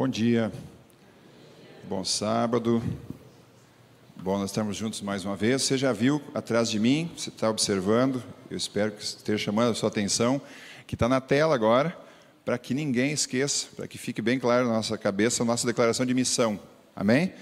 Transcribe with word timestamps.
Bom 0.00 0.06
dia, 0.06 0.52
bom 1.88 2.04
sábado. 2.04 2.80
Bom, 4.14 4.38
nós 4.38 4.50
estamos 4.50 4.76
juntos 4.76 5.00
mais 5.00 5.24
uma 5.24 5.34
vez. 5.34 5.62
Você 5.62 5.76
já 5.76 5.92
viu 5.92 6.22
atrás 6.32 6.70
de 6.70 6.78
mim, 6.78 7.10
você 7.16 7.30
está 7.30 7.50
observando, 7.50 8.22
eu 8.48 8.56
espero 8.56 8.92
que 8.92 9.02
esteja 9.02 9.46
chamando 9.46 9.72
a 9.72 9.74
sua 9.74 9.88
atenção, 9.88 10.40
que 10.86 10.94
está 10.94 11.08
na 11.08 11.20
tela 11.20 11.52
agora, 11.52 11.98
para 12.44 12.56
que 12.56 12.74
ninguém 12.74 13.10
esqueça, 13.10 13.66
para 13.74 13.88
que 13.88 13.98
fique 13.98 14.22
bem 14.22 14.38
claro 14.38 14.68
na 14.68 14.74
nossa 14.74 14.96
cabeça 14.96 15.42
a 15.42 15.46
nossa 15.46 15.66
declaração 15.66 16.06
de 16.06 16.14
missão. 16.14 16.60
Amém? 16.94 17.32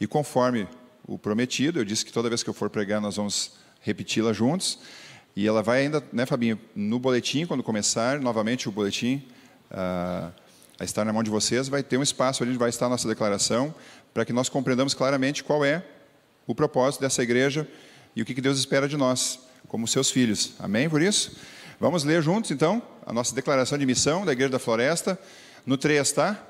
E 0.00 0.06
conforme 0.06 0.66
o 1.06 1.18
prometido, 1.18 1.78
eu 1.78 1.84
disse 1.84 2.06
que 2.06 2.12
toda 2.12 2.30
vez 2.30 2.42
que 2.42 2.48
eu 2.48 2.54
for 2.54 2.70
pregar, 2.70 3.02
nós 3.02 3.16
vamos 3.16 3.52
repeti-la 3.82 4.32
juntos. 4.32 4.78
E 5.36 5.46
ela 5.46 5.62
vai 5.62 5.82
ainda, 5.82 6.02
né, 6.10 6.24
Fabinho, 6.24 6.58
no 6.74 6.98
boletim, 6.98 7.44
quando 7.44 7.62
começar 7.62 8.18
novamente 8.18 8.66
o 8.66 8.72
boletim. 8.72 9.22
Ah, 9.70 10.30
a 10.78 10.84
estar 10.84 11.04
na 11.04 11.12
mão 11.12 11.22
de 11.22 11.30
vocês, 11.30 11.68
vai 11.68 11.82
ter 11.82 11.96
um 11.96 12.02
espaço 12.02 12.44
onde 12.44 12.56
vai 12.56 12.68
estar 12.68 12.86
a 12.86 12.88
nossa 12.88 13.08
declaração, 13.08 13.74
para 14.14 14.24
que 14.24 14.32
nós 14.32 14.48
compreendamos 14.48 14.94
claramente 14.94 15.42
qual 15.42 15.64
é 15.64 15.84
o 16.46 16.54
propósito 16.54 17.00
dessa 17.00 17.22
igreja 17.22 17.66
e 18.14 18.22
o 18.22 18.24
que 18.24 18.40
Deus 18.40 18.58
espera 18.58 18.88
de 18.88 18.96
nós, 18.96 19.40
como 19.66 19.88
seus 19.88 20.10
filhos. 20.10 20.52
Amém 20.58 20.88
por 20.88 21.02
isso? 21.02 21.36
Vamos 21.80 22.04
ler 22.04 22.22
juntos, 22.22 22.50
então, 22.50 22.82
a 23.04 23.12
nossa 23.12 23.34
declaração 23.34 23.76
de 23.78 23.86
missão 23.86 24.24
da 24.24 24.32
Igreja 24.32 24.50
da 24.50 24.58
Floresta, 24.58 25.18
no 25.64 25.76
3, 25.76 26.10
tá? 26.12 26.44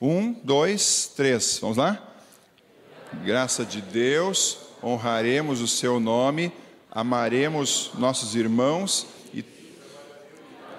1, 0.00 0.40
2, 0.44 1.12
3. 1.16 1.58
Vamos 1.60 1.76
lá? 1.76 2.02
Graça 3.24 3.64
de 3.64 3.80
Deus, 3.80 4.58
honraremos 4.82 5.60
o 5.60 5.68
seu 5.68 6.00
nome, 6.00 6.52
amaremos 6.90 7.90
nossos 7.94 8.34
irmãos 8.34 9.06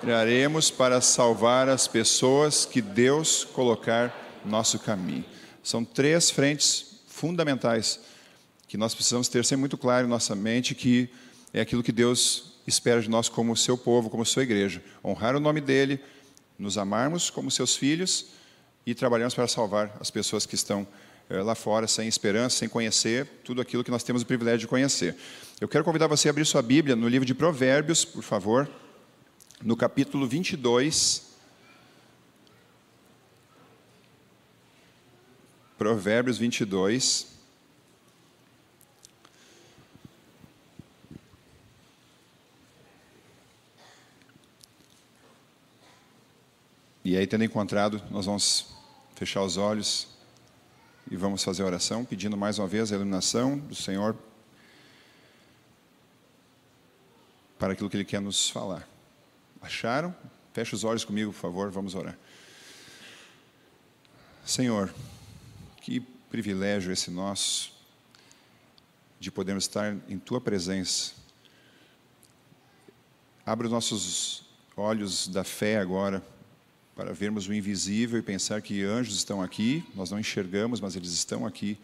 Traremos 0.02 0.70
para 0.70 1.02
salvar 1.02 1.68
as 1.68 1.88
pessoas 1.88 2.66
que 2.66 2.82
Deus 2.82 3.44
colocar 3.44 4.40
no 4.46 4.52
nosso 4.52 4.78
caminho. 4.78 5.26
São 5.64 5.84
três 5.84 6.30
frentes 6.30 7.02
fundamentais 7.08 8.00
que 8.68 8.78
nós 8.78 8.94
precisamos 8.94 9.28
ter 9.28 9.44
sempre 9.44 9.62
muito 9.62 9.78
claro 9.78 10.06
em 10.06 10.10
nossa 10.10 10.36
mente 10.36 10.76
que 10.76 11.10
é 11.52 11.62
aquilo 11.62 11.82
que 11.82 11.92
Deus 11.92 12.54
espera 12.68 13.02
de 13.02 13.10
nós 13.10 13.28
como 13.28 13.58
seu 13.58 13.76
povo, 13.76 14.10
como 14.10 14.24
sua 14.24 14.44
igreja. 14.44 14.84
Honrar 15.04 15.36
o 15.36 15.40
nome 15.40 15.62
dele, 15.62 16.00
nos 16.60 16.78
amarmos 16.78 17.32
como 17.32 17.50
seus 17.50 17.76
filhos 17.76 18.28
e 18.86 18.94
trabalharmos 18.94 19.34
para 19.34 19.48
salvar 19.48 19.98
as 20.00 20.12
pessoas 20.12 20.46
que 20.46 20.54
estão 20.54 20.88
eh, 21.28 21.42
lá 21.42 21.56
fora 21.56 21.88
sem 21.88 22.08
esperança, 22.08 22.58
sem 22.58 22.70
conhecer 22.70 23.26
tudo 23.44 23.62
aquilo 23.62 23.84
que 23.84 23.92
nós 23.92 24.04
temos 24.04 24.22
o 24.22 24.26
privilégio 24.26 24.60
de 24.60 24.68
conhecer. 24.68 25.16
Eu 25.60 25.68
quero 25.68 25.84
convidar 25.84 26.06
você 26.06 26.28
a 26.28 26.32
abrir 26.32 26.46
sua 26.46 26.62
Bíblia 26.62 26.96
no 26.96 27.08
livro 27.08 27.26
de 27.26 27.34
Provérbios, 27.34 28.06
por 28.06 28.22
favor 28.22 28.70
no 29.64 29.76
capítulo 29.76 30.28
22, 30.28 31.26
Provérbios 35.78 36.38
22. 36.38 37.38
E 47.04 47.16
aí, 47.16 47.26
tendo 47.26 47.44
encontrado, 47.44 48.02
nós 48.12 48.26
vamos 48.26 48.76
fechar 49.16 49.42
os 49.42 49.56
olhos 49.56 50.10
e 51.10 51.16
vamos 51.16 51.44
fazer 51.44 51.64
a 51.64 51.66
oração, 51.66 52.04
pedindo 52.04 52.36
mais 52.36 52.60
uma 52.60 52.68
vez 52.68 52.92
a 52.92 52.96
iluminação 52.96 53.58
do 53.58 53.76
Senhor 53.76 54.16
para 57.58 57.74
aquilo 57.74 57.90
que 57.90 57.98
Ele 57.98 58.06
quer 58.06 58.20
nos 58.20 58.50
falar. 58.50 58.97
Acharam? 59.62 60.16
Feche 60.54 60.74
os 60.74 60.84
olhos 60.84 61.06
comigo, 61.06 61.32
por 61.32 61.40
favor, 61.40 61.70
vamos 61.70 61.94
orar. 61.94 62.18
Senhor, 64.46 64.94
que 65.82 66.00
privilégio 66.30 66.92
esse 66.92 67.12
nosso 67.12 67.72
de 69.20 69.32
podermos 69.32 69.66
estar 69.66 69.96
em 70.08 70.18
Tua 70.18 70.40
presença. 70.40 71.14
Abra 73.46 73.68
os 73.68 73.74
nossos 73.74 74.44
olhos 74.76 75.28
da 75.28 75.44
fé 75.44 75.78
agora 75.78 76.24
para 76.96 77.14
vermos 77.14 77.48
o 77.48 77.54
invisível 77.54 78.20
e 78.20 78.24
pensar 78.24 78.62
que 78.62 78.84
anjos 78.84 79.16
estão 79.16 79.42
aqui, 79.42 79.84
nós 79.94 80.12
não 80.12 80.20
enxergamos, 80.20 80.80
mas 80.80 80.96
eles 80.96 81.12
estão 81.12 81.46
aqui. 81.46 81.78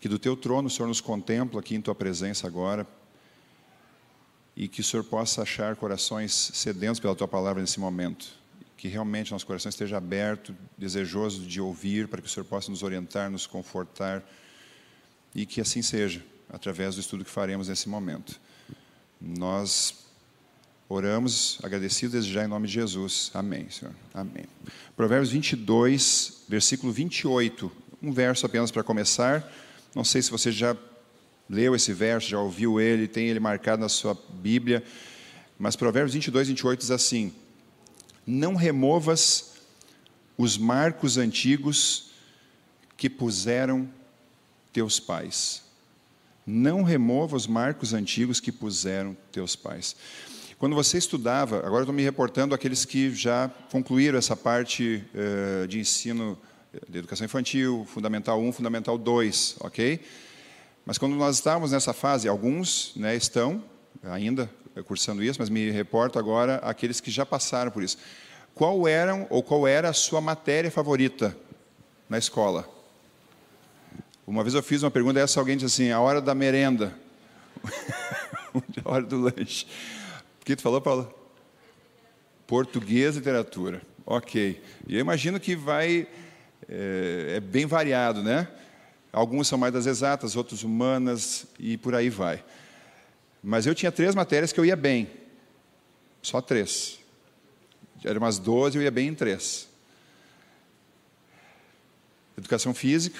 Que 0.00 0.08
do 0.08 0.18
Teu 0.18 0.36
trono 0.36 0.66
o 0.68 0.70
Senhor 0.70 0.88
nos 0.88 1.00
contempla 1.00 1.60
aqui 1.60 1.74
em 1.74 1.80
Tua 1.80 1.94
presença 1.94 2.46
agora 2.46 2.86
e 4.56 4.68
que 4.68 4.80
o 4.80 4.84
Senhor 4.84 5.04
possa 5.04 5.42
achar 5.42 5.76
corações 5.76 6.32
sedentos 6.54 7.00
pela 7.00 7.14
tua 7.14 7.28
palavra 7.28 7.60
nesse 7.60 7.80
momento. 7.80 8.26
Que 8.76 8.88
realmente 8.88 9.32
nosso 9.32 9.46
coração 9.46 9.70
esteja 9.70 9.96
aberto, 9.96 10.54
desejoso 10.76 11.42
de 11.42 11.60
ouvir, 11.60 12.08
para 12.08 12.20
que 12.20 12.26
o 12.26 12.30
Senhor 12.30 12.44
possa 12.44 12.70
nos 12.70 12.82
orientar, 12.82 13.30
nos 13.30 13.46
confortar 13.46 14.22
e 15.34 15.46
que 15.46 15.60
assim 15.60 15.80
seja, 15.82 16.22
através 16.48 16.96
do 16.96 17.00
estudo 17.00 17.24
que 17.24 17.30
faremos 17.30 17.68
nesse 17.68 17.88
momento. 17.88 18.38
Nós 19.20 19.94
oramos, 20.88 21.58
agradecidos 21.62 22.26
já 22.26 22.44
em 22.44 22.48
nome 22.48 22.66
de 22.66 22.74
Jesus. 22.74 23.30
Amém, 23.32 23.70
Senhor. 23.70 23.94
Amém. 24.12 24.44
Provérbios 24.94 25.30
22, 25.30 26.44
versículo 26.48 26.92
28. 26.92 27.72
Um 28.02 28.12
verso 28.12 28.44
apenas 28.44 28.70
para 28.70 28.82
começar. 28.82 29.50
Não 29.94 30.04
sei 30.04 30.20
se 30.20 30.30
você 30.30 30.52
já 30.52 30.76
leu 31.52 31.74
esse 31.74 31.92
verso, 31.92 32.30
já 32.30 32.40
ouviu 32.40 32.80
ele, 32.80 33.06
tem 33.06 33.28
ele 33.28 33.38
marcado 33.38 33.82
na 33.82 33.88
sua 33.88 34.18
Bíblia. 34.30 34.82
Mas 35.58 35.76
Provérbios 35.76 36.14
22, 36.14 36.48
28 36.48 36.80
diz 36.80 36.90
assim: 36.90 37.32
Não 38.26 38.54
removas 38.54 39.52
os 40.38 40.56
marcos 40.56 41.18
antigos 41.18 42.10
que 42.96 43.10
puseram 43.10 43.86
teus 44.72 44.98
pais. 44.98 45.62
Não 46.46 46.82
remova 46.82 47.36
os 47.36 47.46
marcos 47.46 47.92
antigos 47.92 48.40
que 48.40 48.50
puseram 48.50 49.16
teus 49.30 49.54
pais. 49.54 49.94
Quando 50.58 50.74
você 50.74 50.96
estudava, 50.96 51.58
agora 51.58 51.82
estou 51.82 51.94
me 51.94 52.02
reportando 52.02 52.54
aqueles 52.54 52.84
que 52.84 53.14
já 53.14 53.50
concluíram 53.70 54.18
essa 54.18 54.34
parte 54.34 55.04
uh, 55.14 55.68
de 55.68 55.78
ensino 55.78 56.38
de 56.88 56.98
educação 56.98 57.26
infantil, 57.26 57.86
Fundamental 57.92 58.40
1, 58.40 58.52
Fundamental 58.52 58.96
2, 58.96 59.56
ok? 59.60 60.00
Mas 60.84 60.98
quando 60.98 61.14
nós 61.14 61.36
estávamos 61.36 61.72
nessa 61.72 61.92
fase, 61.92 62.28
alguns 62.28 62.92
né, 62.96 63.14
estão 63.14 63.62
ainda 64.02 64.50
cursando 64.84 65.22
isso, 65.22 65.38
mas 65.38 65.48
me 65.48 65.70
reporto 65.70 66.18
agora 66.18 66.56
àqueles 66.56 67.00
que 67.00 67.10
já 67.10 67.24
passaram 67.24 67.70
por 67.70 67.82
isso. 67.82 67.98
Qual 68.54 68.86
eram 68.88 69.26
ou 69.30 69.42
qual 69.42 69.66
era 69.66 69.88
a 69.88 69.92
sua 69.92 70.20
matéria 70.20 70.70
favorita 70.70 71.36
na 72.08 72.18
escola? 72.18 72.68
Uma 74.26 74.42
vez 74.42 74.54
eu 74.54 74.62
fiz 74.62 74.82
uma 74.82 74.90
pergunta 74.90 75.20
essa 75.20 75.40
alguém 75.40 75.56
disse 75.56 75.82
assim: 75.82 75.90
a 75.90 76.00
hora 76.00 76.20
da 76.20 76.34
merenda, 76.34 76.94
a 78.84 78.90
hora 78.90 79.02
do 79.02 79.20
lanche. 79.20 79.66
O 80.40 80.44
que 80.44 80.56
tu 80.56 80.62
falou, 80.62 80.80
Paula? 80.80 81.12
Português 82.46 83.14
e 83.14 83.18
literatura. 83.18 83.82
Ok. 84.04 84.62
E 84.88 84.94
eu 84.94 85.00
imagino 85.00 85.38
que 85.38 85.54
vai 85.54 86.06
é, 86.68 87.34
é 87.36 87.40
bem 87.40 87.66
variado, 87.66 88.22
né? 88.22 88.48
Alguns 89.12 89.46
são 89.46 89.58
mais 89.58 89.74
das 89.74 89.84
exatas, 89.84 90.36
outros 90.36 90.62
humanas 90.62 91.46
e 91.58 91.76
por 91.76 91.94
aí 91.94 92.08
vai. 92.08 92.42
Mas 93.42 93.66
eu 93.66 93.74
tinha 93.74 93.92
três 93.92 94.14
matérias 94.14 94.52
que 94.52 94.58
eu 94.58 94.64
ia 94.64 94.76
bem. 94.76 95.10
Só 96.22 96.40
três. 96.40 96.98
Eram 98.02 98.22
umas 98.22 98.38
12 98.38 98.78
eu 98.78 98.82
ia 98.82 98.90
bem 98.90 99.08
em 99.08 99.14
três. 99.14 99.68
Educação 102.38 102.72
física. 102.72 103.18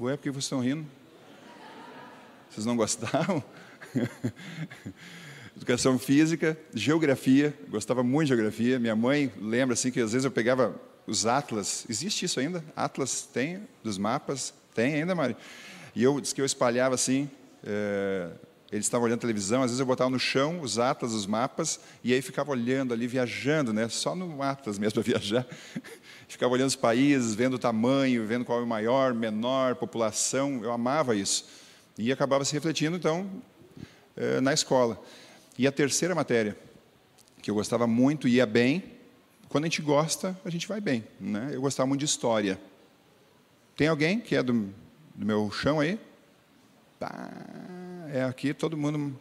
Ué, 0.00 0.16
por 0.16 0.22
que 0.24 0.30
vocês 0.30 0.44
estão 0.44 0.60
rindo? 0.60 0.84
Vocês 2.50 2.66
não 2.66 2.76
gostavam? 2.76 3.44
Educação 5.56 5.98
física, 5.98 6.58
geografia, 6.74 7.56
gostava 7.68 8.02
muito 8.02 8.28
de 8.28 8.34
geografia. 8.34 8.78
Minha 8.80 8.96
mãe 8.96 9.32
lembra 9.40 9.74
assim 9.74 9.92
que 9.92 10.00
às 10.00 10.12
vezes 10.12 10.24
eu 10.24 10.30
pegava 10.30 10.74
os 11.06 11.26
atlas, 11.26 11.84
existe 11.88 12.24
isso 12.24 12.38
ainda? 12.38 12.64
Atlas 12.76 13.22
tem, 13.22 13.66
dos 13.82 13.98
mapas? 13.98 14.54
Tem 14.74 14.94
ainda, 14.94 15.14
Mari? 15.14 15.36
E 15.94 16.02
eu 16.02 16.20
disse 16.20 16.34
que 16.34 16.40
eu 16.40 16.44
espalhava 16.44 16.94
assim, 16.94 17.30
é, 17.64 18.30
eles 18.70 18.86
estavam 18.86 19.06
olhando 19.06 19.20
televisão, 19.20 19.62
às 19.62 19.70
vezes 19.70 19.80
eu 19.80 19.84
botava 19.84 20.08
no 20.08 20.18
chão 20.18 20.60
os 20.62 20.78
atlas, 20.78 21.12
os 21.12 21.26
mapas, 21.26 21.78
e 22.02 22.14
aí 22.14 22.22
ficava 22.22 22.50
olhando 22.50 22.94
ali, 22.94 23.06
viajando, 23.06 23.72
né? 23.72 23.88
só 23.88 24.14
no 24.14 24.42
atlas 24.42 24.78
mesmo 24.78 24.94
para 24.94 25.02
viajar. 25.02 25.46
ficava 26.26 26.54
olhando 26.54 26.68
os 26.68 26.76
países, 26.76 27.34
vendo 27.34 27.54
o 27.54 27.58
tamanho, 27.58 28.26
vendo 28.26 28.46
qual 28.46 28.60
é 28.60 28.62
o 28.62 28.66
maior, 28.66 29.12
menor, 29.12 29.74
população, 29.74 30.64
eu 30.64 30.72
amava 30.72 31.14
isso. 31.14 31.46
E 31.98 32.10
acabava 32.10 32.44
se 32.46 32.54
refletindo, 32.54 32.96
então, 32.96 33.30
é, 34.16 34.40
na 34.40 34.54
escola. 34.54 34.98
E 35.58 35.66
a 35.66 35.72
terceira 35.72 36.14
matéria, 36.14 36.56
que 37.42 37.50
eu 37.50 37.54
gostava 37.54 37.86
muito, 37.86 38.26
ia 38.26 38.46
bem, 38.46 38.82
quando 39.52 39.64
a 39.64 39.66
gente 39.66 39.82
gosta, 39.82 40.34
a 40.46 40.48
gente 40.48 40.66
vai 40.66 40.80
bem. 40.80 41.04
Né? 41.20 41.50
Eu 41.52 41.60
gostava 41.60 41.86
muito 41.86 42.00
de 42.00 42.06
história. 42.06 42.58
Tem 43.76 43.86
alguém 43.86 44.18
que 44.18 44.34
é 44.34 44.42
do, 44.42 44.54
do 45.14 45.26
meu 45.26 45.50
chão 45.50 45.78
aí? 45.78 46.00
É 48.10 48.24
aqui 48.24 48.54
todo 48.54 48.78
mundo, 48.78 49.14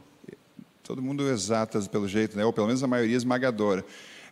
todo 0.84 1.02
mundo 1.02 1.30
exatas 1.30 1.86
pelo 1.86 2.08
jeito, 2.08 2.38
né? 2.38 2.46
ou 2.46 2.54
pelo 2.54 2.68
menos 2.68 2.82
a 2.82 2.88
maioria 2.88 3.18
esmagadora. 3.18 3.84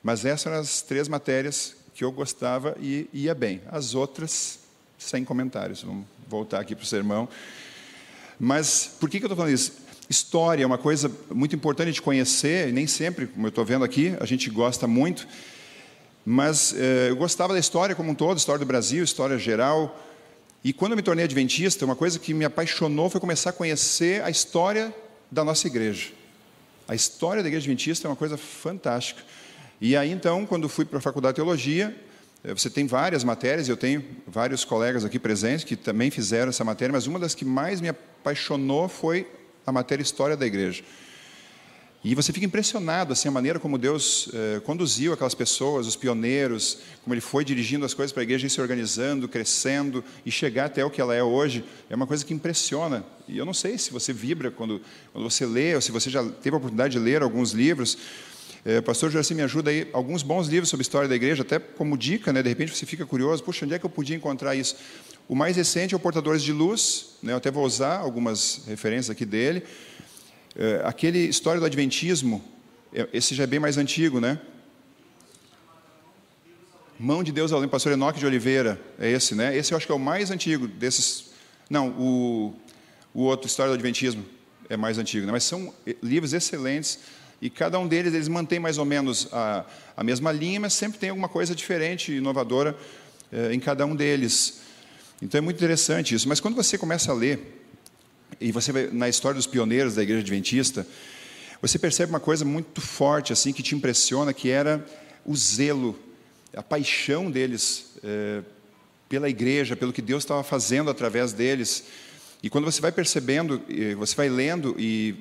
Mas 0.02 0.24
essas 0.24 0.48
eram 0.48 0.62
as 0.62 0.82
três 0.82 1.10
matérias 1.10 1.76
que 1.94 2.06
eu 2.06 2.14
gostava 2.14 2.78
e 2.80 3.10
ia 3.12 3.36
bem. 3.36 3.62
As 3.68 3.94
outras, 3.94 4.60
sem 4.98 5.26
comentários. 5.26 5.84
Vamos 5.84 6.06
voltar 6.30 6.62
aqui 6.62 6.76
para 6.76 6.84
o 6.84 6.88
sermão. 6.88 7.28
Mas 8.40 8.96
por 9.02 9.10
que, 9.10 9.20
que 9.20 9.26
eu 9.26 9.28
estou 9.28 9.36
falando 9.36 9.54
isso? 9.54 9.74
História 10.10 10.64
é 10.64 10.66
uma 10.66 10.78
coisa 10.78 11.12
muito 11.30 11.58
importante 11.58 11.92
de 11.92 12.02
conhecer, 12.02 12.70
e 12.70 12.72
nem 12.72 12.88
sempre, 12.88 13.28
como 13.28 13.48
eu 13.48 13.50
estou 13.50 13.66
vendo 13.66 13.84
aqui, 13.84 14.16
a 14.18 14.26
gente 14.26 14.50
gosta 14.50 14.88
muito. 14.88 15.28
Mas 16.32 16.76
eh, 16.78 17.10
eu 17.10 17.16
gostava 17.16 17.54
da 17.54 17.60
história 17.60 17.96
como 17.96 18.12
um 18.12 18.14
todo, 18.14 18.38
história 18.38 18.60
do 18.60 18.66
Brasil, 18.68 19.04
história 19.04 19.36
geral. 19.40 20.00
E 20.64 20.72
quando 20.72 20.92
eu 20.92 20.96
me 20.96 21.02
tornei 21.02 21.26
adventista, 21.26 21.84
uma 21.84 21.96
coisa 21.96 22.20
que 22.20 22.36
me 22.36 22.46
apaixonou 22.46 23.10
foi 23.10 23.20
começar 23.20 23.50
a 23.50 23.54
conhecer 23.54 24.22
a 24.22 24.30
história 24.30 24.94
da 25.32 25.44
nossa 25.44 25.66
igreja. 25.66 26.12
A 26.88 26.94
história 26.94 27.42
da 27.42 27.50
igreja 27.50 27.64
adventista 27.64 28.08
é 28.08 28.12
uma 28.12 28.16
coisa 28.16 28.38
fantástica. 28.38 29.24
E 29.82 29.98
aí 29.98 30.12
então, 30.12 30.46
quando 30.46 30.70
fui 30.70 30.86
para 30.86 31.00
a 31.00 31.02
faculdade 31.02 31.34
de 31.34 31.36
teologia, 31.38 32.00
eh, 32.44 32.54
você 32.54 32.70
tem 32.70 32.86
várias 32.86 33.24
matérias, 33.24 33.68
eu 33.68 33.76
tenho 33.76 34.06
vários 34.28 34.64
colegas 34.64 35.04
aqui 35.04 35.18
presentes 35.18 35.64
que 35.64 35.76
também 35.76 36.12
fizeram 36.12 36.50
essa 36.50 36.64
matéria, 36.64 36.94
mas 36.94 37.08
uma 37.08 37.18
das 37.18 37.34
que 37.34 37.44
mais 37.44 37.82
me 37.82 37.90
apaixonou 37.90 38.88
foi 38.88 39.26
a 39.66 39.72
matéria 39.72 40.04
História 40.04 40.38
da 40.38 40.46
Igreja. 40.46 40.84
E 42.02 42.16
você 42.16 42.32
fica 42.32 42.46
impressionado 42.46 43.12
assim 43.12 43.28
a 43.28 43.32
maneira 43.32 43.60
como 43.60 43.78
Deus 43.78 44.30
eh, 44.34 44.62
conduziu 44.62 45.12
aquelas 45.12 45.36
pessoas, 45.36 45.86
os 45.86 45.98
pioneiros, 45.98 46.78
como 47.04 47.14
Ele 47.14 47.20
foi 47.20 47.44
dirigindo 47.44 47.86
as 47.86 47.94
coisas 47.94 48.14
para 48.14 48.22
a 48.22 48.24
igreja 48.24 48.48
e 48.48 48.50
se 48.50 48.62
organizando, 48.62 49.28
crescendo 49.28 50.02
e 50.26 50.32
chegar 50.32 50.66
até 50.66 50.84
o 50.86 50.90
que 50.90 51.02
ela 51.02 51.14
é 51.14 51.22
hoje. 51.22 51.66
É 51.90 51.96
uma 51.96 52.08
coisa 52.08 52.24
que 52.24 52.34
impressiona. 52.34 53.04
E 53.28 53.38
eu 53.38 53.44
não 53.44 53.54
sei 53.54 53.78
se 53.78 53.92
você 53.92 54.14
vibra 54.14 54.50
quando, 54.50 54.82
quando 55.12 55.30
você 55.30 55.46
lê, 55.46 55.76
ou 55.76 55.82
se 55.82 55.92
você 55.92 56.10
já 56.10 56.24
teve 56.24 56.56
a 56.56 56.58
oportunidade 56.58 56.94
de 56.94 57.00
ler 57.00 57.22
alguns 57.22 57.52
livros. 57.52 57.98
Eh, 58.64 58.80
pastor 58.80 59.12
Jorci 59.12 59.36
me 59.36 59.42
ajuda 59.42 59.70
aí 59.70 59.90
alguns 59.92 60.24
bons 60.24 60.48
livros 60.48 60.70
sobre 60.70 60.82
a 60.82 60.86
história 60.86 61.10
da 61.10 61.16
igreja, 61.16 61.42
até 61.42 61.60
como 61.60 61.98
dica, 61.98 62.32
né? 62.32 62.42
De 62.42 62.48
repente 62.48 62.74
você 62.74 62.86
fica 62.86 63.06
curioso, 63.06 63.44
puxa, 63.44 63.66
onde 63.66 63.74
é 63.74 63.80
que 63.80 63.86
eu 63.86 63.90
podia 63.90 64.16
encontrar 64.16 64.56
isso? 64.56 64.78
O 65.28 65.36
mais 65.36 65.58
recente 65.58 65.94
é 65.94 65.98
o 65.98 66.00
Portadores 66.00 66.42
de 66.44 66.54
Luz, 66.54 67.08
né? 67.22 67.34
Eu 67.34 67.38
até 67.38 67.52
vou 67.52 67.66
usar 67.66 67.98
algumas 67.98 68.62
referências 68.66 69.10
aqui 69.10 69.26
dele. 69.26 69.64
É, 70.56 70.82
aquele 70.84 71.20
história 71.20 71.60
do 71.60 71.66
Adventismo, 71.66 72.44
é, 72.94 73.08
esse 73.14 73.36
já 73.36 73.44
é 73.44 73.48
bem 73.48 73.60
mais 73.60 73.78
antigo, 73.78 74.20
né? 74.20 74.40
Mão 77.00 77.24
de 77.24 77.32
Deus 77.32 77.52
ao 77.52 77.60
Além, 77.60 77.70
pastor 77.70 77.94
Enoque 77.94 78.20
de 78.20 78.26
Oliveira, 78.26 78.80
é 79.00 79.10
esse, 79.10 79.34
né? 79.34 79.56
Esse 79.56 79.74
eu 79.74 79.78
acho 79.78 79.86
que 79.86 79.92
é 79.92 79.96
o 79.96 80.00
mais 80.00 80.32
antigo 80.32 80.68
desses. 80.68 81.32
Não, 81.70 81.90
o, 81.90 82.54
o 83.14 83.22
outro, 83.22 83.48
História 83.48 83.72
do 83.72 83.76
Adventismo, 83.76 84.26
é 84.70 84.76
mais 84.76 84.98
antigo, 84.98 85.26
né? 85.26 85.32
mas 85.32 85.44
são 85.44 85.74
eh, 85.88 85.96
livros 86.02 86.34
excelentes 86.34 87.00
e 87.42 87.50
cada 87.50 87.80
um 87.80 87.88
deles 87.88 88.14
eles 88.14 88.28
mantém 88.28 88.60
mais 88.60 88.78
ou 88.78 88.86
menos 88.86 89.28
a, 89.32 89.66
a 89.96 90.04
mesma 90.04 90.32
linha, 90.32 90.60
mas 90.60 90.74
sempre 90.74 91.00
tem 91.00 91.10
alguma 91.10 91.30
coisa 91.30 91.56
diferente, 91.56 92.12
inovadora 92.12 92.78
é, 93.32 93.54
em 93.54 93.60
cada 93.60 93.86
um 93.86 93.96
deles. 93.96 94.62
Então 95.22 95.38
é 95.38 95.42
muito 95.42 95.58
interessante 95.58 96.14
isso. 96.14 96.28
Mas 96.28 96.40
quando 96.40 96.56
você 96.56 96.78
começa 96.78 97.12
a 97.12 97.16
ler 97.16 97.59
e 98.40 98.52
você 98.52 98.72
vai 98.72 98.88
na 98.92 99.10
história 99.10 99.36
dos 99.36 99.48
pioneiros 99.48 99.96
da 99.96 100.04
igreja 100.04 100.22
adventista, 100.22 100.86
você 101.62 101.78
percebe 101.78 102.12
uma 102.12 102.20
coisa 102.20 102.46
muito 102.46 102.80
forte 102.80 103.34
assim 103.34 103.52
que 103.52 103.62
te 103.62 103.76
impressiona, 103.76 104.34
que 104.34 104.50
era 104.50 104.86
o 105.26 105.36
zelo, 105.36 105.98
a 106.56 106.64
paixão 106.64 107.30
deles 107.30 107.96
é, 108.04 108.42
pela 109.10 109.30
igreja, 109.30 109.76
pelo 109.76 109.92
que 109.92 110.02
Deus 110.02 110.24
estava 110.24 110.44
fazendo 110.44 110.90
através 110.90 111.34
deles. 111.34 111.86
E 112.42 112.50
quando 112.50 112.66
você 112.66 112.80
vai 112.80 112.92
percebendo, 112.92 113.62
você 113.98 114.16
vai 114.16 114.30
lendo 114.30 114.76
e 114.80 115.16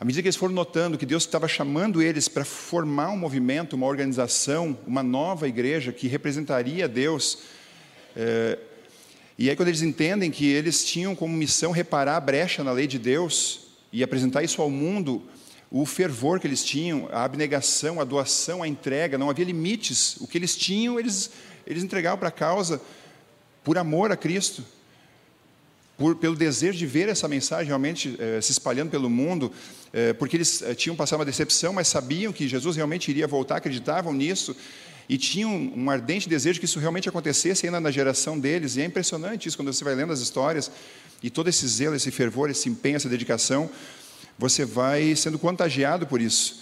à 0.00 0.04
medida 0.04 0.22
que 0.22 0.28
eles 0.28 0.36
foram 0.36 0.54
notando 0.54 0.96
que 0.96 1.06
Deus 1.06 1.24
estava 1.24 1.48
chamando 1.48 2.02
eles 2.02 2.28
para 2.28 2.44
formar 2.44 3.10
um 3.10 3.16
movimento, 3.16 3.74
uma 3.74 3.86
organização, 3.86 4.78
uma 4.86 5.02
nova 5.02 5.48
igreja 5.48 5.92
que 5.92 6.06
representaria 6.06 6.88
Deus, 6.88 7.38
é, 8.14 8.58
e 9.38 9.50
aí, 9.50 9.56
quando 9.56 9.68
eles 9.68 9.82
entendem 9.82 10.30
que 10.30 10.46
eles 10.46 10.82
tinham 10.82 11.14
como 11.14 11.36
missão 11.36 11.70
reparar 11.70 12.16
a 12.16 12.20
brecha 12.20 12.64
na 12.64 12.72
lei 12.72 12.86
de 12.86 12.98
Deus 12.98 13.66
e 13.92 14.02
apresentar 14.02 14.42
isso 14.42 14.62
ao 14.62 14.70
mundo, 14.70 15.22
o 15.70 15.84
fervor 15.84 16.40
que 16.40 16.46
eles 16.46 16.64
tinham, 16.64 17.06
a 17.12 17.22
abnegação, 17.22 18.00
a 18.00 18.04
doação, 18.04 18.62
a 18.62 18.68
entrega, 18.68 19.18
não 19.18 19.28
havia 19.28 19.44
limites. 19.44 20.16
O 20.22 20.26
que 20.26 20.38
eles 20.38 20.56
tinham, 20.56 20.98
eles, 20.98 21.30
eles 21.66 21.82
entregavam 21.82 22.18
para 22.18 22.28
a 22.28 22.32
causa 22.32 22.80
por 23.62 23.76
amor 23.76 24.10
a 24.10 24.16
Cristo, 24.16 24.64
por, 25.98 26.16
pelo 26.16 26.34
desejo 26.34 26.78
de 26.78 26.86
ver 26.86 27.10
essa 27.10 27.28
mensagem 27.28 27.66
realmente 27.66 28.16
eh, 28.18 28.40
se 28.40 28.52
espalhando 28.52 28.90
pelo 28.90 29.10
mundo, 29.10 29.52
eh, 29.92 30.14
porque 30.14 30.36
eles 30.36 30.62
eh, 30.62 30.74
tinham 30.74 30.96
passado 30.96 31.18
uma 31.18 31.24
decepção, 31.26 31.74
mas 31.74 31.88
sabiam 31.88 32.32
que 32.32 32.48
Jesus 32.48 32.76
realmente 32.76 33.10
iria 33.10 33.26
voltar, 33.26 33.56
acreditavam 33.56 34.14
nisso 34.14 34.56
e 35.08 35.16
tinham 35.16 35.50
um 35.52 35.88
ardente 35.90 36.28
desejo 36.28 36.58
que 36.58 36.64
isso 36.64 36.80
realmente 36.80 37.08
acontecesse 37.08 37.66
ainda 37.66 37.80
na 37.80 37.90
geração 37.90 38.38
deles. 38.38 38.76
E 38.76 38.82
é 38.82 38.84
impressionante 38.84 39.48
isso 39.48 39.56
quando 39.56 39.72
você 39.72 39.84
vai 39.84 39.94
lendo 39.94 40.12
as 40.12 40.20
histórias 40.20 40.70
e 41.22 41.30
todo 41.30 41.48
esse 41.48 41.66
zelo, 41.66 41.94
esse 41.94 42.10
fervor, 42.10 42.50
esse 42.50 42.68
empenho, 42.68 42.96
essa 42.96 43.08
dedicação, 43.08 43.70
você 44.38 44.64
vai 44.64 45.14
sendo 45.16 45.38
contagiado 45.38 46.06
por 46.06 46.20
isso. 46.20 46.60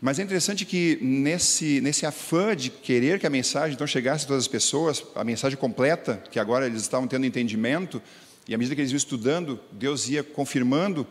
Mas 0.00 0.18
é 0.18 0.22
interessante 0.22 0.64
que 0.64 0.98
nesse, 1.02 1.80
nesse 1.80 2.06
afã 2.06 2.56
de 2.56 2.70
querer 2.70 3.18
que 3.18 3.26
a 3.26 3.30
mensagem 3.30 3.74
então 3.74 3.86
chegasse 3.86 4.24
a 4.24 4.28
todas 4.28 4.44
as 4.44 4.48
pessoas, 4.48 5.04
a 5.14 5.22
mensagem 5.22 5.58
completa, 5.58 6.22
que 6.30 6.38
agora 6.38 6.66
eles 6.66 6.80
estavam 6.82 7.06
tendo 7.06 7.26
entendimento, 7.26 8.00
e 8.48 8.54
à 8.54 8.58
medida 8.58 8.74
que 8.74 8.80
eles 8.80 8.90
iam 8.90 8.96
estudando, 8.96 9.60
Deus 9.70 10.08
ia 10.08 10.22
confirmando 10.22 11.06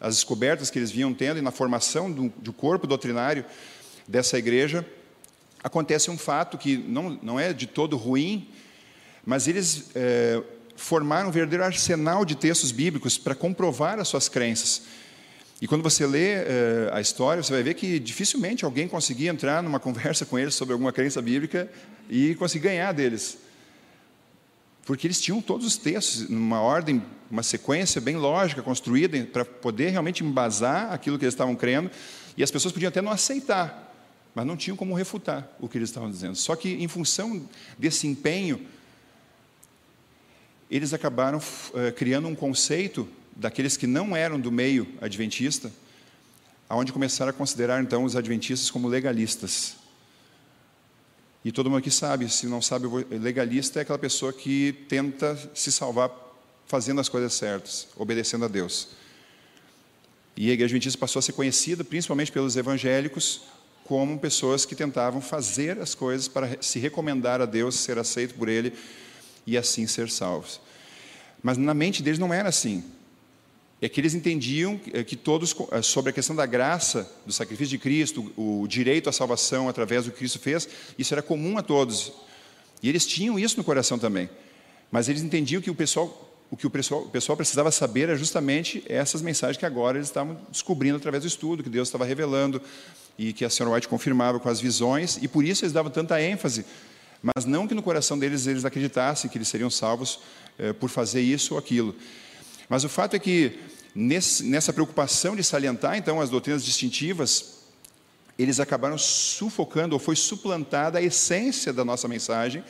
as 0.00 0.14
descobertas 0.14 0.70
que 0.70 0.78
eles 0.78 0.92
vinham 0.92 1.12
tendo 1.12 1.38
e 1.38 1.42
na 1.42 1.50
formação 1.50 2.10
do, 2.10 2.32
do 2.38 2.52
corpo 2.52 2.86
doutrinário 2.86 3.44
dessa 4.06 4.38
igreja, 4.38 4.86
acontece 5.68 6.10
um 6.10 6.18
fato 6.18 6.58
que 6.58 6.76
não, 6.76 7.18
não 7.22 7.38
é 7.38 7.52
de 7.52 7.66
todo 7.66 7.96
ruim, 7.96 8.48
mas 9.24 9.46
eles 9.46 9.90
é, 9.94 10.42
formaram 10.74 11.28
um 11.28 11.32
verdadeiro 11.32 11.62
arsenal 11.62 12.24
de 12.24 12.34
textos 12.34 12.72
bíblicos 12.72 13.16
para 13.16 13.34
comprovar 13.34 14.00
as 14.00 14.08
suas 14.08 14.28
crenças. 14.28 14.82
E 15.60 15.66
quando 15.66 15.82
você 15.82 16.06
lê 16.06 16.34
é, 16.34 16.90
a 16.92 17.00
história, 17.00 17.42
você 17.42 17.52
vai 17.52 17.62
ver 17.62 17.74
que 17.74 17.98
dificilmente 17.98 18.64
alguém 18.64 18.88
conseguia 18.88 19.30
entrar 19.30 19.62
numa 19.62 19.78
conversa 19.78 20.24
com 20.24 20.38
eles 20.38 20.54
sobre 20.54 20.72
alguma 20.72 20.92
crença 20.92 21.20
bíblica 21.20 21.70
e 22.08 22.34
conseguir 22.36 22.68
ganhar 22.68 22.92
deles. 22.92 23.38
Porque 24.86 25.06
eles 25.06 25.20
tinham 25.20 25.42
todos 25.42 25.66
os 25.66 25.76
textos 25.76 26.30
numa 26.30 26.62
ordem, 26.62 27.02
uma 27.30 27.42
sequência 27.42 28.00
bem 28.00 28.16
lógica, 28.16 28.62
construída, 28.62 29.22
para 29.30 29.44
poder 29.44 29.90
realmente 29.90 30.24
embasar 30.24 30.90
aquilo 30.92 31.18
que 31.18 31.26
eles 31.26 31.34
estavam 31.34 31.54
crendo, 31.54 31.90
e 32.38 32.42
as 32.42 32.50
pessoas 32.50 32.72
podiam 32.72 32.88
até 32.88 33.02
não 33.02 33.12
aceitar, 33.12 33.87
mas 34.38 34.46
não 34.46 34.56
tinham 34.56 34.76
como 34.76 34.94
refutar 34.94 35.50
o 35.58 35.68
que 35.68 35.76
eles 35.76 35.88
estavam 35.88 36.08
dizendo. 36.08 36.36
Só 36.36 36.54
que, 36.54 36.74
em 36.74 36.86
função 36.86 37.44
desse 37.76 38.06
empenho, 38.06 38.64
eles 40.70 40.94
acabaram 40.94 41.38
uh, 41.38 41.92
criando 41.96 42.28
um 42.28 42.36
conceito 42.36 43.08
daqueles 43.34 43.76
que 43.76 43.84
não 43.84 44.16
eram 44.16 44.38
do 44.38 44.52
meio 44.52 44.86
adventista, 45.00 45.72
aonde 46.68 46.92
começaram 46.92 47.30
a 47.30 47.32
considerar 47.32 47.82
então 47.82 48.04
os 48.04 48.14
adventistas 48.14 48.70
como 48.70 48.86
legalistas. 48.86 49.74
E 51.44 51.50
todo 51.50 51.68
mundo 51.68 51.80
aqui 51.80 51.90
sabe, 51.90 52.28
se 52.28 52.46
não 52.46 52.62
sabe, 52.62 52.86
legalista 53.10 53.80
é 53.80 53.82
aquela 53.82 53.98
pessoa 53.98 54.32
que 54.32 54.72
tenta 54.88 55.36
se 55.52 55.72
salvar 55.72 56.12
fazendo 56.64 57.00
as 57.00 57.08
coisas 57.08 57.34
certas, 57.34 57.88
obedecendo 57.96 58.44
a 58.44 58.48
Deus. 58.48 58.90
E 60.36 60.48
a 60.48 60.52
igreja 60.52 60.66
adventista 60.66 60.96
passou 60.96 61.18
a 61.18 61.22
ser 61.22 61.32
conhecida 61.32 61.82
principalmente 61.82 62.30
pelos 62.30 62.56
evangélicos 62.56 63.57
como 63.88 64.18
pessoas 64.18 64.66
que 64.66 64.74
tentavam 64.74 65.18
fazer 65.18 65.78
as 65.80 65.94
coisas 65.94 66.28
para 66.28 66.58
se 66.60 66.78
recomendar 66.78 67.40
a 67.40 67.46
Deus, 67.46 67.74
ser 67.74 67.98
aceito 67.98 68.34
por 68.34 68.46
Ele 68.46 68.74
e 69.46 69.56
assim 69.56 69.86
ser 69.86 70.10
salvos. 70.10 70.60
Mas 71.42 71.56
na 71.56 71.72
mente 71.72 72.02
deles 72.02 72.18
não 72.18 72.32
era 72.32 72.50
assim. 72.50 72.84
É 73.80 73.88
que 73.88 73.98
eles 73.98 74.12
entendiam 74.12 74.78
é, 74.92 75.02
que 75.02 75.16
todos, 75.16 75.56
é, 75.72 75.80
sobre 75.80 76.10
a 76.10 76.12
questão 76.12 76.36
da 76.36 76.44
graça, 76.44 77.10
do 77.24 77.32
sacrifício 77.32 77.70
de 77.70 77.78
Cristo, 77.78 78.30
o 78.36 78.66
direito 78.68 79.08
à 79.08 79.12
salvação 79.12 79.70
através 79.70 80.04
do 80.04 80.10
que 80.10 80.18
Cristo 80.18 80.38
fez, 80.38 80.68
isso 80.98 81.14
era 81.14 81.22
comum 81.22 81.56
a 81.56 81.62
todos. 81.62 82.12
E 82.82 82.90
eles 82.90 83.06
tinham 83.06 83.38
isso 83.38 83.56
no 83.56 83.64
coração 83.64 83.98
também. 83.98 84.28
Mas 84.90 85.08
eles 85.08 85.22
entendiam 85.22 85.62
que 85.62 85.70
o 85.70 85.74
pessoal, 85.74 86.30
o 86.50 86.58
que 86.58 86.66
o 86.66 86.70
pessoal, 86.70 87.04
o 87.04 87.08
pessoal 87.08 87.36
precisava 87.36 87.70
saber 87.70 88.02
era 88.02 88.16
justamente 88.16 88.84
essas 88.86 89.22
mensagens 89.22 89.56
que 89.56 89.64
agora 89.64 89.96
eles 89.96 90.08
estavam 90.08 90.38
descobrindo 90.50 90.98
através 90.98 91.22
do 91.22 91.26
estudo, 91.26 91.62
que 91.62 91.70
Deus 91.70 91.88
estava 91.88 92.04
revelando, 92.04 92.60
e 93.18 93.32
que 93.32 93.44
a 93.44 93.50
senhora 93.50 93.74
White 93.74 93.88
confirmava 93.88 94.38
com 94.38 94.48
as 94.48 94.60
visões, 94.60 95.18
e 95.20 95.26
por 95.26 95.44
isso 95.44 95.64
eles 95.64 95.72
davam 95.72 95.90
tanta 95.90 96.22
ênfase, 96.22 96.64
mas 97.20 97.44
não 97.44 97.66
que 97.66 97.74
no 97.74 97.82
coração 97.82 98.16
deles 98.16 98.46
eles 98.46 98.64
acreditassem 98.64 99.28
que 99.28 99.36
eles 99.36 99.48
seriam 99.48 99.68
salvos 99.68 100.20
eh, 100.56 100.72
por 100.72 100.88
fazer 100.88 101.20
isso 101.20 101.54
ou 101.54 101.58
aquilo. 101.58 101.96
Mas 102.68 102.84
o 102.84 102.88
fato 102.88 103.16
é 103.16 103.18
que 103.18 103.58
nesse, 103.94 104.44
nessa 104.44 104.72
preocupação 104.72 105.34
de 105.34 105.42
salientar 105.42 105.96
então 105.96 106.20
as 106.20 106.30
doutrinas 106.30 106.64
distintivas, 106.64 107.56
eles 108.38 108.60
acabaram 108.60 108.96
sufocando 108.96 109.96
ou 109.96 109.98
foi 109.98 110.14
suplantada 110.14 110.98
a 110.98 111.02
essência 111.02 111.72
da 111.72 111.84
nossa 111.84 112.06
mensagem, 112.06 112.62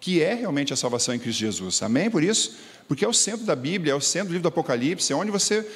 que 0.00 0.22
é 0.22 0.32
realmente 0.32 0.72
a 0.72 0.76
salvação 0.76 1.14
em 1.14 1.18
Cristo 1.18 1.40
Jesus. 1.40 1.82
Amém? 1.82 2.10
Por 2.10 2.22
isso, 2.22 2.56
porque 2.88 3.04
é 3.04 3.08
o 3.08 3.12
centro 3.12 3.44
da 3.44 3.54
Bíblia, 3.54 3.92
é 3.92 3.94
o 3.94 4.00
centro 4.00 4.28
do 4.28 4.32
livro 4.32 4.44
do 4.44 4.48
Apocalipse, 4.48 5.12
é 5.12 5.16
onde 5.16 5.30
você 5.30 5.66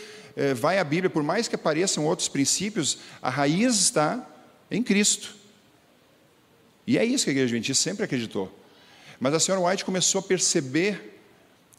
vai 0.57 0.79
à 0.79 0.85
Bíblia, 0.85 1.11
por 1.11 1.23
mais 1.23 1.49
que 1.49 1.55
apareçam 1.55 2.07
outros 2.07 2.29
princípios, 2.29 2.99
a 3.21 3.29
raiz 3.29 3.75
está 3.81 4.27
em 4.71 4.83
Cristo. 4.83 5.35
E 6.87 6.99
é 6.99 7.05
isso 7.05 7.25
que 7.25 7.31
a 7.31 7.33
igreja 7.33 7.47
adventista 7.47 7.83
sempre 7.83 8.05
acreditou. 8.05 8.51
Mas 9.19 9.35
a 9.35 9.41
senhora 9.41 9.63
White 9.65 9.85
começou 9.85 10.21
a 10.21 10.23
perceber 10.23 11.21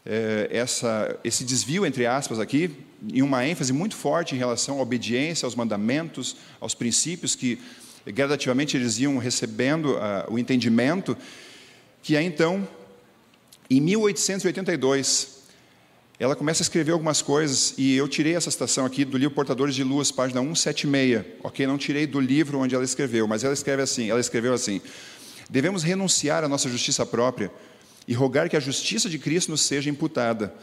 é, 0.06 0.48
essa, 0.52 1.20
esse 1.24 1.44
desvio, 1.44 1.86
entre 1.86 2.06
aspas, 2.06 2.40
aqui, 2.40 2.72
em 3.12 3.22
uma 3.22 3.46
ênfase 3.46 3.74
muito 3.74 3.96
forte 3.96 4.36
em 4.36 4.38
relação 4.38 4.80
à 4.80 4.82
obediência, 4.82 5.46
aos 5.46 5.56
mandamentos, 5.56 6.38
aos 6.60 6.76
princípios 6.76 7.36
que 7.36 7.60
gradativamente 8.06 8.78
eles 8.78 9.00
iam 9.00 9.18
recebendo 9.18 9.94
uh, 9.94 10.32
o 10.32 10.40
entendimento, 10.40 11.16
que 12.02 12.18
aí 12.18 12.26
então, 12.26 12.68
em 13.70 13.80
1882, 13.80 15.41
ela 16.22 16.36
começa 16.36 16.62
a 16.62 16.66
escrever 16.66 16.92
algumas 16.92 17.20
coisas, 17.20 17.74
e 17.80 17.96
eu 17.96 18.08
tirei 18.08 18.36
essa 18.36 18.52
citação 18.52 18.86
aqui 18.86 19.04
do 19.04 19.18
livro 19.18 19.34
Portadores 19.34 19.74
de 19.74 19.84
Luz, 19.84 20.12
página 20.12 20.40
176, 20.40 21.26
ok? 21.44 21.66
Não 21.66 21.80
tirei 21.80 22.06
do 22.06 22.20
livro 22.20 22.60
onde 22.60 22.76
ela 22.76 22.84
escreveu, 22.84 23.28
mas 23.28 23.44
ela 23.44 23.56
escreve 23.56 23.82
assim, 23.82 24.08
ela 24.08 24.20
escreveu 24.20 24.54
assim, 24.54 24.80
devemos 25.50 25.82
renunciar 25.82 26.44
à 26.44 26.48
nossa 26.48 26.70
justiça 26.70 27.04
própria 27.08 27.52
e 28.08 28.14
rogar 28.14 28.48
que 28.52 28.56
a 28.56 28.60
justiça 28.60 29.10
de 29.10 29.18
Cristo 29.18 29.50
nos 29.50 29.62
seja 29.62 29.90
imputada. 29.90 30.54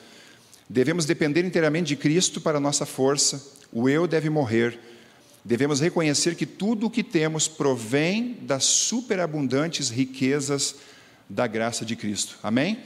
Devemos 0.70 1.04
depender 1.04 1.44
inteiramente 1.44 1.88
de 1.88 1.96
Cristo 1.96 2.40
para 2.40 2.58
a 2.58 2.60
nossa 2.60 2.86
força, 2.86 3.44
o 3.72 3.88
eu 3.88 4.06
deve 4.06 4.30
morrer, 4.30 4.78
devemos 5.44 5.80
reconhecer 5.80 6.36
que 6.36 6.46
tudo 6.46 6.86
o 6.86 6.90
que 6.90 7.02
temos 7.02 7.48
provém 7.48 8.38
das 8.42 8.62
superabundantes 8.62 9.90
riquezas 9.90 10.76
da 11.28 11.48
graça 11.48 11.84
de 11.84 11.96
Cristo. 11.96 12.38
Amém? 12.44 12.78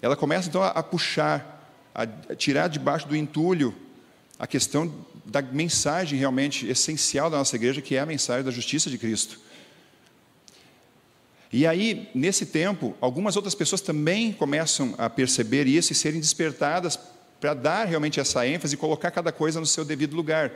Ela 0.00 0.14
começa 0.14 0.48
então 0.48 0.62
a 0.62 0.82
puxar, 0.84 1.51
a 1.94 2.06
tirar 2.34 2.68
debaixo 2.68 3.06
do 3.06 3.16
entulho 3.16 3.74
a 4.38 4.46
questão 4.46 4.92
da 5.24 5.40
mensagem 5.40 6.18
realmente 6.18 6.66
essencial 6.66 7.30
da 7.30 7.38
nossa 7.38 7.54
igreja, 7.54 7.80
que 7.80 7.94
é 7.94 8.00
a 8.00 8.06
mensagem 8.06 8.44
da 8.44 8.50
justiça 8.50 8.90
de 8.90 8.98
Cristo. 8.98 9.38
E 11.52 11.66
aí, 11.66 12.08
nesse 12.14 12.46
tempo, 12.46 12.96
algumas 13.00 13.36
outras 13.36 13.54
pessoas 13.54 13.82
também 13.82 14.32
começam 14.32 14.94
a 14.96 15.10
perceber 15.10 15.66
isso 15.66 15.92
e 15.92 15.94
serem 15.94 16.18
despertadas 16.18 16.98
para 17.38 17.52
dar 17.52 17.84
realmente 17.84 18.18
essa 18.18 18.46
ênfase 18.46 18.74
e 18.74 18.78
colocar 18.78 19.10
cada 19.10 19.30
coisa 19.30 19.60
no 19.60 19.66
seu 19.66 19.84
devido 19.84 20.16
lugar. 20.16 20.50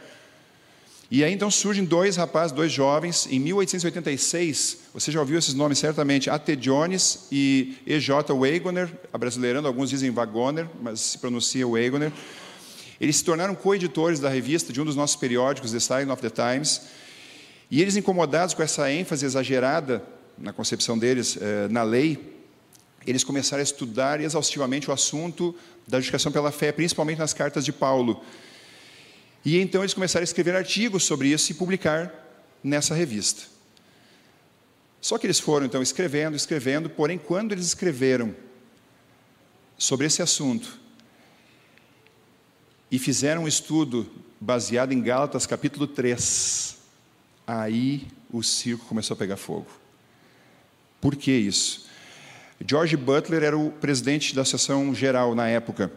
E 1.08 1.22
aí 1.22 1.32
então 1.32 1.50
surgem 1.50 1.84
dois 1.84 2.16
rapazes, 2.16 2.50
dois 2.50 2.72
jovens, 2.72 3.28
em 3.30 3.38
1886, 3.38 4.78
você 4.92 5.12
já 5.12 5.20
ouviu 5.20 5.38
esses 5.38 5.54
nomes 5.54 5.78
certamente, 5.78 6.28
A.T. 6.28 6.56
Jones 6.56 7.28
e 7.30 7.76
E.J. 7.86 8.34
Wagoner, 8.34 8.90
brasileirando, 9.16 9.68
alguns 9.68 9.90
dizem 9.90 10.10
Wagoner, 10.10 10.66
mas 10.82 11.00
se 11.00 11.18
pronuncia 11.18 11.64
Wagoner. 11.64 12.12
Eles 13.00 13.16
se 13.16 13.24
tornaram 13.24 13.54
coeditores 13.54 14.18
da 14.18 14.28
revista 14.28 14.72
de 14.72 14.80
um 14.80 14.84
dos 14.84 14.96
nossos 14.96 15.14
periódicos, 15.14 15.70
The 15.70 15.78
Sign 15.78 16.10
of 16.10 16.20
the 16.20 16.30
Times, 16.30 16.82
e 17.70 17.80
eles 17.80 17.94
incomodados 17.94 18.54
com 18.54 18.62
essa 18.62 18.90
ênfase 18.90 19.24
exagerada, 19.24 20.02
na 20.36 20.52
concepção 20.52 20.98
deles, 20.98 21.38
eh, 21.40 21.68
na 21.70 21.82
lei, 21.82 22.36
eles 23.06 23.22
começaram 23.22 23.60
a 23.60 23.62
estudar 23.62 24.20
exaustivamente 24.20 24.90
o 24.90 24.92
assunto 24.92 25.54
da 25.86 25.98
justificação 25.98 26.32
pela 26.32 26.50
fé, 26.50 26.72
principalmente 26.72 27.18
nas 27.18 27.32
cartas 27.32 27.64
de 27.64 27.72
Paulo. 27.72 28.22
E 29.46 29.60
então 29.60 29.82
eles 29.82 29.94
começaram 29.94 30.22
a 30.22 30.24
escrever 30.24 30.56
artigos 30.56 31.04
sobre 31.04 31.28
isso 31.28 31.52
e 31.52 31.54
publicar 31.54 32.12
nessa 32.64 32.96
revista. 32.96 33.44
Só 35.00 35.16
que 35.18 35.24
eles 35.24 35.38
foram 35.38 35.66
então 35.66 35.80
escrevendo, 35.80 36.36
escrevendo, 36.36 36.90
porém, 36.90 37.16
quando 37.16 37.52
eles 37.52 37.64
escreveram 37.64 38.34
sobre 39.78 40.04
esse 40.04 40.20
assunto 40.20 40.80
e 42.90 42.98
fizeram 42.98 43.44
um 43.44 43.48
estudo 43.48 44.10
baseado 44.40 44.90
em 44.90 45.00
Gálatas 45.00 45.46
capítulo 45.46 45.86
3, 45.86 46.78
aí 47.46 48.08
o 48.32 48.42
circo 48.42 48.86
começou 48.86 49.14
a 49.14 49.18
pegar 49.18 49.36
fogo. 49.36 49.68
Por 51.00 51.14
que 51.14 51.30
isso? 51.30 51.86
George 52.66 52.96
Butler 52.96 53.44
era 53.44 53.56
o 53.56 53.70
presidente 53.70 54.34
da 54.34 54.42
Associação 54.42 54.92
Geral 54.92 55.36
na 55.36 55.46
época. 55.46 55.92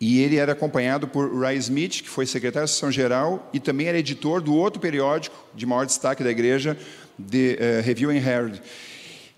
E 0.00 0.20
ele 0.20 0.36
era 0.36 0.52
acompanhado 0.52 1.08
por 1.08 1.34
Ray 1.40 1.56
Smith, 1.58 2.02
que 2.02 2.08
foi 2.08 2.24
secretário 2.24 2.60
da 2.60 2.64
Associação 2.64 2.92
Geral 2.92 3.50
e 3.52 3.58
também 3.58 3.88
era 3.88 3.98
editor 3.98 4.40
do 4.40 4.54
outro 4.54 4.80
periódico 4.80 5.36
de 5.54 5.66
maior 5.66 5.84
destaque 5.84 6.22
da 6.22 6.30
igreja, 6.30 6.78
The 7.18 7.80
uh, 7.80 7.82
Review 7.84 8.10
and 8.10 8.18
Herald. 8.18 8.62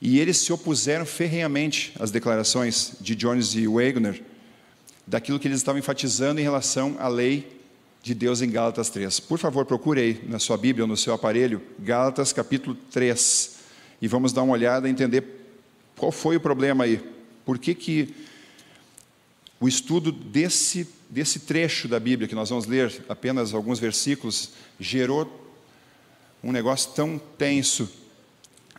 E 0.03 0.19
eles 0.19 0.37
se 0.39 0.53
opuseram 0.53 1.07
ferrenhamente 1.07 1.93
às 1.99 2.11
declarações 2.11 2.93
de 3.01 3.15
Jones 3.15 3.55
e 3.55 3.67
Wagner 3.67 4.23
daquilo 5.07 5.39
que 5.39 5.49
eles 5.49 5.59
estavam 5.59 5.79
enfatizando 5.79 6.41
em 6.41 6.45
relação 6.45 6.97
à 6.99 7.09
lei 7.09 7.61
de 8.03 8.15
Deus 8.15 8.41
em 8.43 8.51
Gálatas 8.51 8.89
3. 8.91 9.21
Por 9.21 9.39
favor, 9.39 9.65
procure 9.65 10.01
aí 10.01 10.25
na 10.29 10.39
sua 10.39 10.57
Bíblia 10.57 10.85
ou 10.85 10.89
no 10.89 10.97
seu 10.97 11.13
aparelho, 11.13 11.61
Gálatas 11.79 12.33
capítulo 12.33 12.77
3, 12.91 13.57
e 14.01 14.09
vamos 14.09 14.33
dar 14.33 14.43
uma 14.43 14.53
olhada 14.53 14.89
e 14.89 14.91
entender 14.91 15.25
qual 15.97 16.13
foi 16.13 16.37
o 16.37 16.41
problema 16.41 16.85
aí. 16.85 17.01
Por 17.45 17.59
que 17.59 17.75
que 17.75 18.15
o 19.61 19.69
estudo 19.69 20.11
desse, 20.11 20.89
desse 21.11 21.41
trecho 21.41 21.87
da 21.87 22.01
Bíblia, 22.01 22.27
que 22.27 22.35
nós 22.35 22.49
vamos 22.49 22.65
ler 22.65 23.05
apenas 23.09 23.53
alguns 23.53 23.79
versículos, 23.79 24.53
gerou 24.81 25.31
um 26.43 26.51
negócio 26.51 26.93
tão 26.93 27.21
tenso 27.37 27.89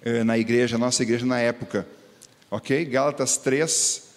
eh, 0.01 0.23
na 0.23 0.39
igreja, 0.39 0.79
nossa 0.79 1.03
igreja 1.03 1.23
na 1.23 1.39
época. 1.39 1.88
Ok? 2.50 2.83
Gálatas 2.85 3.38
3, 3.38 4.09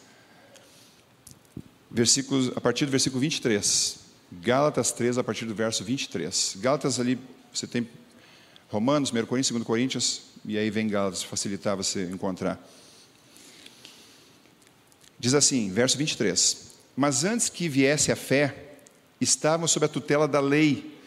versículos, 1.90 2.50
a 2.56 2.60
partir 2.60 2.86
do 2.86 2.90
versículo 2.90 3.20
23. 3.20 3.98
Gálatas 4.32 4.90
3, 4.90 5.18
a 5.18 5.24
partir 5.24 5.44
do 5.44 5.54
verso 5.54 5.84
23. 5.84 6.56
Gálatas 6.60 6.98
ali, 6.98 7.18
você 7.52 7.66
tem 7.66 7.86
Romanos, 8.70 9.12
1 9.12 9.26
Coríntios, 9.26 9.52
2 9.52 9.64
Coríntios, 9.64 10.22
e 10.46 10.56
aí 10.56 10.70
vem 10.70 10.88
Gálatas, 10.88 11.22
facilitar 11.22 11.76
você 11.76 12.04
encontrar. 12.04 12.58
Diz 15.24 15.32
assim, 15.32 15.70
verso 15.70 15.96
23: 15.96 16.66
Mas 16.94 17.24
antes 17.24 17.48
que 17.48 17.66
viesse 17.66 18.12
a 18.12 18.16
fé, 18.16 18.54
estávamos 19.18 19.70
sob 19.70 19.86
a 19.86 19.88
tutela 19.88 20.28
da 20.28 20.38
lei 20.38 20.98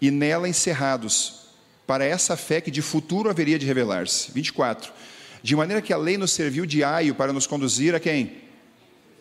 e 0.00 0.10
nela 0.10 0.48
encerrados, 0.48 1.42
para 1.86 2.04
essa 2.04 2.36
fé 2.36 2.60
que 2.60 2.72
de 2.72 2.82
futuro 2.82 3.30
haveria 3.30 3.60
de 3.60 3.64
revelar-se. 3.64 4.32
24. 4.32 4.92
De 5.44 5.54
maneira 5.54 5.80
que 5.80 5.92
a 5.92 5.96
lei 5.96 6.18
nos 6.18 6.32
serviu 6.32 6.66
de 6.66 6.82
aio 6.82 7.14
para 7.14 7.32
nos 7.32 7.46
conduzir 7.46 7.94
a 7.94 8.00
quem? 8.00 8.38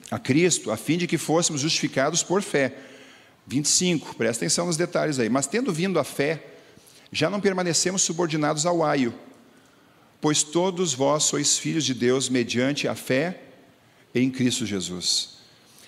A 0.10 0.17
Cristo, 0.17 0.71
a 0.71 0.75
fim 0.75 0.98
de 0.98 1.05
que 1.05 1.19
fôssemos 1.19 1.62
justificados 1.62 2.24
por 2.24 2.41
fé. 2.41 2.74
25, 3.45 4.15
presta 4.15 4.43
atenção 4.43 4.65
nos 4.65 4.75
detalhes 4.75 5.19
aí. 5.19 5.29
Mas 5.29 5.45
tendo 5.45 5.71
vindo 5.71 6.00
a 6.00 6.03
fé, 6.03 6.43
já 7.12 7.29
não 7.29 7.39
permanecemos 7.39 8.01
subordinados 8.01 8.65
ao 8.65 8.83
aio, 8.83 9.13
pois 10.19 10.41
todos 10.41 10.95
vós 10.95 11.25
sois 11.25 11.60
filhos 11.60 11.86
de 11.86 11.93
Deus 11.93 12.27
mediante 12.27 12.88
a 12.88 12.95
fé 12.95 13.50
em 14.13 14.29
Cristo 14.29 14.65
Jesus. 14.65 15.37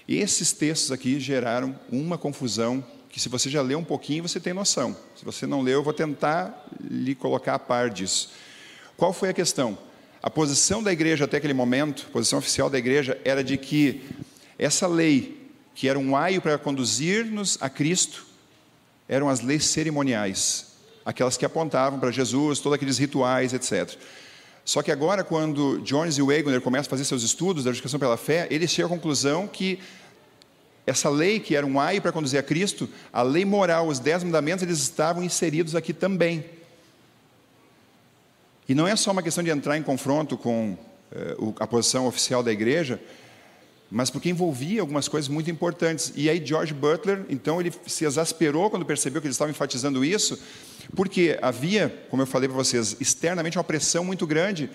Esses 0.08 0.52
textos 0.52 0.92
aqui 0.92 1.20
geraram 1.20 1.78
uma 1.90 2.18
confusão 2.18 2.84
que, 3.10 3.20
se 3.20 3.30
você 3.30 3.50
já 3.50 3.62
leu 3.62 3.80
um 3.80 3.84
pouquinho, 3.84 4.24
você 4.24 4.40
tem 4.40 4.54
noção. 4.54 4.96
Se 5.16 5.24
você 5.24 5.46
não 5.46 5.62
leu, 5.62 5.80
eu 5.80 5.84
vou 5.84 5.94
tentar 5.94 6.68
lhe 6.82 7.16
colocar 7.16 7.56
a 7.56 7.60
par 7.60 7.90
disso. 7.90 8.32
Qual 8.98 9.14
foi 9.14 9.30
a 9.30 9.34
questão? 9.34 9.78
A 10.22 10.30
posição 10.30 10.82
da 10.82 10.92
igreja 10.92 11.26
até 11.26 11.38
aquele 11.38 11.54
momento, 11.54 12.06
a 12.08 12.12
posição 12.12 12.40
oficial 12.40 12.70
da 12.70 12.78
igreja, 12.78 13.20
era 13.24 13.44
de 13.44 13.58
que 13.58 14.02
essa 14.58 14.88
lei, 14.88 15.50
que 15.76 15.88
era 15.88 16.00
um 16.00 16.16
aio 16.16 16.42
para 16.42 16.58
conduzir-nos 16.58 17.58
a 17.62 17.70
Cristo, 17.70 18.26
eram 19.08 19.30
as 19.30 19.42
leis 19.42 19.66
cerimoniais, 19.66 20.74
aquelas 21.06 21.38
que 21.38 21.46
apontavam 21.46 22.00
para 22.00 22.12
Jesus, 22.12 22.60
todos 22.60 22.76
aqueles 22.76 22.98
rituais, 22.98 23.54
etc. 23.54 23.98
Só 24.66 24.82
que 24.82 24.92
agora, 24.92 25.24
quando 25.24 25.80
Jones 25.80 26.18
e 26.18 26.22
Wagner 26.22 26.62
começam 26.62 26.88
a 26.88 26.90
fazer 26.90 27.06
seus 27.06 27.24
estudos 27.24 27.64
da 27.64 27.72
justificação 27.72 28.00
pela 28.00 28.16
fé, 28.16 28.48
eles 28.50 28.72
chegam 28.72 28.92
à 28.92 28.94
conclusão 28.96 29.48
que 29.48 29.80
essa 30.86 31.10
lei, 31.10 31.40
que 31.40 31.56
era 31.56 31.66
um 31.66 31.80
ai 31.80 32.00
para 32.00 32.12
conduzir 32.12 32.40
a 32.40 32.44
Cristo, 32.44 32.90
a 33.12 33.22
lei 33.22 33.46
moral, 33.46 33.88
os 33.88 34.00
dez 34.00 34.24
mandamentos, 34.24 34.64
eles 34.64 34.80
estavam 34.80 35.24
inseridos 35.24 35.76
aqui 35.76 35.94
também. 35.94 36.46
E 38.68 38.74
não 38.74 38.88
é 38.88 38.96
só 38.96 39.12
uma 39.12 39.22
questão 39.22 39.44
de 39.44 39.50
entrar 39.50 39.78
em 39.78 39.84
confronto 39.84 40.38
com 40.38 40.78
eh, 41.12 41.36
a 41.60 41.68
posição 41.68 42.08
oficial 42.08 42.42
da 42.42 42.52
igreja, 42.52 43.00
mas 43.94 44.10
porque 44.10 44.28
envolvia 44.28 44.82
algumas 44.82 45.08
coisas 45.08 45.30
muito 45.30 45.52
importantes. 45.52 46.12
E 46.16 46.28
aí 46.28 46.44
George 46.44 46.74
Butler, 46.74 47.26
então 47.30 47.62
ele 47.62 47.72
se 47.86 48.04
exasperou 48.06 48.68
quando 48.68 48.84
percebeu 48.84 49.22
que 49.22 49.28
eles 49.28 49.36
estavam 49.36 49.52
enfatizando 49.52 50.04
isso, 50.04 50.40
porque 50.96 51.38
havia, 51.40 52.06
como 52.10 52.24
eu 52.24 52.26
falei 52.26 52.50
para 52.50 52.58
vocês, 52.58 52.98
externamente 53.00 53.56
uma 53.56 53.64
pressão 53.64 54.04
muito 54.04 54.26
grande 54.26 54.68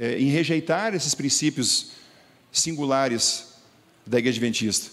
é, 0.00 0.18
em 0.18 0.30
rejeitar 0.30 0.96
esses 0.96 1.14
princípios 1.14 1.92
singulares 2.50 3.54
da 4.04 4.18
igreja 4.18 4.38
adventista. 4.38 4.90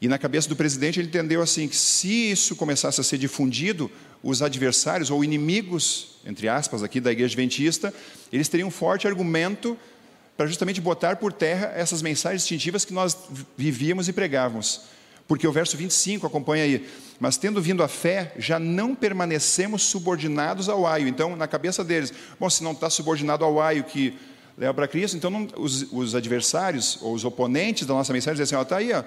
E 0.00 0.08
na 0.08 0.16
cabeça 0.16 0.48
do 0.48 0.56
presidente 0.56 0.98
ele 0.98 1.08
entendeu 1.08 1.42
assim 1.42 1.68
que 1.68 1.76
se 1.76 2.30
isso 2.30 2.56
começasse 2.56 2.98
a 2.98 3.04
ser 3.04 3.18
difundido, 3.18 3.90
os 4.22 4.40
adversários 4.40 5.10
ou 5.10 5.22
inimigos, 5.22 6.16
entre 6.24 6.48
aspas, 6.48 6.82
aqui 6.82 6.98
da 6.98 7.12
igreja 7.12 7.34
adventista, 7.34 7.92
eles 8.32 8.48
teriam 8.48 8.68
um 8.68 8.72
forte 8.72 9.06
argumento 9.06 9.76
para 10.36 10.46
justamente 10.46 10.80
botar 10.80 11.16
por 11.16 11.32
terra 11.32 11.72
essas 11.74 12.02
mensagens 12.02 12.42
distintivas 12.42 12.84
que 12.84 12.92
nós 12.92 13.16
vivíamos 13.56 14.08
e 14.08 14.12
pregávamos. 14.12 14.82
Porque 15.26 15.46
o 15.46 15.52
verso 15.52 15.76
25 15.76 16.26
acompanha 16.26 16.64
aí. 16.64 16.88
Mas 17.18 17.36
tendo 17.36 17.60
vindo 17.60 17.82
a 17.82 17.88
fé, 17.88 18.32
já 18.38 18.58
não 18.58 18.94
permanecemos 18.94 19.82
subordinados 19.82 20.68
ao 20.68 20.86
aio. 20.86 21.08
Então, 21.08 21.34
na 21.34 21.48
cabeça 21.48 21.82
deles, 21.82 22.12
bom, 22.38 22.48
se 22.48 22.62
não 22.62 22.72
está 22.72 22.88
subordinado 22.90 23.44
ao 23.44 23.60
aio 23.60 23.84
que 23.84 24.16
leva 24.56 24.72
para 24.72 24.86
Cristo, 24.86 25.16
então 25.16 25.30
não, 25.30 25.48
os, 25.56 25.90
os, 25.92 26.14
adversários 26.14 26.98
ou 27.02 27.14
os 27.14 27.24
oponentes 27.24 27.86
da 27.86 27.94
nossa 27.94 28.12
mensagem 28.12 28.42
dizem 28.42 28.56
assim: 28.56 28.62
está 28.62 28.76
aí, 28.76 28.92
ó, 28.92 29.02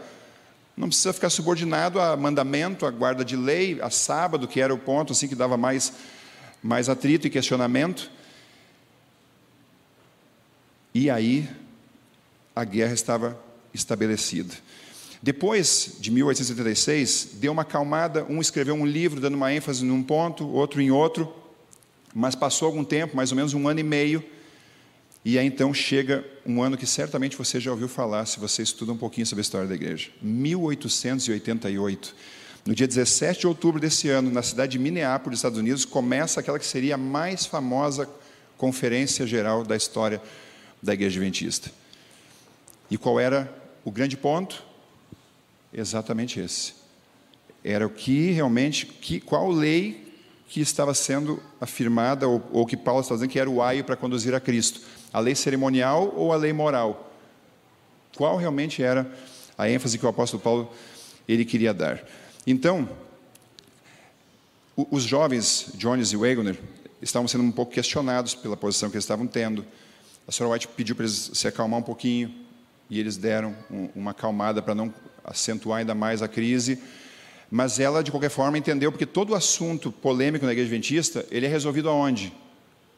não 0.75 0.88
precisa 0.88 1.13
ficar 1.13 1.29
subordinado 1.29 2.00
a 2.00 2.17
mandamento, 2.17 2.86
a 2.86 2.91
guarda 2.91 3.24
de 3.24 3.36
lei, 3.36 3.79
a 3.81 3.89
sábado, 3.89 4.48
que 4.48 4.59
era 4.59 4.74
o 4.74 4.77
ponto 4.77 5.13
assim 5.13 5.27
que 5.27 5.36
dava 5.36 5.57
mais, 5.57 5.93
mais 6.62 6.89
atrito 6.89 7.27
e 7.27 7.29
questionamento. 7.29 8.12
E 10.93 11.10
aí 11.10 11.48
a 12.55 12.63
guerra 12.63 12.93
estava 12.93 13.39
estabelecida. 13.74 14.53
Depois 15.22 15.98
de 16.00 16.12
1876, 16.12 17.31
deu 17.34 17.51
uma 17.51 17.63
acalmada, 17.63 18.25
um 18.29 18.39
escreveu 18.39 18.74
um 18.74 18.86
livro 18.86 19.19
dando 19.19 19.36
uma 19.36 19.53
ênfase 19.53 19.84
num 19.84 20.01
ponto, 20.01 20.48
outro 20.48 20.81
em 20.81 20.91
outro, 20.91 21.34
mas 22.13 22.36
passou 22.36 22.67
algum 22.67 22.84
tempo, 22.84 23.15
mais 23.15 23.31
ou 23.31 23.36
menos 23.36 23.53
um 23.53 23.67
ano 23.67 23.81
e 23.81 23.84
meio, 23.84 24.24
e 25.24 25.38
aí 25.38 25.46
então 25.46 25.74
chega 25.74 26.25
um 26.46 26.63
ano 26.63 26.77
que 26.77 26.86
certamente 26.86 27.36
você 27.36 27.60
já 27.60 27.69
ouviu 27.69 27.89
falar, 27.89 28.25
se 28.25 28.39
você 28.39 28.63
estuda 28.63 28.93
um 28.93 28.98
pouquinho 28.98 29.27
sobre 29.27 29.41
a 29.41 29.43
história 29.43 29.67
da 29.67 29.75
igreja. 29.75 30.10
1888. 30.22 32.15
No 32.65 32.74
dia 32.74 32.88
17 32.88 33.41
de 33.41 33.48
outubro 33.48 33.79
desse 33.79 34.10
ano, 34.10 34.31
na 34.31 34.41
cidade 34.41 34.74
de 34.74 34.79
Minneapolis, 34.79 35.39
Estados 35.39 35.60
Unidos, 35.60 35.84
começa 35.84 36.39
aquela 36.39 36.58
que 36.58 36.65
seria 36.65 36.96
a 36.96 36.98
mais 36.98 37.46
famosa 37.46 38.10
conferência 38.58 39.27
geral 39.27 39.63
da 39.63 39.75
história 39.75 40.17
da 40.19 40.24
igreja 40.83 41.19
adventista. 41.19 41.71
E 42.89 42.98
qual 42.98 43.19
era 43.19 43.53
o 43.83 43.91
grande 43.91 44.17
ponto? 44.17 44.63
Exatamente 45.74 46.39
esse. 46.39 46.74
Era 47.63 47.86
o 47.86 47.89
que 47.89 48.31
realmente, 48.31 48.86
que, 48.86 49.19
qual 49.19 49.51
lei 49.51 50.09
que 50.50 50.62
estava 50.62 50.93
sendo 50.95 51.41
afirmada, 51.62 52.27
ou, 52.27 52.43
ou 52.51 52.65
que 52.65 52.75
Paulo 52.75 53.01
estava 53.01 53.17
dizendo 53.17 53.31
que 53.31 53.39
era 53.39 53.50
o 53.50 53.62
aio 53.62 53.83
para 53.83 53.95
conduzir 53.95 54.33
a 54.33 54.39
Cristo. 54.39 54.81
A 55.13 55.19
lei 55.19 55.36
cerimonial 55.36 56.12
ou 56.15 56.33
a 56.33 56.36
lei 56.36 56.51
moral? 56.51 57.13
Qual 58.17 58.36
realmente 58.36 58.81
era 58.81 59.09
a 59.55 59.69
ênfase 59.69 59.98
que 60.00 60.05
o 60.05 60.09
apóstolo 60.09 60.41
Paulo 60.41 60.74
ele 61.27 61.45
queria 61.45 61.71
dar? 61.71 62.03
Então, 62.48 62.89
os 64.75 65.03
jovens 65.03 65.71
Jones 65.75 66.12
e 66.12 66.17
Wagner 66.17 66.59
estavam 67.00 67.27
sendo 67.27 67.43
um 67.43 67.51
pouco 67.51 67.71
questionados 67.71 68.33
pela 68.33 68.57
posição 68.57 68.89
que 68.89 68.95
eles 68.95 69.03
estavam 69.03 69.27
tendo. 69.27 69.63
A 70.29 70.31
senhora 70.31 70.53
White 70.53 70.67
pediu 70.67 70.95
para 70.95 71.05
eles 71.05 71.31
se 71.33 71.48
acalmar 71.48 71.79
um 71.79 71.83
pouquinho 71.83 72.31
e 72.88 73.00
eles 73.00 73.17
deram 73.17 73.55
uma 73.95 74.12
acalmada 74.12 74.62
para 74.62 74.75
não 74.75 74.93
acentuar 75.24 75.79
ainda 75.79 75.95
mais 75.95 76.21
a 76.21 76.27
crise. 76.27 76.77
Mas 77.50 77.79
ela, 77.79 78.03
de 78.03 78.12
qualquer 78.12 78.29
forma, 78.29 78.55
entendeu, 78.55 78.91
porque 78.91 79.07
todo 79.07 79.31
o 79.31 79.36
assunto 79.36 79.91
polêmico 79.91 80.45
na 80.45 80.51
igreja 80.51 80.67
adventista, 80.67 81.25
ele 81.31 81.48
é 81.48 81.50
resolvido 81.50 81.89
aonde? 81.89 82.31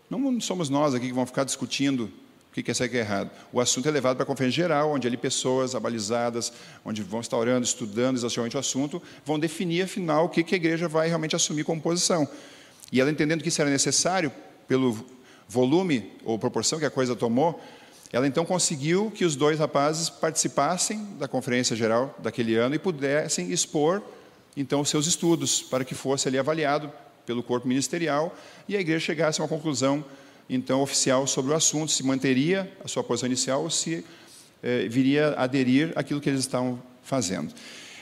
Não 0.10 0.42
somos 0.42 0.70
nós 0.70 0.94
aqui 0.94 1.08
que 1.08 1.14
vamos 1.14 1.30
ficar 1.30 1.46
discutindo 1.46 2.12
o 2.50 2.62
que 2.62 2.70
é 2.70 2.74
certo 2.74 2.96
e 2.96 2.98
errado. 2.98 3.32
O 3.54 3.62
assunto 3.62 3.88
é 3.88 3.92
levado 3.92 4.18
para 4.18 4.24
a 4.24 4.28
conferência 4.28 4.64
geral, 4.64 4.92
onde 4.92 5.08
ali 5.08 5.16
pessoas 5.16 5.74
abalizadas, 5.74 6.52
onde 6.84 7.02
vão 7.02 7.22
estar 7.22 7.38
orando, 7.38 7.66
estudando 7.66 8.18
exaustivamente 8.18 8.58
o 8.58 8.60
assunto, 8.60 9.02
vão 9.26 9.40
definir, 9.40 9.84
afinal, 9.84 10.26
o 10.26 10.30
que 10.30 10.54
a 10.54 10.58
igreja 10.58 10.90
vai 10.90 11.08
realmente 11.08 11.34
assumir 11.34 11.64
como 11.64 11.80
posição. 11.80 12.28
E 12.92 13.00
ela 13.00 13.10
entendendo 13.10 13.42
que 13.42 13.48
isso 13.48 13.62
era 13.62 13.72
necessário, 13.72 14.34
pelo 14.68 15.21
volume 15.52 16.10
ou 16.24 16.40
proporção 16.40 16.80
que 16.80 16.86
a 16.86 16.90
coisa 16.90 17.14
tomou, 17.14 17.62
ela 18.14 18.26
então 18.26 18.46
conseguiu 18.46 19.12
que 19.12 19.26
os 19.26 19.36
dois 19.36 19.60
rapazes 19.60 20.10
participassem 20.10 21.04
da 21.20 21.28
conferência 21.28 21.76
geral 21.76 22.16
daquele 22.20 22.56
ano 22.56 22.74
e 22.74 22.80
pudessem 22.80 23.52
expor 23.52 24.02
então 24.56 24.80
os 24.80 24.90
seus 24.90 25.08
estudos 25.08 25.62
para 25.62 25.84
que 25.84 25.94
fosse 25.94 26.28
ali 26.28 26.38
avaliado 26.38 26.90
pelo 27.26 27.44
corpo 27.44 27.68
ministerial 27.68 28.36
e 28.68 28.78
a 28.78 28.80
igreja 28.80 29.06
chegasse 29.06 29.42
a 29.42 29.44
uma 29.44 29.50
conclusão 29.50 30.04
então 30.50 30.82
oficial 30.82 31.28
sobre 31.28 31.52
o 31.52 31.56
assunto, 31.56 31.92
se 31.92 32.04
manteria 32.04 32.72
a 32.84 32.88
sua 32.88 33.04
posição 33.04 33.28
inicial 33.28 33.64
ou 33.64 33.70
se 33.70 34.06
eh, 34.64 34.88
viria 34.90 35.34
aderir 35.38 35.92
àquilo 35.96 36.20
que 36.20 36.30
eles 36.30 36.42
estavam 36.42 36.82
fazendo. 37.04 37.54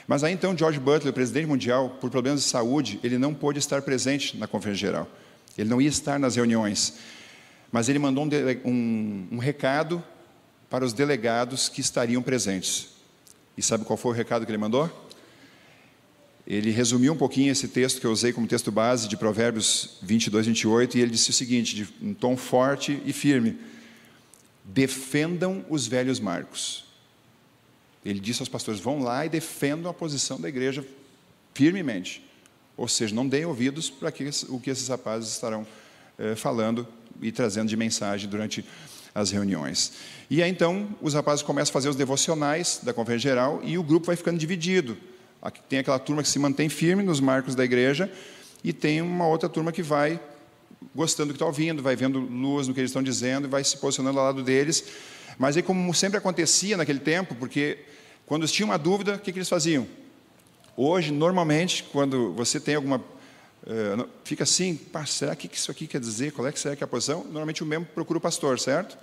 Mas 0.07 0.23
aí 0.23 0.33
então 0.33 0.57
George 0.57 0.79
Butler, 0.79 1.13
presidente 1.13 1.47
mundial, 1.47 1.97
por 2.01 2.09
problemas 2.09 2.41
de 2.41 2.47
saúde, 2.47 2.99
ele 3.03 3.17
não 3.17 3.33
pôde 3.33 3.59
estar 3.59 3.81
presente 3.83 4.37
na 4.37 4.47
conferência 4.47 4.87
geral. 4.87 5.07
Ele 5.55 5.69
não 5.69 5.79
ia 5.79 5.89
estar 5.89 6.17
nas 6.17 6.35
reuniões. 6.35 6.95
Mas 7.71 7.89
ele 7.89 7.99
mandou 7.99 8.25
um, 8.25 8.29
um, 8.69 9.27
um 9.33 9.37
recado 9.37 10.03
para 10.69 10.85
os 10.85 10.93
delegados 10.93 11.69
que 11.69 11.81
estariam 11.81 12.21
presentes. 12.21 12.89
E 13.57 13.61
sabe 13.61 13.85
qual 13.85 13.97
foi 13.97 14.11
o 14.11 14.15
recado 14.15 14.45
que 14.45 14.51
ele 14.51 14.57
mandou? 14.57 14.89
Ele 16.47 16.71
resumiu 16.71 17.13
um 17.13 17.17
pouquinho 17.17 17.51
esse 17.51 17.67
texto 17.67 17.99
que 17.99 18.07
eu 18.07 18.11
usei 18.11 18.33
como 18.33 18.47
texto 18.47 18.71
base 18.71 19.07
de 19.07 19.15
Provérbios 19.15 19.97
22, 20.01 20.47
28, 20.47 20.97
e 20.97 21.01
ele 21.01 21.11
disse 21.11 21.29
o 21.29 21.33
seguinte, 21.33 21.75
de 21.75 21.87
um 22.01 22.13
tom 22.13 22.35
forte 22.35 22.99
e 23.05 23.13
firme: 23.13 23.57
defendam 24.63 25.63
os 25.69 25.85
velhos 25.85 26.19
marcos. 26.19 26.85
Ele 28.03 28.19
disse 28.19 28.41
aos 28.41 28.49
pastores: 28.49 28.79
vão 28.79 28.99
lá 28.99 29.25
e 29.25 29.29
defendam 29.29 29.91
a 29.91 29.93
posição 29.93 30.41
da 30.41 30.49
igreja 30.49 30.83
firmemente. 31.53 32.25
Ou 32.75 32.87
seja, 32.87 33.13
não 33.13 33.27
deem 33.27 33.45
ouvidos 33.45 33.89
para 33.89 34.09
o 34.09 34.59
que 34.59 34.69
esses 34.69 34.87
rapazes 34.87 35.29
estarão 35.33 35.67
eh, 36.17 36.33
falando 36.35 36.87
e 37.21 37.31
trazendo 37.31 37.69
de 37.69 37.77
mensagem 37.77 38.29
durante 38.29 38.65
as 39.13 39.31
reuniões. 39.31 39.93
E 40.29 40.43
aí 40.43 40.49
então 40.49 40.87
os 41.01 41.13
rapazes 41.13 41.43
começam 41.43 41.71
a 41.71 41.73
fazer 41.73 41.89
os 41.89 41.95
devocionais 41.95 42.79
da 42.83 42.93
conferência 42.93 43.29
geral 43.29 43.61
e 43.63 43.77
o 43.77 43.83
grupo 43.83 44.07
vai 44.07 44.15
ficando 44.15 44.37
dividido. 44.37 44.97
Tem 45.67 45.79
aquela 45.79 45.99
turma 45.99 46.21
que 46.21 46.29
se 46.29 46.37
mantém 46.37 46.69
firme 46.69 47.01
nos 47.01 47.19
marcos 47.19 47.55
da 47.55 47.63
igreja 47.63 48.11
e 48.63 48.73
tem 48.73 49.01
uma 49.01 49.27
outra 49.27 49.47
turma 49.47 49.71
que 49.71 49.81
vai 49.81 50.19
gostando 50.93 51.27
do 51.27 51.33
que 51.33 51.35
está 51.37 51.45
ouvindo, 51.45 51.81
vai 51.81 51.95
vendo 51.95 52.19
luz 52.19 52.67
no 52.67 52.73
que 52.73 52.79
eles 52.79 52.89
estão 52.89 53.03
dizendo 53.03 53.47
e 53.47 53.49
vai 53.49 53.63
se 53.63 53.77
posicionando 53.77 54.19
ao 54.19 54.25
lado 54.25 54.43
deles. 54.43 54.83
Mas 55.37 55.55
aí, 55.55 55.63
como 55.63 55.93
sempre 55.93 56.17
acontecia 56.17 56.75
naquele 56.75 56.99
tempo, 56.99 57.35
porque 57.35 57.79
quando 58.25 58.41
eles 58.41 58.51
tinham 58.51 58.69
uma 58.69 58.77
dúvida, 58.77 59.15
o 59.15 59.19
que, 59.19 59.31
que 59.31 59.39
eles 59.39 59.49
faziam? 59.49 59.87
Hoje, 60.75 61.11
normalmente, 61.11 61.83
quando 61.91 62.33
você 62.33 62.59
tem 62.59 62.75
alguma. 62.75 63.01
Uh, 63.63 64.07
fica 64.23 64.43
assim, 64.43 64.75
pá, 64.75 65.05
será 65.05 65.35
que 65.35 65.49
isso 65.53 65.69
aqui 65.69 65.85
quer 65.85 65.99
dizer? 65.99 66.31
Qual 66.31 66.47
é 66.47 66.51
que 66.51 66.59
será 66.59 66.75
que 66.75 66.83
é 66.83 66.85
a 66.85 66.87
posição? 66.87 67.23
Normalmente 67.23 67.61
o 67.61 67.65
membro 67.65 67.89
procura 67.93 68.17
o 68.17 68.21
pastor, 68.21 68.59
certo? 68.59 68.97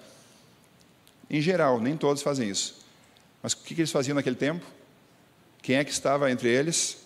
Em 1.28 1.40
geral, 1.40 1.80
nem 1.80 1.96
todos 1.96 2.22
fazem 2.22 2.48
isso. 2.48 2.84
Mas 3.42 3.52
o 3.52 3.58
que, 3.58 3.74
que 3.74 3.80
eles 3.80 3.92
faziam 3.92 4.14
naquele 4.14 4.36
tempo? 4.36 4.64
Quem 5.62 5.76
é 5.76 5.84
que 5.84 5.90
estava 5.90 6.30
entre 6.30 6.48
eles? 6.48 6.98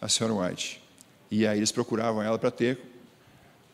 A 0.00 0.08
senhora 0.08 0.34
White. 0.34 0.82
E 1.30 1.46
aí 1.46 1.58
eles 1.58 1.72
procuravam 1.72 2.22
ela 2.22 2.38
para 2.38 2.50
ter, 2.50 2.78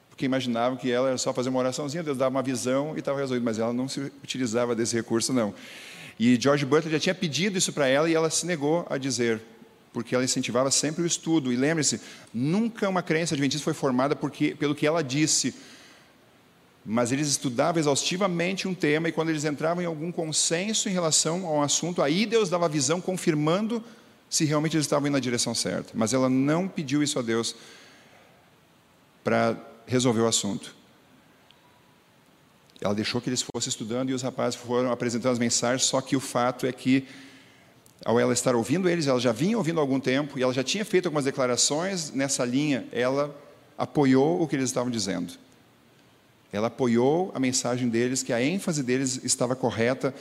porque 0.08 0.24
imaginavam 0.24 0.78
que 0.78 0.90
ela 0.90 1.08
era 1.08 1.18
só 1.18 1.32
fazer 1.32 1.48
uma 1.48 1.58
oraçãozinha, 1.58 2.02
Deus 2.02 2.16
dava 2.16 2.30
uma 2.30 2.42
visão 2.42 2.94
e 2.94 3.00
estava 3.00 3.18
resolvido, 3.18 3.44
mas 3.44 3.58
ela 3.58 3.72
não 3.72 3.88
se 3.88 4.00
utilizava 4.22 4.74
desse 4.74 4.94
recurso, 4.94 5.32
não. 5.32 5.54
E 6.18 6.38
George 6.40 6.64
Butler 6.64 6.92
já 6.92 7.00
tinha 7.00 7.14
pedido 7.14 7.58
isso 7.58 7.72
para 7.72 7.88
ela 7.88 8.08
e 8.08 8.14
ela 8.14 8.30
se 8.30 8.46
negou 8.46 8.86
a 8.88 8.96
dizer, 8.96 9.40
porque 9.92 10.14
ela 10.14 10.24
incentivava 10.24 10.70
sempre 10.70 11.02
o 11.02 11.06
estudo. 11.06 11.52
E 11.52 11.56
lembre-se, 11.56 12.00
nunca 12.32 12.88
uma 12.88 13.02
crença 13.02 13.34
adventista 13.34 13.64
foi 13.64 13.74
formada 13.74 14.16
porque, 14.16 14.54
pelo 14.54 14.74
que 14.74 14.86
ela 14.86 15.02
disse, 15.02 15.54
mas 16.84 17.12
eles 17.12 17.28
estudavam 17.28 17.78
exaustivamente 17.78 18.66
um 18.66 18.74
tema 18.74 19.08
e 19.08 19.12
quando 19.12 19.28
eles 19.28 19.44
entravam 19.44 19.82
em 19.82 19.86
algum 19.86 20.10
consenso 20.10 20.88
em 20.88 20.92
relação 20.92 21.46
ao 21.46 21.62
assunto, 21.62 22.02
aí 22.02 22.26
Deus 22.26 22.48
dava 22.48 22.64
a 22.64 22.68
visão 22.68 23.00
confirmando 23.00 23.82
se 24.28 24.44
realmente 24.44 24.76
eles 24.76 24.86
estavam 24.86 25.06
indo 25.06 25.12
na 25.12 25.20
direção 25.20 25.54
certa. 25.54 25.92
Mas 25.94 26.12
ela 26.12 26.28
não 26.28 26.66
pediu 26.66 27.02
isso 27.02 27.18
a 27.18 27.22
Deus 27.22 27.54
para 29.22 29.56
resolver 29.86 30.22
o 30.22 30.26
assunto. 30.26 30.74
Ela 32.80 32.94
deixou 32.94 33.20
que 33.20 33.28
eles 33.28 33.42
fossem 33.42 33.68
estudando 33.68 34.10
e 34.10 34.14
os 34.14 34.22
rapazes 34.22 34.58
foram 34.58 34.90
apresentando 34.90 35.32
as 35.32 35.38
mensagens, 35.38 35.84
só 35.84 36.00
que 36.00 36.16
o 36.16 36.20
fato 36.20 36.66
é 36.66 36.72
que, 36.72 37.06
ao 38.04 38.18
ela 38.18 38.32
estar 38.32 38.54
ouvindo 38.54 38.88
eles, 38.88 39.06
ela 39.06 39.20
já 39.20 39.32
vinha 39.32 39.56
ouvindo 39.56 39.78
há 39.78 39.82
algum 39.82 40.00
tempo 40.00 40.38
e 40.38 40.42
ela 40.42 40.52
já 40.52 40.62
tinha 40.62 40.84
feito 40.84 41.06
algumas 41.06 41.24
declarações 41.24 42.10
nessa 42.10 42.44
linha, 42.44 42.86
ela 42.92 43.34
apoiou 43.78 44.42
o 44.42 44.48
que 44.48 44.56
eles 44.56 44.70
estavam 44.70 44.90
dizendo. 44.90 45.32
Ela 46.52 46.66
apoiou 46.66 47.32
a 47.34 47.40
mensagem 47.40 47.88
deles, 47.88 48.22
que 48.22 48.32
a 48.32 48.42
ênfase 48.42 48.82
deles 48.82 49.20
estava 49.24 49.56
correta. 49.56 50.14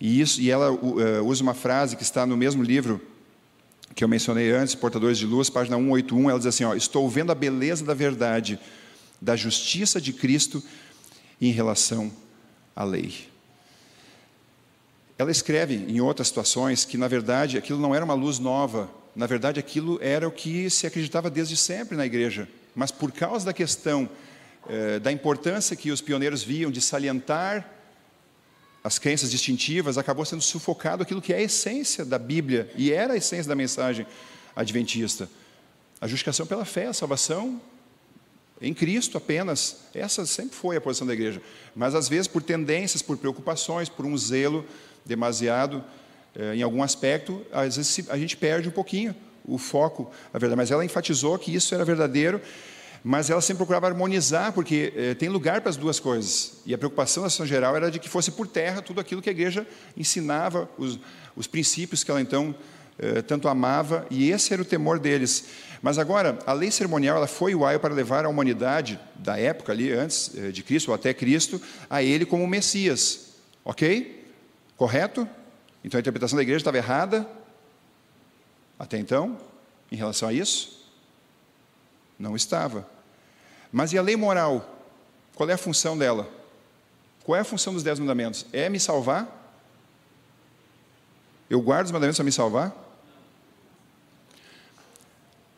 E, 0.00 0.20
isso, 0.20 0.40
e 0.40 0.50
ela 0.50 0.72
uh, 0.72 1.24
usa 1.24 1.42
uma 1.42 1.54
frase 1.54 1.96
que 1.96 2.02
está 2.02 2.26
no 2.26 2.36
mesmo 2.36 2.62
livro 2.62 3.00
que 3.94 4.02
eu 4.02 4.08
mencionei 4.08 4.50
antes, 4.50 4.74
Portadores 4.74 5.16
de 5.18 5.26
Luz, 5.26 5.48
página 5.48 5.76
181. 5.76 6.30
Ela 6.30 6.38
diz 6.38 6.46
assim: 6.46 6.64
ó, 6.64 6.74
Estou 6.74 7.08
vendo 7.08 7.30
a 7.30 7.34
beleza 7.34 7.84
da 7.84 7.94
verdade, 7.94 8.58
da 9.20 9.36
justiça 9.36 10.00
de 10.00 10.12
Cristo 10.12 10.62
em 11.40 11.52
relação 11.52 12.10
à 12.74 12.82
lei. 12.82 13.28
Ela 15.16 15.30
escreve 15.30 15.74
em 15.74 16.00
outras 16.00 16.28
situações 16.28 16.84
que, 16.84 16.98
na 16.98 17.06
verdade, 17.06 17.56
aquilo 17.56 17.78
não 17.78 17.94
era 17.94 18.04
uma 18.04 18.14
luz 18.14 18.38
nova, 18.38 18.90
na 19.14 19.26
verdade, 19.26 19.60
aquilo 19.60 19.98
era 20.02 20.26
o 20.26 20.32
que 20.32 20.68
se 20.68 20.86
acreditava 20.86 21.30
desde 21.30 21.56
sempre 21.56 21.96
na 21.96 22.04
igreja. 22.04 22.48
Mas 22.74 22.90
por 22.90 23.12
causa 23.12 23.46
da 23.46 23.52
questão 23.52 24.08
eh, 24.68 24.98
da 24.98 25.12
importância 25.12 25.76
que 25.76 25.92
os 25.92 26.00
pioneiros 26.00 26.42
viam 26.42 26.70
de 26.70 26.80
salientar 26.80 27.70
as 28.82 28.98
crenças 28.98 29.30
distintivas, 29.30 29.96
acabou 29.96 30.24
sendo 30.24 30.42
sufocado 30.42 31.02
aquilo 31.02 31.22
que 31.22 31.32
é 31.32 31.36
a 31.36 31.42
essência 31.42 32.04
da 32.04 32.18
Bíblia 32.18 32.70
e 32.76 32.92
era 32.92 33.14
a 33.14 33.16
essência 33.16 33.48
da 33.48 33.54
mensagem 33.54 34.06
adventista. 34.54 35.28
A 36.00 36.06
justificação 36.06 36.44
pela 36.44 36.64
fé, 36.64 36.86
a 36.86 36.92
salvação 36.92 37.60
em 38.60 38.74
Cristo 38.74 39.16
apenas. 39.16 39.76
Essa 39.94 40.26
sempre 40.26 40.56
foi 40.56 40.76
a 40.76 40.80
posição 40.80 41.06
da 41.06 41.14
igreja. 41.14 41.40
Mas 41.74 41.94
às 41.94 42.08
vezes 42.08 42.26
por 42.26 42.42
tendências, 42.42 43.00
por 43.00 43.16
preocupações, 43.16 43.88
por 43.88 44.04
um 44.04 44.16
zelo 44.18 44.66
demasiado 45.04 45.84
eh, 46.34 46.56
em 46.56 46.62
algum 46.62 46.82
aspecto, 46.82 47.44
às 47.52 47.76
vezes 47.76 48.08
a 48.08 48.18
gente 48.18 48.36
perde 48.36 48.68
um 48.68 48.72
pouquinho 48.72 49.14
o 49.46 49.58
foco, 49.58 50.10
a 50.32 50.38
verdade. 50.38 50.56
Mas 50.56 50.70
ela 50.70 50.84
enfatizou 50.84 51.38
que 51.38 51.54
isso 51.54 51.74
era 51.74 51.84
verdadeiro 51.84 52.40
mas 53.06 53.28
ela 53.28 53.42
sempre 53.42 53.58
procurava 53.58 53.86
harmonizar, 53.86 54.50
porque 54.54 54.90
eh, 54.96 55.12
tem 55.12 55.28
lugar 55.28 55.60
para 55.60 55.68
as 55.68 55.76
duas 55.76 56.00
coisas. 56.00 56.54
E 56.64 56.72
a 56.72 56.78
preocupação 56.78 57.22
da 57.22 57.26
ação 57.26 57.44
geral 57.44 57.76
era 57.76 57.90
de 57.90 57.98
que 57.98 58.08
fosse 58.08 58.30
por 58.30 58.46
terra 58.46 58.80
tudo 58.80 58.98
aquilo 58.98 59.20
que 59.20 59.28
a 59.28 59.32
igreja 59.32 59.66
ensinava, 59.94 60.66
os, 60.78 60.98
os 61.36 61.46
princípios 61.46 62.02
que 62.02 62.10
ela 62.10 62.22
então 62.22 62.54
eh, 62.98 63.20
tanto 63.20 63.46
amava, 63.46 64.06
e 64.08 64.30
esse 64.30 64.54
era 64.54 64.62
o 64.62 64.64
temor 64.64 64.98
deles. 64.98 65.44
Mas 65.82 65.98
agora, 65.98 66.38
a 66.46 66.54
lei 66.54 66.70
cerimonial 66.70 67.18
ela 67.18 67.26
foi 67.26 67.54
o 67.54 67.66
aio 67.66 67.78
para 67.78 67.92
levar 67.92 68.24
a 68.24 68.28
humanidade 68.30 68.98
da 69.16 69.38
época 69.38 69.70
ali, 69.70 69.92
antes 69.92 70.32
de 70.50 70.62
Cristo, 70.62 70.88
ou 70.88 70.94
até 70.94 71.12
Cristo, 71.12 71.60
a 71.90 72.02
ele 72.02 72.24
como 72.24 72.46
Messias. 72.46 73.34
Ok? 73.62 74.23
Correto? 74.76 75.28
Então 75.82 75.98
a 75.98 76.00
interpretação 76.00 76.36
da 76.36 76.42
igreja 76.42 76.58
estava 76.58 76.76
errada 76.76 77.28
até 78.78 78.98
então, 78.98 79.38
em 79.90 79.96
relação 79.96 80.28
a 80.28 80.32
isso? 80.32 80.84
Não 82.18 82.34
estava. 82.34 82.88
Mas 83.72 83.92
e 83.92 83.98
a 83.98 84.02
lei 84.02 84.16
moral? 84.16 84.82
Qual 85.34 85.48
é 85.48 85.52
a 85.52 85.58
função 85.58 85.96
dela? 85.96 86.28
Qual 87.24 87.36
é 87.36 87.40
a 87.40 87.44
função 87.44 87.72
dos 87.72 87.82
dez 87.82 87.98
mandamentos? 87.98 88.46
É 88.52 88.68
me 88.68 88.78
salvar? 88.78 89.42
Eu 91.48 91.60
guardo 91.60 91.86
os 91.86 91.92
mandamentos 91.92 92.16
para 92.16 92.24
me 92.24 92.32
salvar? 92.32 92.72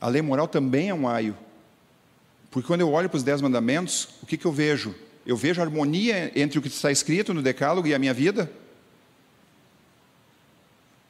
A 0.00 0.09
lei 0.09 0.22
moral 0.22 0.46
também 0.46 0.88
é 0.90 0.94
um 0.94 1.09
aio. 1.09 1.37
Porque 2.50 2.66
quando 2.66 2.83
eu 2.83 2.90
olho 2.92 3.09
para 3.09 3.16
os 3.16 3.22
dez 3.22 3.40
mandamentos, 3.40 4.09
o 4.22 4.26
que, 4.26 4.37
que 4.37 4.46
eu 4.46 4.52
vejo? 4.52 4.94
Eu 5.26 5.37
vejo 5.37 5.61
harmonia 5.61 6.33
entre 6.38 6.59
o 6.59 6.62
que 6.62 6.68
está 6.68 6.90
escrito 6.90 7.35
no 7.35 7.42
Decálogo 7.42 7.88
e 7.88 7.94
a 7.94 7.98
minha 7.98 8.14
vida? 8.14 8.50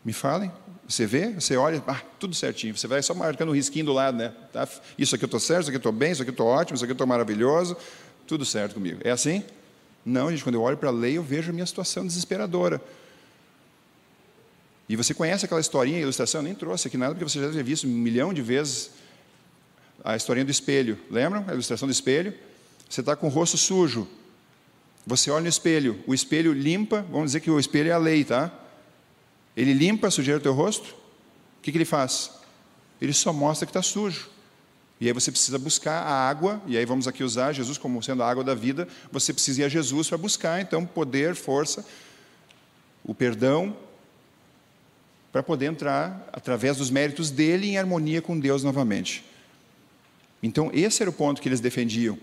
Me 0.07 0.13
falem. 0.13 0.53
Você 0.89 1.05
vê, 1.05 1.31
você 1.33 1.57
olha, 1.57 1.83
ah, 1.85 2.01
tudo 2.21 2.33
certinho. 2.33 2.77
Você 2.77 2.87
vai 2.87 3.03
só 3.03 3.13
marcando 3.13 3.49
um 3.49 3.53
risquinho 3.53 3.87
do 3.87 3.93
lado, 3.93 4.17
né? 4.17 4.33
Tá, 4.53 4.69
isso 4.97 5.17
aqui 5.17 5.25
eu 5.25 5.27
estou 5.27 5.41
certo, 5.41 5.63
isso 5.63 5.71
aqui 5.71 5.77
eu 5.77 5.81
estou 5.81 5.91
bem, 5.91 6.13
isso 6.13 6.23
aqui 6.23 6.29
eu 6.29 6.33
estou 6.33 6.47
ótimo, 6.47 6.77
isso 6.77 6.85
aqui 6.85 6.93
eu 6.93 6.95
estou 6.95 7.09
maravilhoso. 7.09 7.77
Tudo 8.25 8.45
certo 8.45 8.75
comigo. 8.75 9.01
É 9.03 9.11
assim? 9.11 9.43
Não, 10.05 10.31
gente, 10.31 10.45
quando 10.45 10.55
eu 10.55 10.63
olho 10.63 10.77
para 10.77 10.91
a 10.91 10.93
lei, 10.93 11.19
eu 11.19 11.25
vejo 11.25 11.51
a 11.51 11.53
minha 11.53 11.67
situação 11.67 12.07
desesperadora. 12.07 12.81
E 14.89 14.95
você 14.95 15.13
conhece 15.13 15.45
aquela 15.45 15.61
historinha, 15.61 15.99
a 15.99 16.03
ilustração? 16.03 16.41
Eu 16.41 16.45
nem 16.45 16.55
trouxe 16.55 16.87
aqui 16.87 16.97
nada, 16.97 17.13
porque 17.13 17.29
você 17.29 17.41
já 17.41 17.47
deve 17.47 17.57
ter 17.57 17.65
visto 17.65 17.89
um 17.89 17.91
milhão 17.91 18.33
de 18.33 18.43
vezes 18.43 18.93
a 20.05 20.15
historinha 20.15 20.45
do 20.45 20.53
espelho. 20.53 20.97
Lembram? 21.11 21.45
A 21.49 21.53
ilustração 21.53 21.89
do 21.89 21.93
espelho? 21.93 22.33
Você 22.89 23.01
está 23.01 23.17
com 23.17 23.27
o 23.27 23.31
rosto 23.31 23.57
sujo. 23.57 24.07
Você 25.05 25.33
olha 25.33 25.43
no 25.43 25.49
espelho. 25.49 25.99
O 26.07 26.15
espelho 26.15 26.53
limpa, 26.53 27.05
vamos 27.11 27.27
dizer 27.27 27.41
que 27.41 27.51
o 27.51 27.59
espelho 27.59 27.91
é 27.91 27.93
a 27.93 27.99
lei, 27.99 28.23
tá? 28.25 28.66
Ele 29.57 29.73
limpa 29.73 30.09
a 30.09 30.11
sujeira 30.11 30.39
do 30.39 30.43
teu 30.43 30.53
rosto? 30.53 30.91
O 30.91 31.63
que, 31.63 31.73
que 31.73 31.79
ele 31.79 31.85
faz? 31.85 32.31
Ele 33.01 33.13
só 33.13 33.33
mostra 33.33 33.67
que 33.67 33.71
está 33.71 33.83
sujo. 33.83 34.29
E 35.01 35.07
aí 35.07 35.13
você 35.13 35.31
precisa 35.31 35.59
buscar 35.59 36.03
a 36.03 36.29
água, 36.29 36.63
e 36.67 36.77
aí 36.77 36.85
vamos 36.85 37.07
aqui 37.07 37.23
usar 37.23 37.53
Jesus 37.53 37.77
como 37.77 38.03
sendo 38.03 38.23
a 38.23 38.31
água 38.31 38.43
da 38.43 38.55
vida, 38.55 38.89
você 39.13 39.33
precisa 39.33 39.63
ir 39.63 39.65
a 39.65 39.69
Jesus 39.69 40.09
para 40.09 40.17
buscar, 40.17 40.61
então, 40.61 40.87
poder, 40.87 41.35
força, 41.35 41.85
o 43.05 43.15
perdão, 43.15 43.77
para 45.31 45.43
poder 45.43 45.67
entrar, 45.67 46.27
através 46.33 46.79
dos 46.79 46.91
méritos 46.91 47.31
dele, 47.31 47.69
em 47.69 47.79
harmonia 47.79 48.23
com 48.23 48.39
Deus 48.39 48.65
novamente. 48.65 49.23
Então, 50.43 50.71
esse 50.73 51.03
era 51.03 51.11
o 51.11 51.13
ponto 51.13 51.43
que 51.43 51.49
eles 51.49 51.61
defendiam. 51.61 52.19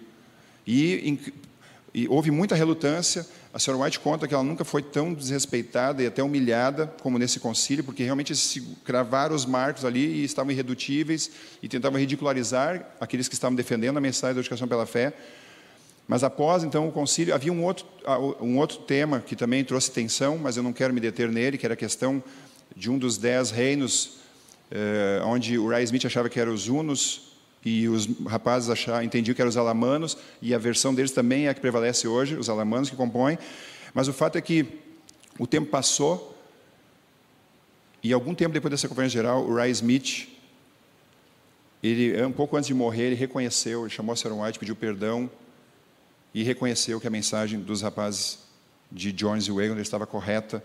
E 0.65 1.19
e 1.93 2.07
houve 2.07 2.31
muita 2.31 2.55
relutância. 2.55 3.25
A 3.53 3.59
senhora 3.59 3.83
White 3.83 3.99
conta 3.99 4.27
que 4.27 4.33
ela 4.33 4.43
nunca 4.43 4.65
foi 4.65 4.81
tão 4.81 5.13
desrespeitada 5.13 6.01
e 6.01 6.07
até 6.07 6.23
humilhada 6.23 6.91
como 7.03 7.19
nesse 7.19 7.39
concílio, 7.39 7.83
porque 7.83 8.03
realmente 8.03 8.35
se 8.35 8.61
cravaram 8.83 9.35
os 9.35 9.45
marcos 9.45 9.85
ali 9.85 10.03
e 10.03 10.23
estavam 10.23 10.51
irredutíveis 10.51 11.29
e 11.61 11.69
tentavam 11.69 11.99
ridicularizar 11.99 12.83
aqueles 12.99 13.27
que 13.27 13.35
estavam 13.35 13.55
defendendo 13.55 13.97
a 13.97 14.01
mensagem 14.01 14.33
da 14.33 14.41
educação 14.41 14.67
pela 14.67 14.87
fé. 14.87 15.13
Mas 16.07 16.23
após 16.23 16.63
então 16.63 16.87
o 16.87 16.91
concílio, 16.91 17.31
havia 17.31 17.53
um 17.53 17.63
outro, 17.63 17.85
um 18.41 18.57
outro 18.57 18.79
tema 18.79 19.19
que 19.19 19.35
também 19.35 19.63
trouxe 19.63 19.91
tensão, 19.91 20.35
mas 20.35 20.57
eu 20.57 20.63
não 20.63 20.73
quero 20.73 20.91
me 20.91 20.99
deter 20.99 21.29
nele, 21.29 21.55
que 21.55 21.65
era 21.65 21.75
a 21.75 21.77
questão 21.77 22.23
de 22.75 22.89
um 22.89 22.97
dos 22.97 23.19
dez 23.19 23.51
reinos, 23.51 24.17
eh, 24.71 25.21
onde 25.25 25.59
o 25.59 25.69
Ray 25.69 25.83
Smith 25.83 26.05
achava 26.05 26.27
que 26.27 26.39
eram 26.39 26.51
os 26.51 26.67
Unos, 26.67 27.32
e 27.65 27.87
os 27.87 28.07
rapazes 28.25 28.69
acharam, 28.69 29.03
entendiam 29.03 29.33
que 29.33 29.41
eram 29.41 29.49
os 29.49 29.57
alamanos, 29.57 30.17
e 30.41 30.53
a 30.53 30.57
versão 30.57 30.93
deles 30.93 31.11
também 31.11 31.47
é 31.47 31.49
a 31.49 31.53
que 31.53 31.61
prevalece 31.61 32.07
hoje, 32.07 32.35
os 32.35 32.49
alamanos 32.49 32.89
que 32.89 32.95
compõem. 32.95 33.37
Mas 33.93 34.07
o 34.07 34.13
fato 34.13 34.37
é 34.37 34.41
que 34.41 34.65
o 35.39 35.47
tempo 35.47 35.69
passou, 35.69 36.37
e 38.03 38.11
algum 38.11 38.35
tempo 38.35 38.53
depois 38.53 38.71
dessa 38.71 38.89
conferência 38.89 39.17
geral, 39.17 39.45
o 39.45 39.55
Ray 39.55 39.71
Smith, 39.71 40.27
ele, 41.81 42.21
um 42.23 42.31
pouco 42.31 42.57
antes 42.57 42.67
de 42.67 42.73
morrer, 42.73 43.03
ele 43.03 43.15
reconheceu, 43.15 43.81
ele 43.81 43.89
chamou 43.89 44.15
Sarah 44.15 44.35
White, 44.35 44.59
pediu 44.59 44.75
perdão, 44.75 45.29
e 46.33 46.43
reconheceu 46.43 46.99
que 46.99 47.07
a 47.07 47.09
mensagem 47.09 47.59
dos 47.59 47.81
rapazes 47.81 48.39
de 48.91 49.11
Jones 49.11 49.45
e 49.47 49.51
Wagon 49.51 49.79
estava 49.79 50.05
correta, 50.05 50.63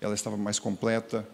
ela 0.00 0.14
estava 0.14 0.36
mais 0.36 0.58
completa, 0.58 1.26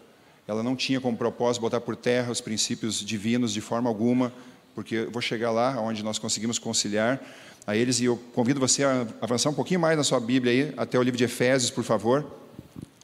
ela 0.49 0.63
não 0.63 0.75
tinha 0.75 0.99
como 0.99 1.15
propósito 1.15 1.61
botar 1.61 1.79
por 1.79 1.95
terra 1.95 2.31
os 2.31 2.41
princípios 2.41 3.05
divinos 3.05 3.53
de 3.53 3.61
forma 3.61 3.87
alguma, 3.87 4.33
porque 4.73 4.95
eu 4.95 5.11
vou 5.11 5.21
chegar 5.21 5.51
lá 5.51 5.79
onde 5.79 6.01
nós 6.01 6.17
conseguimos 6.17 6.57
conciliar. 6.57 7.21
A 7.67 7.77
eles 7.77 7.99
e 7.99 8.05
eu 8.05 8.17
convido 8.33 8.59
você 8.59 8.83
a 8.83 9.05
avançar 9.21 9.51
um 9.51 9.53
pouquinho 9.53 9.79
mais 9.79 9.95
na 9.95 10.03
sua 10.03 10.19
Bíblia 10.19 10.51
aí, 10.51 10.73
até 10.75 10.97
o 10.97 11.03
livro 11.03 11.19
de 11.19 11.23
Efésios, 11.23 11.69
por 11.69 11.83
favor, 11.83 12.25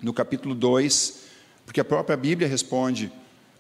no 0.02 0.12
capítulo 0.12 0.56
2, 0.56 1.20
porque 1.68 1.80
a 1.80 1.86
própria 1.86 2.18
Bíblia 2.18 2.48
responde 2.48 3.12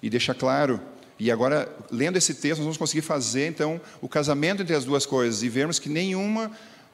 e 0.01 0.09
deixa 0.09 0.33
claro. 0.33 0.81
E 1.19 1.29
agora, 1.29 1.71
lendo 1.91 2.17
esse 2.17 2.33
texto, 2.33 2.57
nós 2.57 2.65
vamos 2.65 2.77
conseguir 2.77 3.03
fazer, 3.03 3.47
então, 3.49 3.79
o 4.01 4.09
casamento 4.09 4.63
entre 4.63 4.75
as 4.75 4.83
duas 4.83 5.05
coisas 5.05 5.43
e 5.43 5.47
vermos 5.47 5.77
que 5.77 5.89
nenhuma 5.89 6.51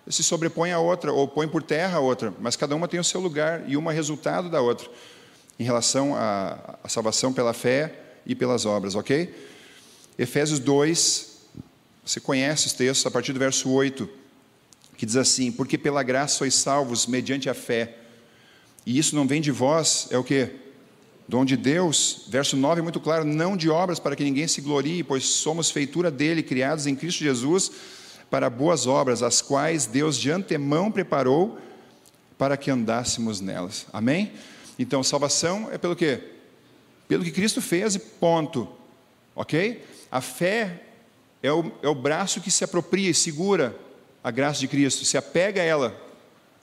se 0.10 0.24
sobrepõe 0.24 0.74
à 0.74 0.80
outra, 0.80 1.14
ou 1.14 1.26
põe 1.26 1.48
por 1.48 1.64
terra 1.64 2.00
a 2.00 2.02
outra, 2.02 2.34
mas 2.42 2.58
cada 2.58 2.76
uma 2.76 2.86
tem 2.86 3.00
o 3.00 3.04
seu 3.04 3.22
lugar 3.22 3.64
e 3.66 3.78
uma 3.78 3.94
é 3.94 3.96
resultado 3.96 4.50
da 4.50 4.60
outra 4.60 4.90
em 5.62 5.64
relação 5.64 6.16
à, 6.16 6.80
à 6.84 6.90
salvação 6.90 7.32
pela 7.32 7.54
fé 7.54 7.94
e 8.26 8.34
pelas 8.34 8.66
obras, 8.66 8.96
ok? 8.96 9.32
Efésios 10.18 10.58
2, 10.58 11.38
você 12.04 12.20
conhece 12.20 12.66
os 12.66 12.74
textos 12.74 13.06
a 13.06 13.12
partir 13.12 13.32
do 13.32 13.38
verso 13.38 13.70
8, 13.70 14.10
que 14.98 15.06
diz 15.06 15.16
assim: 15.16 15.52
Porque 15.52 15.78
pela 15.78 16.02
graça 16.02 16.38
sois 16.40 16.56
salvos 16.56 17.06
mediante 17.06 17.48
a 17.48 17.54
fé, 17.54 17.96
e 18.88 18.98
isso 18.98 19.16
não 19.16 19.28
vem 19.28 19.40
de 19.40 19.52
vós, 19.52 20.08
é 20.10 20.18
o 20.18 20.24
que? 20.24 20.50
Dom 21.28 21.46
de 21.46 21.56
Deus, 21.56 22.26
verso 22.28 22.58
9 22.58 22.80
é 22.80 22.84
muito 22.84 23.00
claro: 23.00 23.24
não 23.24 23.56
de 23.56 23.70
obras 23.70 24.00
para 24.00 24.16
que 24.16 24.24
ninguém 24.24 24.48
se 24.48 24.62
glorie, 24.62 25.04
pois 25.04 25.26
somos 25.26 25.70
feitura 25.70 26.10
dele, 26.10 26.42
criados 26.42 26.88
em 26.88 26.96
Cristo 26.96 27.20
Jesus 27.24 27.72
para 28.32 28.50
boas 28.50 28.88
obras, 28.88 29.22
as 29.22 29.44
quais 29.44 29.86
Deus 29.86 30.18
de 30.18 30.32
antemão 30.32 30.92
preparou 30.92 31.60
para 32.36 32.58
que 32.58 32.72
andássemos 32.72 33.40
nelas. 33.42 33.86
Amém? 33.94 34.32
Então, 34.82 35.04
salvação 35.04 35.70
é 35.72 35.78
pelo 35.78 35.96
quê? 35.96 36.20
Pelo 37.08 37.24
que 37.24 37.30
Cristo 37.30 37.62
fez 37.62 37.94
e 37.94 38.00
ponto. 38.00 38.68
Ok? 39.36 39.86
A 40.12 40.20
fé 40.22 40.82
é 41.44 41.52
o, 41.52 41.72
é 41.84 41.88
o 41.88 41.94
braço 41.94 42.42
que 42.42 42.50
se 42.50 42.64
apropria 42.64 43.12
e 43.12 43.14
segura 43.14 43.78
a 44.24 44.32
graça 44.32 44.60
de 44.60 44.68
Cristo, 44.68 45.06
se 45.06 45.18
apega 45.18 45.62
a 45.62 45.64
ela 45.64 45.96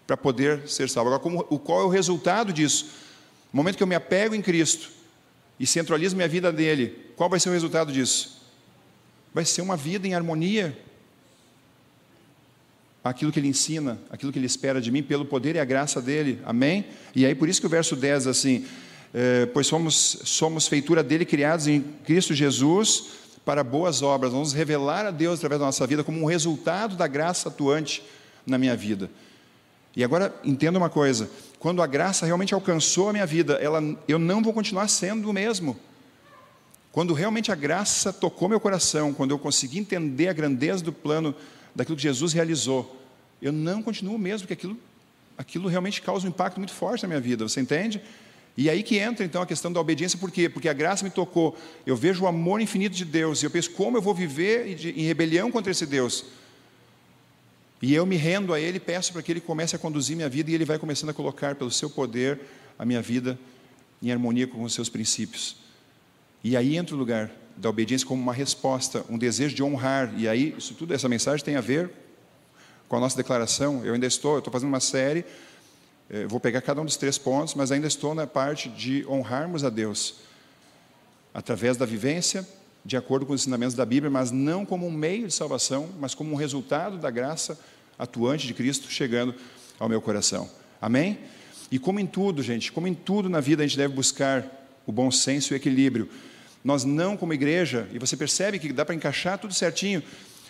para 0.04 0.16
poder 0.16 0.68
ser 0.68 0.88
salvo. 0.88 1.10
Agora, 1.10 1.22
como, 1.22 1.46
o, 1.48 1.60
qual 1.60 1.80
é 1.80 1.84
o 1.84 1.88
resultado 1.88 2.52
disso? 2.52 2.86
No 3.52 3.58
momento 3.58 3.76
que 3.76 3.82
eu 3.84 3.86
me 3.86 3.94
apego 3.94 4.34
em 4.34 4.42
Cristo 4.42 4.90
e 5.58 5.66
centralizo 5.66 6.16
minha 6.16 6.28
vida 6.28 6.50
nele, 6.50 7.12
qual 7.16 7.30
vai 7.30 7.38
ser 7.38 7.50
o 7.50 7.52
resultado 7.52 7.92
disso? 7.92 8.42
Vai 9.32 9.44
ser 9.44 9.62
uma 9.62 9.76
vida 9.76 10.08
em 10.08 10.14
harmonia 10.14 10.76
aquilo 13.02 13.32
que 13.32 13.38
ele 13.38 13.48
ensina, 13.48 13.98
aquilo 14.10 14.32
que 14.32 14.38
ele 14.38 14.46
espera 14.46 14.80
de 14.80 14.90
mim, 14.90 15.02
pelo 15.02 15.24
poder 15.24 15.56
e 15.56 15.58
a 15.58 15.64
graça 15.64 16.00
dele. 16.00 16.40
Amém? 16.44 16.84
E 17.14 17.24
aí 17.24 17.34
por 17.34 17.48
isso 17.48 17.60
que 17.60 17.66
o 17.66 17.70
verso 17.70 17.96
10 17.96 18.26
assim, 18.26 18.64
é, 19.14 19.46
pois 19.46 19.66
somos, 19.66 20.18
somos 20.24 20.68
feitura 20.68 21.02
dele, 21.02 21.24
criados 21.24 21.66
em 21.66 21.80
Cristo 22.04 22.34
Jesus 22.34 23.18
para 23.44 23.64
boas 23.64 24.02
obras. 24.02 24.32
Vamos 24.32 24.52
revelar 24.52 25.06
a 25.06 25.10
Deus 25.10 25.38
através 25.38 25.58
da 25.58 25.66
nossa 25.66 25.86
vida 25.86 26.04
como 26.04 26.20
um 26.20 26.26
resultado 26.26 26.96
da 26.96 27.06
graça 27.06 27.48
atuante 27.48 28.02
na 28.46 28.58
minha 28.58 28.76
vida. 28.76 29.10
E 29.96 30.04
agora 30.04 30.34
entenda 30.44 30.78
uma 30.78 30.90
coisa: 30.90 31.30
quando 31.58 31.82
a 31.82 31.86
graça 31.86 32.26
realmente 32.26 32.52
alcançou 32.52 33.08
a 33.08 33.12
minha 33.12 33.26
vida, 33.26 33.54
ela, 33.54 33.82
eu 34.06 34.18
não 34.18 34.42
vou 34.42 34.52
continuar 34.52 34.88
sendo 34.88 35.30
o 35.30 35.32
mesmo. 35.32 35.76
Quando 36.92 37.14
realmente 37.14 37.52
a 37.52 37.54
graça 37.54 38.12
tocou 38.12 38.48
meu 38.48 38.60
coração, 38.60 39.12
quando 39.12 39.30
eu 39.30 39.38
consegui 39.38 39.78
entender 39.78 40.28
a 40.28 40.32
grandeza 40.32 40.82
do 40.82 40.92
plano 40.92 41.34
daquilo 41.78 41.96
que 41.96 42.02
Jesus 42.02 42.32
realizou, 42.32 43.00
eu 43.40 43.52
não 43.52 43.80
continuo 43.80 44.18
mesmo, 44.18 44.40
porque 44.40 44.54
aquilo 44.54 44.76
aquilo 45.36 45.68
realmente 45.68 46.02
causa 46.02 46.26
um 46.26 46.30
impacto 46.30 46.56
muito 46.56 46.72
forte 46.72 47.02
na 47.02 47.08
minha 47.08 47.20
vida, 47.20 47.48
você 47.48 47.60
entende? 47.60 48.02
E 48.56 48.68
aí 48.68 48.82
que 48.82 48.98
entra 48.98 49.24
então 49.24 49.40
a 49.40 49.46
questão 49.46 49.72
da 49.72 49.80
obediência, 49.80 50.18
por 50.18 50.32
quê? 50.32 50.48
Porque 50.48 50.68
a 50.68 50.72
graça 50.72 51.04
me 51.04 51.10
tocou. 51.10 51.56
Eu 51.86 51.94
vejo 51.94 52.24
o 52.24 52.26
amor 52.26 52.60
infinito 52.60 52.96
de 52.96 53.04
Deus 53.04 53.40
e 53.40 53.46
eu 53.46 53.50
penso 53.50 53.70
como 53.70 53.96
eu 53.96 54.02
vou 54.02 54.12
viver 54.12 54.84
em 54.84 55.02
rebelião 55.02 55.52
contra 55.52 55.70
esse 55.70 55.86
Deus. 55.86 56.24
E 57.80 57.94
eu 57.94 58.04
me 58.04 58.16
rendo 58.16 58.52
a 58.52 58.58
Ele, 58.58 58.80
peço 58.80 59.12
para 59.12 59.22
que 59.22 59.30
Ele 59.30 59.40
comece 59.40 59.76
a 59.76 59.78
conduzir 59.78 60.16
minha 60.16 60.28
vida 60.28 60.50
e 60.50 60.54
Ele 60.54 60.64
vai 60.64 60.80
começando 60.80 61.10
a 61.10 61.14
colocar 61.14 61.54
pelo 61.54 61.70
seu 61.70 61.88
poder 61.88 62.40
a 62.76 62.84
minha 62.84 63.00
vida 63.00 63.38
em 64.02 64.10
harmonia 64.10 64.48
com 64.48 64.64
os 64.64 64.74
seus 64.74 64.88
princípios. 64.88 65.54
E 66.42 66.56
aí 66.56 66.76
entra 66.76 66.96
o 66.96 66.98
lugar 66.98 67.30
da 67.58 67.68
obediência 67.68 68.06
como 68.06 68.22
uma 68.22 68.32
resposta, 68.32 69.04
um 69.08 69.18
desejo 69.18 69.54
de 69.54 69.62
honrar. 69.62 70.12
E 70.16 70.28
aí, 70.28 70.54
isso 70.56 70.74
tudo, 70.74 70.94
essa 70.94 71.08
mensagem 71.08 71.44
tem 71.44 71.56
a 71.56 71.60
ver 71.60 71.90
com 72.88 72.96
a 72.96 73.00
nossa 73.00 73.16
declaração. 73.16 73.84
Eu 73.84 73.94
ainda 73.94 74.06
estou, 74.06 74.32
eu 74.32 74.38
estou 74.38 74.52
fazendo 74.52 74.68
uma 74.68 74.80
série 74.80 75.24
eh, 76.10 76.26
vou 76.26 76.40
pegar 76.40 76.62
cada 76.62 76.80
um 76.80 76.84
dos 76.84 76.96
três 76.96 77.18
pontos, 77.18 77.54
mas 77.54 77.70
ainda 77.70 77.86
estou 77.86 78.14
na 78.14 78.26
parte 78.26 78.68
de 78.68 79.06
honrarmos 79.06 79.62
a 79.62 79.68
Deus 79.68 80.16
através 81.34 81.76
da 81.76 81.84
vivência, 81.84 82.48
de 82.84 82.96
acordo 82.96 83.26
com 83.26 83.34
os 83.34 83.42
ensinamentos 83.42 83.74
da 83.74 83.84
Bíblia, 83.84 84.10
mas 84.10 84.30
não 84.30 84.64
como 84.64 84.86
um 84.86 84.90
meio 84.90 85.26
de 85.26 85.34
salvação, 85.34 85.90
mas 86.00 86.14
como 86.14 86.32
um 86.32 86.34
resultado 86.34 86.96
da 86.96 87.10
graça 87.10 87.60
atuante 87.98 88.46
de 88.46 88.54
Cristo 88.54 88.90
chegando 88.90 89.34
ao 89.78 89.88
meu 89.88 90.00
coração. 90.00 90.48
Amém? 90.80 91.18
E 91.70 91.78
como 91.78 92.00
em 92.00 92.06
tudo, 92.06 92.42
gente, 92.42 92.72
como 92.72 92.88
em 92.88 92.94
tudo 92.94 93.28
na 93.28 93.40
vida 93.40 93.62
a 93.62 93.66
gente 93.66 93.76
deve 93.76 93.92
buscar 93.92 94.46
o 94.86 94.92
bom 94.92 95.10
senso 95.10 95.52
e 95.52 95.54
o 95.54 95.56
equilíbrio. 95.56 96.08
Nós 96.64 96.84
não, 96.84 97.16
como 97.16 97.32
igreja, 97.32 97.88
e 97.92 97.98
você 97.98 98.16
percebe 98.16 98.58
que 98.58 98.72
dá 98.72 98.84
para 98.84 98.94
encaixar 98.94 99.38
tudo 99.38 99.54
certinho, 99.54 100.02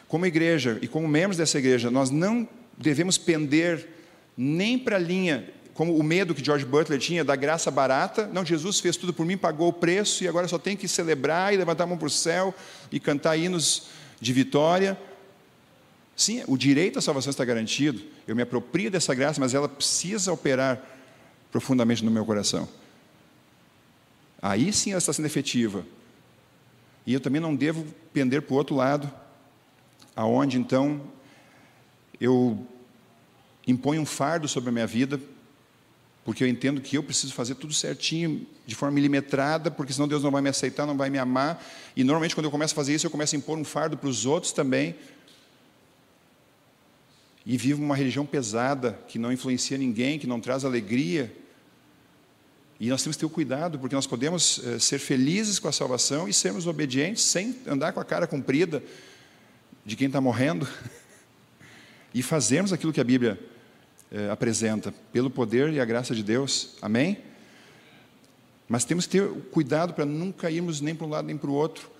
como 0.06 0.24
igreja 0.24 0.78
e 0.80 0.88
como 0.88 1.06
membros 1.06 1.36
dessa 1.36 1.58
igreja, 1.58 1.90
nós 1.90 2.10
não 2.10 2.48
devemos 2.76 3.18
pender 3.18 3.86
nem 4.36 4.78
para 4.78 4.96
a 4.96 4.98
linha, 4.98 5.50
como 5.74 5.96
o 5.96 6.02
medo 6.02 6.34
que 6.34 6.44
George 6.44 6.64
Butler 6.64 6.98
tinha 6.98 7.24
da 7.24 7.36
graça 7.36 7.70
barata. 7.70 8.26
Não, 8.26 8.44
Jesus 8.44 8.80
fez 8.80 8.96
tudo 8.96 9.12
por 9.12 9.26
mim, 9.26 9.36
pagou 9.36 9.68
o 9.68 9.72
preço 9.72 10.24
e 10.24 10.28
agora 10.28 10.48
só 10.48 10.58
tem 10.58 10.76
que 10.76 10.88
celebrar 10.88 11.52
e 11.52 11.56
levantar 11.56 11.84
a 11.84 11.86
mão 11.86 11.98
para 11.98 12.06
o 12.06 12.10
céu 12.10 12.54
e 12.90 12.98
cantar 12.98 13.36
hinos 13.36 13.88
de 14.20 14.32
vitória. 14.32 14.98
Sim, 16.16 16.42
o 16.48 16.56
direito 16.56 16.98
à 16.98 17.02
salvação 17.02 17.30
está 17.30 17.44
garantido. 17.44 18.02
Eu 18.26 18.34
me 18.34 18.42
aproprio 18.42 18.90
dessa 18.90 19.14
graça, 19.14 19.40
mas 19.40 19.54
ela 19.54 19.68
precisa 19.68 20.32
operar 20.32 20.82
profundamente 21.52 22.04
no 22.04 22.10
meu 22.10 22.24
coração. 22.24 22.68
Aí 24.42 24.72
sim 24.72 24.90
ela 24.90 24.98
está 24.98 25.12
sendo 25.12 25.26
efetiva. 25.26 25.84
E 27.08 27.14
eu 27.14 27.20
também 27.20 27.40
não 27.40 27.56
devo 27.56 27.86
pender 28.12 28.42
para 28.42 28.52
o 28.52 28.56
outro 28.58 28.76
lado, 28.76 29.10
aonde 30.14 30.58
então 30.58 31.00
eu 32.20 32.66
impõe 33.66 33.98
um 33.98 34.04
fardo 34.04 34.46
sobre 34.46 34.68
a 34.68 34.72
minha 34.72 34.86
vida, 34.86 35.18
porque 36.22 36.44
eu 36.44 36.48
entendo 36.48 36.82
que 36.82 36.98
eu 36.98 37.02
preciso 37.02 37.32
fazer 37.32 37.54
tudo 37.54 37.72
certinho, 37.72 38.46
de 38.66 38.74
forma 38.74 38.94
milimetrada, 38.94 39.70
porque 39.70 39.90
senão 39.90 40.06
Deus 40.06 40.22
não 40.22 40.30
vai 40.30 40.42
me 40.42 40.50
aceitar, 40.50 40.84
não 40.84 40.98
vai 40.98 41.08
me 41.08 41.16
amar. 41.16 41.64
E 41.96 42.04
normalmente, 42.04 42.34
quando 42.34 42.44
eu 42.44 42.50
começo 42.50 42.74
a 42.74 42.76
fazer 42.76 42.94
isso, 42.94 43.06
eu 43.06 43.10
começo 43.10 43.34
a 43.34 43.38
impor 43.38 43.56
um 43.56 43.64
fardo 43.64 43.96
para 43.96 44.10
os 44.10 44.26
outros 44.26 44.52
também. 44.52 44.94
E 47.46 47.56
vivo 47.56 47.82
uma 47.82 47.96
religião 47.96 48.26
pesada, 48.26 49.00
que 49.08 49.18
não 49.18 49.32
influencia 49.32 49.78
ninguém, 49.78 50.18
que 50.18 50.26
não 50.26 50.40
traz 50.42 50.62
alegria. 50.62 51.34
E 52.80 52.88
nós 52.88 53.02
temos 53.02 53.16
que 53.16 53.20
ter 53.20 53.26
o 53.26 53.30
cuidado, 53.30 53.78
porque 53.78 53.94
nós 53.94 54.06
podemos 54.06 54.60
eh, 54.64 54.78
ser 54.78 55.00
felizes 55.00 55.58
com 55.58 55.66
a 55.66 55.72
salvação 55.72 56.28
e 56.28 56.32
sermos 56.32 56.66
obedientes 56.66 57.24
sem 57.24 57.56
andar 57.66 57.92
com 57.92 57.98
a 57.98 58.04
cara 58.04 58.26
comprida 58.26 58.82
de 59.84 59.96
quem 59.96 60.06
está 60.06 60.20
morrendo. 60.20 60.68
e 62.14 62.22
fazermos 62.22 62.72
aquilo 62.72 62.92
que 62.92 63.00
a 63.00 63.04
Bíblia 63.04 63.38
eh, 64.12 64.30
apresenta, 64.30 64.94
pelo 65.12 65.28
poder 65.28 65.72
e 65.72 65.80
a 65.80 65.84
graça 65.84 66.14
de 66.14 66.22
Deus. 66.22 66.76
Amém? 66.80 67.18
Mas 68.68 68.84
temos 68.84 69.06
que 69.06 69.18
ter 69.18 69.28
cuidado 69.50 69.92
para 69.94 70.04
nunca 70.04 70.50
irmos 70.50 70.80
nem 70.80 70.94
para 70.94 71.06
um 71.06 71.10
lado 71.10 71.26
nem 71.26 71.36
para 71.36 71.50
o 71.50 71.54
outro, 71.54 71.90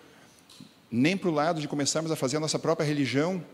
nem 0.91 1.17
para 1.17 1.29
o 1.29 1.33
lado 1.33 1.61
de 1.61 1.67
começarmos 1.67 2.11
a 2.13 2.17
fazer 2.17 2.37
a 2.37 2.41
nossa 2.41 2.59
própria 2.59 2.87
religião, 2.87 3.45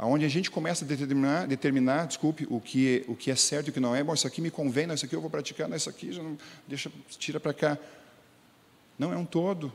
aonde 0.00 0.24
a 0.24 0.28
gente 0.28 0.50
começa 0.50 0.82
a 0.82 0.88
determinar, 0.88 1.46
determinar 1.46 2.06
desculpe, 2.06 2.46
o 2.48 2.58
que, 2.58 3.04
o 3.06 3.14
que 3.14 3.30
é 3.30 3.36
certo 3.36 3.66
e 3.66 3.70
o 3.70 3.72
que 3.74 3.78
não 3.78 3.94
é. 3.94 4.02
Bom, 4.02 4.14
isso 4.14 4.26
aqui 4.26 4.40
me 4.40 4.50
convém, 4.50 4.86
não, 4.86 4.94
isso 4.94 5.04
aqui 5.04 5.14
eu 5.14 5.20
vou 5.20 5.28
praticar, 5.28 5.68
não, 5.68 5.76
isso 5.76 5.90
aqui 5.90 6.10
já 6.10 6.22
não, 6.22 6.38
deixa, 6.66 6.90
tira 7.18 7.38
para 7.38 7.52
cá. 7.52 7.76
Não, 8.98 9.12
é 9.12 9.16
um 9.18 9.26
todo. 9.26 9.70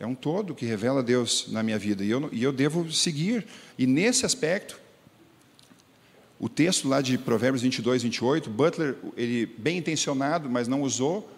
É 0.00 0.06
um 0.06 0.14
todo 0.14 0.54
que 0.54 0.64
revela 0.64 1.02
Deus 1.02 1.48
na 1.48 1.62
minha 1.62 1.78
vida 1.78 2.02
e 2.02 2.08
eu, 2.08 2.30
e 2.32 2.42
eu 2.42 2.50
devo 2.50 2.90
seguir. 2.90 3.46
E 3.76 3.86
nesse 3.86 4.24
aspecto, 4.24 4.80
o 6.40 6.48
texto 6.48 6.88
lá 6.88 7.02
de 7.02 7.18
Provérbios 7.18 7.60
22, 7.60 8.04
28, 8.04 8.48
Butler, 8.48 8.96
ele 9.18 9.44
bem 9.44 9.76
intencionado, 9.76 10.48
mas 10.48 10.66
não 10.66 10.80
usou 10.80 11.30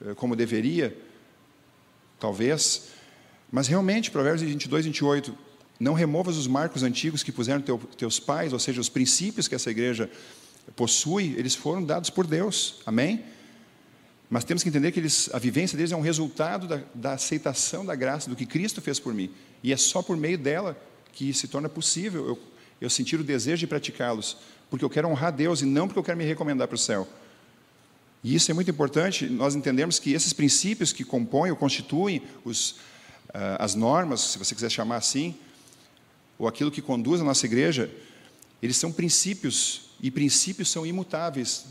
eh, 0.00 0.14
como 0.14 0.34
deveria, 0.34 0.96
talvez. 2.18 2.92
Mas 3.52 3.68
realmente, 3.68 4.10
Provérbios 4.10 4.40
22, 4.40 4.86
28, 4.86 5.45
não 5.78 5.94
removas 5.94 6.36
os 6.36 6.46
marcos 6.46 6.82
antigos 6.82 7.22
que 7.22 7.32
puseram 7.32 7.60
teu, 7.60 7.78
teus 7.98 8.18
pais, 8.18 8.52
ou 8.52 8.58
seja, 8.58 8.80
os 8.80 8.88
princípios 8.88 9.46
que 9.48 9.54
essa 9.54 9.70
igreja 9.70 10.10
possui, 10.74 11.34
eles 11.36 11.54
foram 11.54 11.84
dados 11.84 12.10
por 12.10 12.26
Deus. 12.26 12.80
Amém? 12.84 13.24
Mas 14.28 14.44
temos 14.44 14.62
que 14.62 14.68
entender 14.68 14.90
que 14.92 14.98
eles, 14.98 15.30
a 15.32 15.38
vivência 15.38 15.76
deles 15.76 15.92
é 15.92 15.96
um 15.96 16.00
resultado 16.00 16.66
da, 16.66 16.80
da 16.94 17.12
aceitação 17.12 17.84
da 17.84 17.94
graça, 17.94 18.28
do 18.28 18.34
que 18.34 18.44
Cristo 18.44 18.80
fez 18.80 18.98
por 18.98 19.14
mim. 19.14 19.30
E 19.62 19.72
é 19.72 19.76
só 19.76 20.02
por 20.02 20.16
meio 20.16 20.38
dela 20.38 20.76
que 21.12 21.32
se 21.32 21.46
torna 21.48 21.68
possível 21.68 22.26
eu 22.26 22.38
eu 22.80 22.90
sentir 22.90 23.18
o 23.18 23.24
desejo 23.24 23.60
de 23.60 23.66
praticá-los, 23.66 24.36
porque 24.68 24.84
eu 24.84 24.90
quero 24.90 25.08
honrar 25.08 25.32
Deus 25.32 25.62
e 25.62 25.64
não 25.64 25.86
porque 25.86 25.98
eu 25.98 26.04
quero 26.04 26.18
me 26.18 26.24
recomendar 26.24 26.68
para 26.68 26.74
o 26.74 26.78
céu. 26.78 27.08
E 28.22 28.34
isso 28.34 28.50
é 28.50 28.54
muito 28.54 28.70
importante, 28.70 29.26
nós 29.26 29.54
entendemos 29.54 29.98
que 29.98 30.12
esses 30.12 30.32
princípios 30.32 30.92
que 30.92 31.04
compõem 31.04 31.50
ou 31.50 31.56
constituem 31.56 32.22
os, 32.44 32.72
uh, 32.72 33.56
as 33.58 33.74
normas, 33.74 34.20
se 34.20 34.38
você 34.38 34.54
quiser 34.54 34.70
chamar 34.70 34.96
assim, 34.96 35.36
ou 36.38 36.46
aquilo 36.46 36.70
que 36.70 36.82
conduz 36.82 37.20
a 37.20 37.24
nossa 37.24 37.46
igreja, 37.46 37.90
eles 38.62 38.76
são 38.76 38.92
princípios, 38.92 39.90
e 40.00 40.10
princípios 40.10 40.70
são 40.70 40.86
imutáveis. 40.86 41.66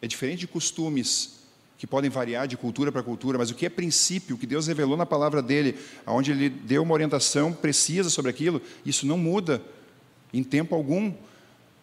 É 0.00 0.06
diferente 0.06 0.40
de 0.40 0.46
costumes, 0.46 1.36
que 1.78 1.86
podem 1.86 2.10
variar 2.10 2.48
de 2.48 2.56
cultura 2.56 2.90
para 2.90 3.02
cultura, 3.02 3.36
mas 3.38 3.50
o 3.50 3.54
que 3.54 3.66
é 3.66 3.68
princípio, 3.68 4.36
o 4.36 4.38
que 4.38 4.46
Deus 4.46 4.66
revelou 4.66 4.96
na 4.96 5.04
palavra 5.04 5.42
dele, 5.42 5.76
onde 6.06 6.30
ele 6.30 6.48
deu 6.48 6.82
uma 6.82 6.94
orientação 6.94 7.52
precisa 7.52 8.08
sobre 8.08 8.30
aquilo, 8.30 8.62
isso 8.84 9.06
não 9.06 9.18
muda 9.18 9.62
em 10.32 10.42
tempo 10.42 10.74
algum. 10.74 11.12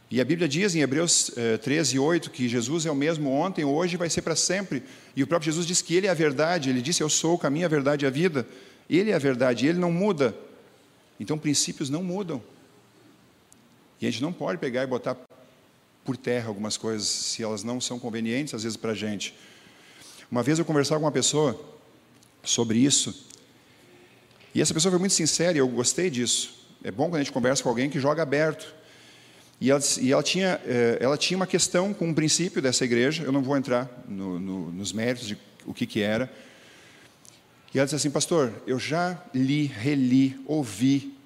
E 0.09 0.19
a 0.21 0.25
Bíblia 0.25 0.47
diz 0.47 0.75
em 0.75 0.81
Hebreus 0.81 1.31
eh, 1.35 1.57
13, 1.57 1.97
8 1.97 2.31
que 2.31 2.47
Jesus 2.47 2.85
é 2.85 2.91
o 2.91 2.95
mesmo 2.95 3.31
ontem, 3.31 3.63
hoje 3.63 3.95
e 3.95 3.97
vai 3.97 4.09
ser 4.09 4.21
para 4.21 4.35
sempre. 4.35 4.83
E 5.15 5.23
o 5.23 5.27
próprio 5.27 5.51
Jesus 5.51 5.65
diz 5.65 5.81
que 5.81 5.95
Ele 5.95 6.07
é 6.07 6.09
a 6.09 6.15
verdade, 6.15 6.69
Ele 6.69 6.81
disse: 6.81 7.01
Eu 7.01 7.09
sou 7.09 7.35
o 7.35 7.37
caminho, 7.37 7.65
a 7.65 7.69
verdade 7.69 8.05
e 8.05 8.07
a 8.07 8.11
vida. 8.11 8.47
Ele 8.89 9.11
é 9.11 9.15
a 9.15 9.19
verdade, 9.19 9.65
Ele 9.65 9.79
não 9.79 9.91
muda. 9.91 10.35
Então, 11.19 11.37
princípios 11.37 11.89
não 11.89 12.03
mudam. 12.03 12.41
E 14.01 14.07
a 14.07 14.11
gente 14.11 14.21
não 14.21 14.33
pode 14.33 14.57
pegar 14.57 14.83
e 14.83 14.87
botar 14.87 15.15
por 16.03 16.17
terra 16.17 16.47
algumas 16.47 16.75
coisas, 16.75 17.07
se 17.07 17.41
elas 17.41 17.63
não 17.63 17.79
são 17.79 17.97
convenientes, 17.97 18.53
às 18.53 18.63
vezes, 18.63 18.77
para 18.77 18.91
a 18.91 18.95
gente. 18.95 19.33
Uma 20.29 20.43
vez 20.43 20.59
eu 20.59 20.65
conversava 20.65 20.99
com 20.99 21.05
uma 21.05 21.11
pessoa 21.11 21.59
sobre 22.43 22.77
isso, 22.77 23.27
e 24.53 24.61
essa 24.61 24.73
pessoa 24.73 24.91
foi 24.91 24.99
muito 24.99 25.13
sincera, 25.13 25.57
e 25.57 25.59
eu 25.59 25.67
gostei 25.67 26.09
disso. 26.09 26.67
É 26.83 26.91
bom 26.91 27.05
quando 27.05 27.15
a 27.15 27.23
gente 27.23 27.31
conversa 27.31 27.63
com 27.63 27.69
alguém 27.69 27.89
que 27.89 27.99
joga 27.99 28.21
aberto. 28.21 28.73
E 29.59 29.71
ela, 29.71 29.79
e 30.01 30.11
ela, 30.11 30.21
tinha, 30.21 30.59
eh, 30.65 30.97
ela 30.99 31.17
tinha 31.17 31.37
uma 31.37 31.47
questão 31.47 31.93
com 31.93 32.07
um 32.07 32.13
princípio 32.13 32.61
dessa 32.61 32.83
igreja, 32.83 33.23
eu 33.23 33.31
não 33.31 33.41
vou 33.41 33.55
entrar 33.55 34.03
no, 34.07 34.37
no, 34.39 34.71
nos 34.71 34.91
méritos 34.91 35.27
de 35.27 35.37
o 35.65 35.73
que, 35.73 35.85
que 35.85 36.01
era. 36.01 36.31
E 37.73 37.79
ela 37.79 37.85
disse 37.85 37.95
assim, 37.95 38.11
pastor, 38.11 38.53
eu 38.67 38.77
já 38.77 39.21
li, 39.33 39.65
reli, 39.65 40.39
ouvi, 40.45 41.17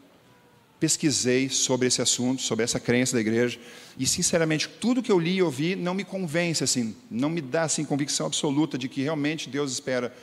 pesquisei 0.80 1.50
sobre 1.50 1.88
esse 1.88 2.02
assunto, 2.02 2.42
sobre 2.42 2.64
essa 2.64 2.80
crença 2.80 3.16
da 3.16 3.20
igreja, 3.20 3.60
e 3.98 4.06
sinceramente, 4.06 4.70
tudo 4.70 5.02
que 5.04 5.12
eu 5.12 5.20
li 5.20 5.38
e 5.38 5.42
ouvi 5.42 5.76
não 5.76 5.94
me 5.94 6.06
convence, 6.06 6.64
assim, 6.64 6.96
não 7.10 7.30
me 7.30 7.42
dá 7.42 7.64
assim, 7.64 7.84
convicção 7.84 8.28
absoluta 8.28 8.78
de 8.78 8.88
que 8.88 9.02
realmente 9.02 9.50
Deus 9.50 9.72
espera 9.74 10.16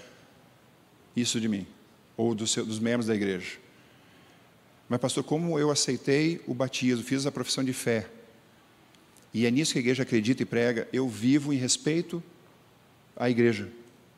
isso 1.15 1.41
de 1.41 1.49
mim, 1.49 1.67
ou 2.17 2.35
dos, 2.35 2.55
dos 2.55 2.79
membros 2.79 3.07
da 3.07 3.15
igreja. 3.15 3.59
Mas, 4.89 5.01
pastor, 5.01 5.25
como 5.25 5.59
eu 5.59 5.71
aceitei 5.71 6.41
o 6.47 6.55
batismo, 6.55 7.05
fiz 7.05 7.27
a 7.27 7.33
profissão 7.33 7.65
de 7.65 7.73
fé, 7.73 8.09
e 9.33 9.45
é 9.45 9.51
nisso 9.51 9.73
que 9.73 9.79
a 9.79 9.83
igreja 9.83 10.05
acredita 10.05 10.43
e 10.43 10.47
prega, 10.47 10.89
eu 10.93 11.07
vivo 11.09 11.53
em 11.53 11.57
respeito 11.57 12.23
à 13.17 13.29
igreja 13.29 13.69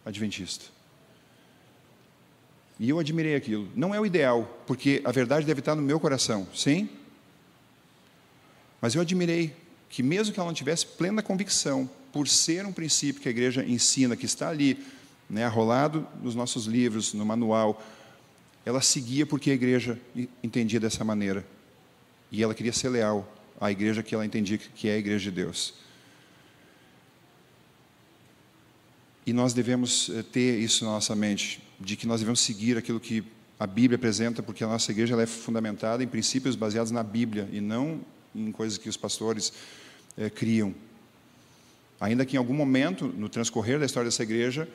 adventista. 0.04 0.75
E 2.78 2.88
eu 2.90 2.98
admirei 2.98 3.34
aquilo. 3.34 3.68
Não 3.74 3.94
é 3.94 4.00
o 4.00 4.06
ideal, 4.06 4.62
porque 4.66 5.00
a 5.04 5.10
verdade 5.10 5.46
deve 5.46 5.60
estar 5.60 5.74
no 5.74 5.82
meu 5.82 5.98
coração, 5.98 6.46
sim? 6.54 6.88
Mas 8.80 8.94
eu 8.94 9.00
admirei 9.00 9.54
que, 9.88 10.02
mesmo 10.02 10.32
que 10.32 10.38
ela 10.38 10.48
não 10.48 10.54
tivesse 10.54 10.86
plena 10.86 11.22
convicção, 11.22 11.88
por 12.12 12.28
ser 12.28 12.64
um 12.64 12.72
princípio 12.72 13.20
que 13.20 13.28
a 13.28 13.30
igreja 13.30 13.64
ensina, 13.64 14.16
que 14.16 14.24
está 14.24 14.48
ali, 14.48 14.78
né, 15.28 15.44
arrolado 15.44 16.06
nos 16.22 16.34
nossos 16.34 16.64
livros, 16.66 17.12
no 17.12 17.26
manual, 17.26 17.82
ela 18.64 18.80
seguia 18.80 19.26
porque 19.26 19.50
a 19.50 19.54
igreja 19.54 20.00
entendia 20.42 20.80
dessa 20.80 21.04
maneira. 21.04 21.46
E 22.32 22.42
ela 22.42 22.54
queria 22.54 22.72
ser 22.72 22.88
leal 22.88 23.30
a 23.60 23.70
igreja 23.70 24.02
que 24.02 24.14
ela 24.14 24.24
entendia 24.24 24.58
que 24.58 24.88
é 24.88 24.94
a 24.94 24.98
igreja 24.98 25.30
de 25.30 25.36
Deus. 25.42 25.74
E 29.26 29.32
nós 29.32 29.52
devemos 29.52 30.08
eh, 30.14 30.22
ter 30.22 30.60
isso 30.60 30.84
na 30.84 30.92
nossa 30.92 31.16
mente, 31.16 31.60
de 31.80 31.96
que 31.96 32.06
nós 32.06 32.20
devemos 32.20 32.38
seguir 32.38 32.78
aquilo 32.78 33.00
que 33.00 33.24
a 33.58 33.66
Bíblia 33.66 33.96
apresenta, 33.96 34.40
porque 34.40 34.62
a 34.62 34.68
nossa 34.68 34.92
igreja 34.92 35.20
é 35.20 35.26
fundamentada 35.26 36.04
em 36.04 36.06
princípios 36.06 36.54
baseados 36.54 36.92
na 36.92 37.02
Bíblia 37.02 37.48
e 37.52 37.60
não 37.60 38.00
em 38.34 38.52
coisas 38.52 38.78
que 38.78 38.88
os 38.88 38.96
pastores 38.96 39.52
é, 40.16 40.30
criam. 40.30 40.72
Ainda 42.00 42.24
que 42.24 42.36
em 42.36 42.38
algum 42.38 42.54
momento, 42.54 43.06
no 43.16 43.28
transcorrer 43.28 43.80
da 43.80 43.86
história 43.86 44.08
dessa 44.08 44.22
igreja, 44.22 44.68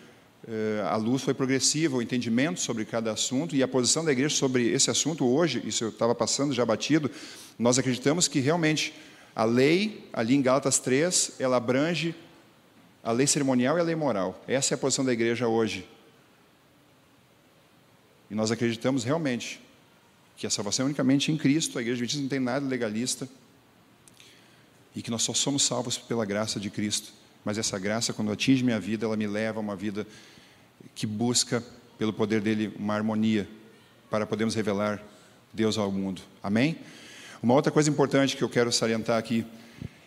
é, 0.48 0.84
a 0.86 0.96
luz 0.96 1.22
foi 1.22 1.34
progressiva, 1.34 1.96
o 1.96 2.02
entendimento 2.02 2.60
sobre 2.60 2.84
cada 2.84 3.12
assunto 3.12 3.56
e 3.56 3.62
a 3.62 3.68
posição 3.68 4.04
da 4.04 4.12
igreja 4.12 4.36
sobre 4.36 4.70
esse 4.70 4.90
assunto 4.90 5.26
hoje, 5.26 5.62
isso 5.66 5.84
eu 5.84 5.90
estava 5.90 6.14
passando 6.14 6.54
já 6.54 6.66
batido, 6.66 7.10
nós 7.58 7.78
acreditamos 7.80 8.28
que 8.28 8.40
realmente 8.40 8.94
a 9.36 9.46
lei, 9.46 10.10
ali 10.12 10.36
em 10.36 10.42
Gálatas 10.42 10.80
3, 10.80 11.34
ela 11.40 11.58
abrange 11.58 12.16
a 13.04 13.12
lei 13.12 13.26
cerimonial 13.26 13.78
e 13.78 13.82
a 13.82 13.84
lei 13.84 13.96
moral. 13.96 14.42
Essa 14.48 14.74
é 14.74 14.76
a 14.76 14.78
posição 14.78 15.04
da 15.04 15.12
igreja 15.12 15.48
hoje. 15.48 15.88
E 18.30 18.36
nós 18.36 18.52
acreditamos 18.52 19.04
realmente 19.04 19.62
que 20.38 20.48
a 20.48 20.50
salvação 20.50 20.84
é 20.84 20.88
unicamente 20.88 21.32
em 21.32 21.38
Cristo, 21.38 21.78
a 21.78 21.82
igreja 21.82 21.98
adventista 21.98 22.22
não 22.22 22.30
tem 22.30 22.40
nada 22.40 22.66
legalista, 22.66 23.28
e 24.96 25.02
que 25.02 25.12
nós 25.12 25.22
só 25.24 25.34
somos 25.34 25.64
salvos 25.64 25.98
pela 25.98 26.26
graça 26.26 26.60
de 26.60 26.70
Cristo. 26.70 27.14
Mas 27.44 27.58
essa 27.58 27.78
graça, 27.80 28.14
quando 28.14 28.32
atinge 28.32 28.64
minha 28.64 28.80
vida, 28.80 29.06
ela 29.06 29.18
me 29.18 29.28
leva 29.28 29.60
a 29.60 29.62
uma 29.62 29.76
vida 29.76 30.06
que 30.96 31.06
busca, 31.06 31.64
pelo 31.98 32.14
poder 32.14 32.42
dele, 32.42 32.74
uma 32.78 32.96
harmonia 32.96 33.48
para 34.10 34.26
podermos 34.26 34.56
revelar 34.56 35.02
Deus 35.54 35.78
ao 35.78 35.92
mundo. 35.92 36.22
Amém? 36.42 36.78
Uma 37.42 37.54
outra 37.54 37.72
coisa 37.72 37.90
importante 37.90 38.38
que 38.38 38.44
eu 38.44 38.50
quero 38.50 38.72
salientar 38.72 39.18
aqui 39.18 39.46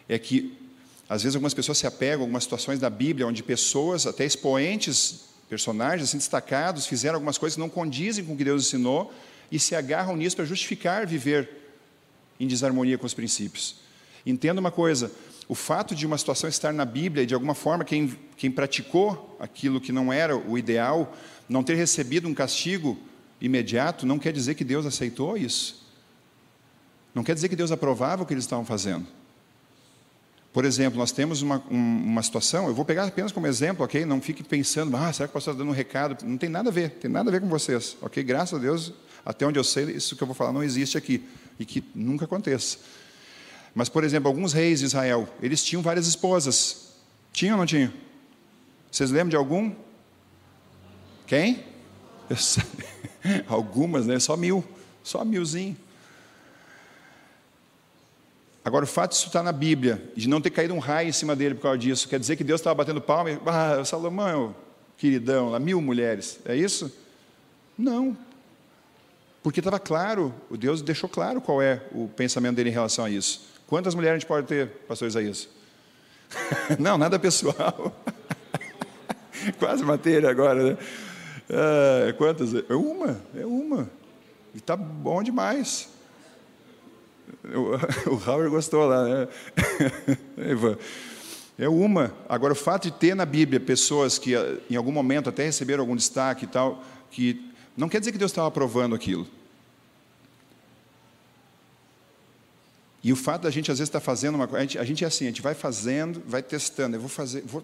é 0.09 0.19
que 0.19 0.57
às 1.15 1.23
vezes 1.23 1.37
algumas 1.37 1.55
pessoas 1.55 1.79
se 1.79 1.87
apegam 1.87 2.21
a 2.21 2.25
algumas 2.25 2.43
situações 2.43 2.81
da 2.81 2.91
Bíblia 2.91 3.25
onde 3.25 3.41
pessoas, 3.41 4.05
até 4.05 4.25
expoentes, 4.25 5.27
personagens 5.49 6.09
assim 6.09 6.19
destacados, 6.19 6.87
fizeram 6.87 7.15
algumas 7.15 7.39
coisas 7.39 7.55
que 7.55 7.61
não 7.61 7.69
condizem 7.69 8.25
com 8.25 8.35
o 8.35 8.37
que 8.37 8.43
Deus 8.43 8.67
ensinou 8.67 9.15
e 9.51 9.57
se 9.61 9.77
agarram 9.77 10.17
nisso 10.17 10.35
para 10.35 10.45
justificar 10.45 11.07
viver 11.07 11.49
em 12.41 12.49
desarmonia 12.49 12.99
com 12.99 13.07
os 13.07 13.15
princípios. 13.15 13.77
Entenda 14.27 14.61
uma 14.61 14.73
coisa: 14.73 15.13
o 15.47 15.55
fato 15.55 15.95
de 15.95 16.05
uma 16.05 16.19
situação 16.19 16.51
estar 16.51 16.73
na 16.73 16.85
Bíblia 16.85 17.23
e 17.23 17.27
de 17.27 17.35
alguma 17.35 17.55
forma 17.55 17.85
quem, 17.85 18.19
quem 18.37 18.51
praticou 18.51 19.37
aquilo 19.39 19.81
que 19.81 19.93
não 19.93 20.13
era 20.13 20.37
o 20.37 20.59
ideal, 20.59 21.17
não 21.49 21.63
ter 21.63 21.77
recebido 21.77 22.27
um 22.27 22.35
castigo 22.35 22.99
imediato, 23.41 24.05
não 24.05 24.19
quer 24.19 24.33
dizer 24.33 24.57
que 24.57 24.65
Deus 24.65 24.85
aceitou 24.85 25.37
isso. 25.37 25.87
Não 27.15 27.23
quer 27.23 27.35
dizer 27.35 27.49
que 27.49 27.55
Deus 27.55 27.71
aprovava 27.71 28.25
o 28.25 28.27
que 28.27 28.35
eles 28.35 28.43
estavam 28.43 28.65
fazendo. 28.65 29.07
Por 30.55 30.65
exemplo, 30.65 30.97
nós 30.97 31.11
temos 31.11 31.43
uma, 31.43 31.59
uma 31.69 32.23
situação, 32.23 32.69
eu 32.69 32.75
vou 32.75 32.85
pegar 32.85 33.03
apenas 33.03 33.33
como 33.33 33.45
exemplo, 33.45 33.85
ok? 33.85 34.07
Não 34.07 34.21
fique 34.21 34.45
pensando, 34.45 34.97
ah, 34.97 35.13
será 35.13 35.27
que 35.27 35.33
o 35.33 35.35
pastor 35.35 35.53
está 35.53 35.65
dando 35.65 35.73
um 35.73 35.75
recado? 35.75 36.25
Não 36.25 36.39
tem 36.39 36.49
nada 36.49 36.71
a 36.71 36.73
ver, 36.73 36.91
tem 36.91 37.11
nada 37.11 37.29
a 37.29 37.33
ver 37.33 37.41
com 37.41 37.49
vocês, 37.49 37.97
ok? 38.01 38.23
Graças 38.23 38.57
a 38.57 38.63
Deus, 38.63 38.93
até 39.27 39.45
onde 39.45 39.59
eu 39.59 39.65
sei, 39.65 39.87
isso 39.87 40.15
que 40.15 40.23
eu 40.23 40.29
vou 40.29 40.35
falar 40.35 40.53
não 40.53 40.63
existe 40.63 40.97
aqui 40.97 41.25
e 41.59 41.65
que 41.65 41.83
nunca 41.93 42.25
aconteça. 42.27 42.79
Mas, 43.75 43.89
por 43.89 44.05
exemplo, 44.05 44.29
alguns 44.29 44.53
reis 44.53 44.79
de 44.79 44.87
Israel, 44.87 45.29
eles 45.43 45.65
tinham 45.65 45.83
várias 45.83 46.07
esposas. 46.07 46.93
Tinham 47.33 47.55
ou 47.55 47.59
não 47.59 47.67
tinham? 47.67 47.93
Vocês 48.93 49.11
lembram 49.11 49.31
de 49.31 49.37
algum? 49.37 49.75
Quem? 51.27 51.65
Algumas, 53.49 54.07
né? 54.07 54.21
Só 54.21 54.37
mil. 54.37 54.65
Só 55.03 55.25
milzinho. 55.25 55.77
Agora, 58.65 58.85
o 58.85 58.89
fato 58.89 59.11
de 59.11 59.19
isso 59.19 59.27
estar 59.27 59.43
na 59.43 59.53
Bíblia, 59.53 60.03
de 60.17 60.27
não 60.27 60.41
ter 60.41 60.49
caído 60.49 60.73
um 60.73 60.79
raio 60.79 61.11
em 61.11 61.13
cima 61.13 61.37
dele 61.37 61.55
por 61.55 61.63
causa 61.63 61.79
disso, 61.79 62.09
quer 62.09 62.19
dizer 62.19 62.37
que 62.37 62.43
Deus 62.43 62.61
estava 62.61 62.75
batendo 62.75 63.01
palma 63.01 63.31
e, 63.31 63.39
ah, 63.45 63.85
Salomão, 63.85 64.57
queridão, 64.97 65.51
lá 65.51 65.59
mil 65.59 65.83
mulheres. 65.83 66.41
É 66.47 66.57
isso? 66.57 66.91
Não. 67.77 68.17
Porque 69.43 69.61
estava 69.61 69.79
claro, 69.79 70.35
o 70.49 70.57
Deus 70.57 70.81
deixou 70.81 71.11
claro 71.11 71.43
qual 71.43 71.61
é 71.61 71.83
o 71.93 72.09
pensamento 72.09 72.57
dele 72.57 72.71
em 72.71 72.73
relação 72.73 73.05
a 73.05 73.11
isso. 73.11 73.43
Quantas 73.67 73.95
mulheres 73.95 74.17
a 74.17 74.19
gente 74.21 74.29
pode 74.29 74.47
ter, 74.47 74.69
pastor 74.89 75.09
Isaías? 75.09 75.47
não, 76.81 76.97
nada 76.97 77.19
pessoal. 77.19 77.95
Quase 79.59 79.85
matéria 79.85 80.31
agora, 80.31 80.71
né? 80.71 80.79
É, 81.51 82.13
quantas? 82.15 82.55
É 82.55 82.75
uma, 82.75 83.21
é 83.37 83.45
uma. 83.45 83.91
E 84.55 84.57
está 84.57 84.75
bom 84.75 85.23
demais. 85.23 85.91
O, 88.07 88.31
Howard 88.31 88.51
gostou 88.51 88.87
lá, 88.87 89.05
né? 89.05 89.29
É 91.57 91.69
uma. 91.69 92.13
Agora, 92.29 92.53
o 92.53 92.57
fato 92.57 92.91
de 92.91 92.91
ter 92.91 93.15
na 93.15 93.25
Bíblia 93.25 93.61
pessoas 93.61 94.19
que 94.19 94.33
em 94.69 94.75
algum 94.75 94.91
momento 94.91 95.29
até 95.29 95.45
receberam 95.45 95.83
algum 95.83 95.95
destaque 95.95 96.47
e 96.47 96.49
tal, 96.49 96.83
que 97.13 97.49
não 97.77 97.89
quer 97.89 98.01
dizer 98.01 98.11
que 98.11 98.19
Deus 98.19 98.33
estava 98.33 98.49
aprovando 98.49 98.93
aquilo. 98.93 99.25
E 103.05 103.13
o 103.13 103.17
fato 103.17 103.43
da 103.43 103.51
gente 103.51 103.71
às 103.71 103.79
vezes 103.79 103.89
estar 103.89 104.01
tá 104.01 104.05
fazendo 104.05 104.35
uma 104.35 104.49
coisa, 104.49 104.81
a 104.81 104.85
gente, 104.85 105.05
é 105.05 105.07
assim, 105.07 105.27
a 105.27 105.29
gente 105.29 105.43
vai 105.43 105.55
fazendo, 105.55 106.21
vai 106.27 106.43
testando. 106.43 106.97
Eu 106.97 107.01
vou 107.01 107.09
fazer, 107.09 107.43
vou, 107.43 107.63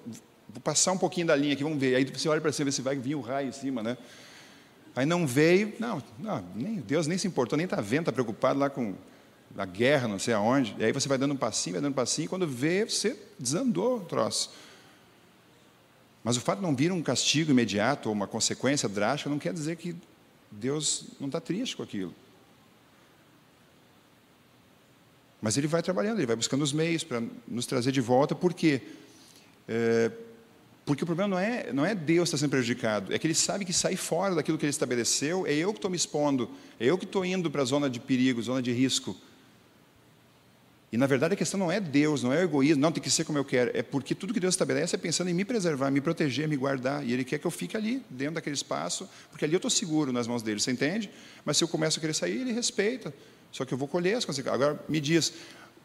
vou 0.49 0.61
passar 0.63 0.93
um 0.93 0.99
pouquinho 0.99 1.27
da 1.27 1.35
linha 1.35 1.55
aqui, 1.55 1.65
vamos 1.65 1.81
ver. 1.81 1.97
Aí 1.97 2.05
você 2.05 2.29
olha 2.29 2.41
para 2.41 2.53
cima, 2.53 2.67
ver 2.67 2.73
se 2.73 2.83
vai 2.83 2.95
vir 2.95 3.17
o 3.17 3.21
raio 3.21 3.49
em 3.49 3.53
cima, 3.53 3.83
né? 3.83 3.99
Aí 4.95 5.07
não 5.07 5.27
veio, 5.27 5.73
não, 5.81 6.01
não 6.19 6.45
nem, 6.55 6.77
Deus 6.77 7.09
nem 7.09 7.19
se 7.19 7.27
importou, 7.27 7.57
nem 7.57 7.65
está 7.65 7.81
vendo, 7.81 8.03
está 8.03 8.13
preocupado 8.13 8.59
lá 8.59 8.71
com 8.71 8.95
a 9.57 9.65
guerra, 9.65 10.09
não 10.09 10.19
sei 10.19 10.35
aonde. 10.35 10.75
E 10.79 10.85
aí 10.85 10.93
você 10.93 11.09
vai 11.09 11.19
dando 11.19 11.35
um 11.35 11.37
passinho, 11.37 11.75
vai 11.75 11.83
dando 11.83 11.93
um 11.93 11.97
passinho, 11.97 12.27
e 12.27 12.29
quando 12.29 12.47
vê, 12.47 12.85
você 12.85 13.17
desandou 13.39 13.99
o 13.99 14.01
troço. 14.01 14.51
Mas 16.23 16.37
o 16.37 16.41
fato 16.41 16.59
de 16.59 16.63
não 16.63 16.77
vir 16.77 16.93
um 16.93 17.03
castigo 17.03 17.51
imediato 17.51 18.09
ou 18.09 18.15
uma 18.15 18.27
consequência 18.27 18.89
drástica 18.89 19.31
não 19.31 19.39
quer 19.39 19.53
dizer 19.53 19.77
que 19.77 19.97
Deus 20.51 21.07
não 21.19 21.29
está 21.29 21.41
triste 21.41 21.77
com 21.77 21.83
aquilo. 21.83 22.15
Mas 25.41 25.57
ele 25.57 25.67
vai 25.67 25.83
trabalhando, 25.83 26.19
ele 26.19 26.27
vai 26.27 26.37
buscando 26.37 26.63
os 26.63 26.73
meios 26.73 27.03
para 27.03 27.23
nos 27.49 27.65
trazer 27.65 27.93
de 27.93 28.01
volta, 28.01 28.35
por 28.35 28.53
quê? 28.53 28.83
É, 29.67 30.11
porque 30.85 31.05
o 31.05 31.07
problema 31.07 31.29
não 31.29 31.39
é, 31.39 31.73
não 31.73 31.87
é 31.87 31.95
Deus 31.95 32.29
estar 32.29 32.37
sendo 32.37 32.51
prejudicado, 32.51 33.15
é 33.15 33.19
que 33.19 33.27
ele 33.27 33.35
sabe 33.35 33.65
que 33.65 33.73
sair 33.73 33.97
fora 33.97 34.35
daquilo 34.35 34.59
que 34.59 34.67
ele 34.67 34.71
estabeleceu, 34.71 35.47
é 35.47 35.55
eu 35.55 35.73
que 35.73 35.79
estou 35.79 35.91
me 35.91 35.97
expondo, 35.97 36.51
é 36.79 36.87
eu 36.87 36.99
que 36.99 37.05
estou 37.05 37.25
indo 37.25 37.51
para 37.51 37.63
a 37.63 37.65
zona 37.65 37.89
de 37.89 37.99
perigo, 38.01 38.43
zona 38.43 38.61
de 38.61 38.73
risco. 38.73 39.17
E 40.93 40.97
na 40.97 41.07
verdade 41.07 41.35
a 41.35 41.37
questão 41.37 41.59
não 41.59 41.71
é 41.71 41.79
Deus, 41.79 42.23
não 42.23 42.33
é 42.33 42.43
egoísmo, 42.43 42.83
não 42.83 42.91
tem 42.91 43.01
que 43.03 43.11
ser 43.11 43.25
como 43.25 43.39
eu 43.39 43.45
quero, 43.45 43.71
é 43.75 43.83
porque 43.83 44.13
tudo 44.13 44.35
que 44.35 44.41
Deus 44.41 44.55
estabelece 44.55 44.97
é 44.97 44.99
pensando 44.99 45.31
em 45.31 45.35
me 45.35 45.45
preservar, 45.45 45.89
me 45.91 46.01
proteger, 46.01 46.49
me 46.49 46.57
guardar, 46.57 47.07
e 47.07 47.13
Ele 47.13 47.25
quer 47.25 47.39
que 47.39 47.47
eu 47.47 47.51
fique 47.51 47.77
ali, 47.77 48.03
dentro 48.11 48.35
daquele 48.35 48.57
espaço, 48.57 49.09
porque 49.31 49.45
ali 49.45 49.55
eu 49.55 49.59
estou 49.59 49.71
seguro 49.71 50.13
nas 50.13 50.27
mãos 50.27 50.43
dele, 50.43 50.59
você 50.59 50.73
entende? 50.73 51.09
Mas 51.45 51.57
se 51.59 51.65
eu 51.65 51.69
começo 51.69 51.99
a 51.99 52.01
querer 52.01 52.15
sair, 52.15 52.41
Ele 52.41 52.53
respeita. 52.53 53.15
Só 53.53 53.65
que 53.65 53.73
eu 53.73 53.79
vou 53.79 53.87
colher 53.87 54.17
as 54.17 54.25
consequências. 54.25 54.55
Agora, 54.55 54.85
me 54.89 55.01
diz, 55.01 55.33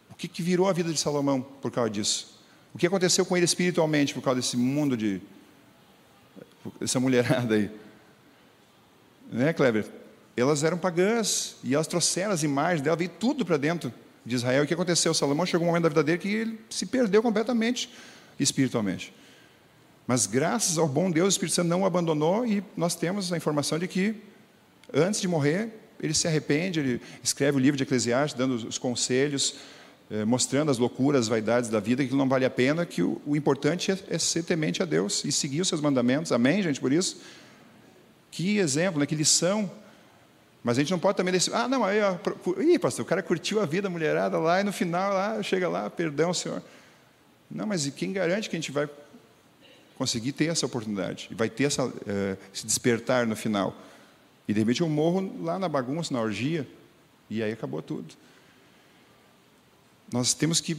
o 0.09 0.15
que, 0.15 0.27
que 0.27 0.41
virou 0.41 0.67
a 0.67 0.73
vida 0.73 0.91
de 0.91 0.99
Salomão 0.99 1.41
por 1.41 1.71
causa 1.71 1.89
disso? 1.89 2.39
O 2.73 2.77
que 2.77 2.87
aconteceu 2.87 3.25
com 3.25 3.37
ele 3.37 3.45
espiritualmente 3.45 4.13
por 4.13 4.21
causa 4.21 4.41
desse 4.41 4.57
mundo 4.57 4.97
de. 4.97 5.21
essa 6.81 6.99
mulherada 6.99 7.55
aí? 7.55 7.71
Né, 9.31 9.53
Kleber? 9.53 9.85
Elas 10.35 10.63
eram 10.63 10.77
pagãs 10.77 11.55
e 11.63 11.73
elas 11.73 11.87
trouxeram 11.87 12.31
as 12.31 12.43
imagens 12.43 12.81
dela, 12.81 12.95
veio 12.95 13.09
tudo 13.09 13.45
para 13.45 13.55
dentro 13.55 13.93
de 14.25 14.35
Israel. 14.35 14.63
O 14.63 14.67
que 14.67 14.73
aconteceu? 14.73 15.13
Salomão 15.13 15.45
chegou 15.45 15.65
um 15.65 15.69
momento 15.69 15.83
da 15.83 15.89
vida 15.89 16.03
dele 16.03 16.17
que 16.17 16.33
ele 16.33 16.59
se 16.69 16.85
perdeu 16.85 17.21
completamente 17.21 17.89
espiritualmente. 18.39 19.13
Mas 20.07 20.25
graças 20.25 20.77
ao 20.77 20.88
bom 20.88 21.09
Deus, 21.09 21.27
o 21.27 21.29
Espírito 21.29 21.55
Santo 21.55 21.67
não 21.67 21.81
o 21.81 21.85
abandonou 21.85 22.45
e 22.45 22.63
nós 22.75 22.95
temos 22.95 23.31
a 23.31 23.38
informação 23.38 23.79
de 23.79 23.88
que 23.88 24.15
antes 24.93 25.19
de 25.19 25.27
morrer, 25.27 25.69
ele 25.99 26.13
se 26.13 26.27
arrepende, 26.27 26.79
ele 26.79 27.01
escreve 27.23 27.57
o 27.57 27.59
livro 27.59 27.77
de 27.77 27.83
Eclesiastes, 27.83 28.38
dando 28.38 28.53
os 28.67 28.77
conselhos, 28.77 29.55
eh, 30.11 30.23
mostrando 30.23 30.69
as 30.69 30.77
loucuras, 30.77 31.21
as 31.21 31.27
vaidades 31.27 31.69
da 31.69 31.79
vida, 31.79 32.05
que 32.05 32.13
não 32.13 32.29
vale 32.29 32.45
a 32.45 32.49
pena, 32.49 32.85
que 32.85 33.01
o, 33.01 33.19
o 33.25 33.35
importante 33.35 33.91
é, 33.91 33.97
é, 34.09 34.19
ser 34.19 34.43
temente 34.43 34.83
a 34.83 34.85
Deus 34.85 35.25
e 35.25 35.31
seguir 35.31 35.61
os 35.61 35.67
seus 35.67 35.81
mandamentos. 35.81 36.31
Amém, 36.31 36.61
gente, 36.61 36.79
por 36.79 36.91
isso? 36.91 37.21
Que 38.30 38.57
exemplo, 38.59 38.99
né? 38.99 39.05
que 39.05 39.15
lição. 39.15 39.71
Mas 40.66 40.80
a 40.80 40.82
gente 40.82 40.89
não 40.89 40.97
pode 40.97 41.16
também 41.16 41.32
decidir, 41.32 41.55
ah, 41.55 41.68
não, 41.68 41.84
aí, 41.84 41.99
ó, 42.01 42.18
ih, 42.59 42.80
pastor, 42.80 43.05
o 43.05 43.07
cara 43.07 43.22
curtiu 43.22 43.61
a 43.61 43.68
vida, 43.68 43.88
a 43.88 43.91
mulherada 43.91 44.39
lá, 44.39 44.59
e 44.59 44.63
no 44.63 44.74
final, 44.74 45.13
lá, 45.13 45.43
chega 45.43 45.70
lá, 45.70 45.91
perdão, 45.91 46.34
Senhor. 46.34 46.59
Não, 47.51 47.68
mas 47.68 47.88
quem 47.89 48.11
garante 48.11 48.49
que 48.49 48.55
a 48.55 48.59
gente 48.59 48.72
vai 48.72 48.89
conseguir 49.95 50.32
ter 50.32 50.45
essa 50.45 50.66
oportunidade? 50.66 51.30
Vai 51.34 51.51
ter 51.51 51.66
essa, 51.66 51.93
eh, 52.07 52.36
esse 52.51 52.66
despertar 52.66 53.28
no 53.28 53.36
final? 53.36 53.80
E 54.47 54.53
de 54.53 54.59
repente 54.59 54.82
eu 54.82 54.89
morro 54.89 55.39
lá 55.43 55.59
na 55.59 55.70
bagunça, 55.70 56.11
na 56.11 56.20
orgia, 56.20 56.68
e 57.30 57.43
aí 57.43 57.51
acabou 57.51 57.84
tudo. 57.84 58.16
Nós 60.11 60.34
temos 60.34 60.59
que 60.59 60.76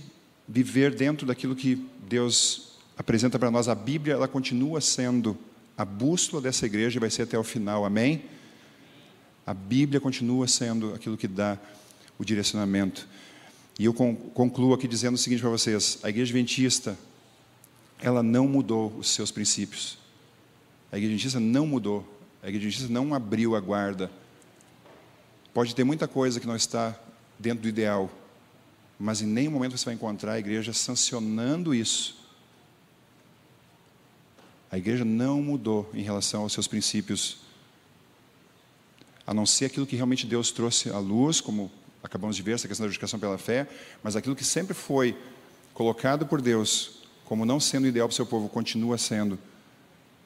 viver 0.49 0.97
dentro 0.97 1.25
daquilo 1.25 1.55
que 1.55 1.77
Deus 2.09 2.77
apresenta 2.99 3.39
para 3.39 3.53
nós. 3.53 3.69
A 3.69 3.75
Bíblia, 3.77 4.15
ela 4.15 4.27
continua 4.27 4.81
sendo 4.81 5.39
a 5.79 5.85
bússola 5.85 6.43
dessa 6.43 6.67
igreja 6.67 6.99
e 6.99 7.01
vai 7.01 7.09
ser 7.09 7.23
até 7.23 7.39
o 7.39 7.45
final, 7.45 7.85
amém? 7.85 8.25
A 9.47 9.55
Bíblia 9.55 10.01
continua 10.01 10.49
sendo 10.49 10.93
aquilo 10.93 11.17
que 11.17 11.29
dá 11.29 11.57
o 12.19 12.25
direcionamento. 12.25 13.07
E 13.79 13.85
eu 13.85 13.95
concluo 13.95 14.75
aqui 14.75 14.89
dizendo 14.89 15.15
o 15.15 15.19
seguinte 15.19 15.41
para 15.41 15.51
vocês: 15.51 15.99
a 16.03 16.09
igreja 16.09 16.31
adventista, 16.31 16.99
ela 18.01 18.23
não 18.23 18.49
mudou 18.49 18.93
os 18.99 19.09
seus 19.11 19.31
princípios. 19.31 19.99
A 20.91 20.97
igreja 20.97 21.15
adventista 21.15 21.41
não 21.41 21.67
mudou. 21.67 22.01
A 22.43 22.49
igreja 22.49 22.67
adventista 22.67 22.93
não 22.93 23.15
abriu 23.15 23.55
a 23.55 23.61
guarda. 23.61 24.11
Pode 25.55 25.75
ter 25.75 25.85
muita 25.85 26.09
coisa 26.09 26.41
que 26.41 26.47
não 26.47 26.57
está 26.57 26.99
dentro 27.39 27.63
do 27.63 27.69
ideal, 27.69 28.11
mas 28.99 29.23
em 29.23 29.27
nenhum 29.27 29.53
momento 29.53 29.77
você 29.77 29.85
vai 29.85 29.95
encontrar 29.95 30.33
a 30.33 30.39
igreja 30.39 30.73
sancionando 30.73 31.75
isso. 31.75 32.17
A 34.71 34.77
igreja 34.77 35.05
não 35.05 35.41
mudou 35.41 35.89
em 35.95 36.03
relação 36.03 36.43
aos 36.43 36.53
seus 36.53 36.67
princípios, 36.67 37.39
a 39.27 39.35
não 39.35 39.45
ser 39.45 39.67
aquilo 39.67 39.87
que 39.87 39.97
realmente 39.97 40.27
Deus 40.27 40.51
trouxe 40.51 40.91
à 40.91 40.99
luz, 40.99 41.41
como 41.41 41.71
acabamos 42.03 42.37
de 42.37 42.43
ver, 42.43 42.53
essa 42.53 42.69
questão 42.69 42.85
da 42.85 42.89
justificação 42.89 43.19
pela 43.19 43.37
fé, 43.37 43.67
mas 44.03 44.15
aquilo 44.15 44.37
que 44.37 44.45
sempre 44.45 44.75
foi 44.75 45.17
colocado 45.75 46.27
por 46.27 46.41
Deus 46.41 46.97
como 47.27 47.45
não 47.45 47.59
sendo 47.59 47.87
ideal 47.89 48.09
para 48.09 48.13
o 48.13 48.17
seu 48.17 48.25
povo, 48.25 48.49
continua 48.49 48.97
sendo 48.97 49.39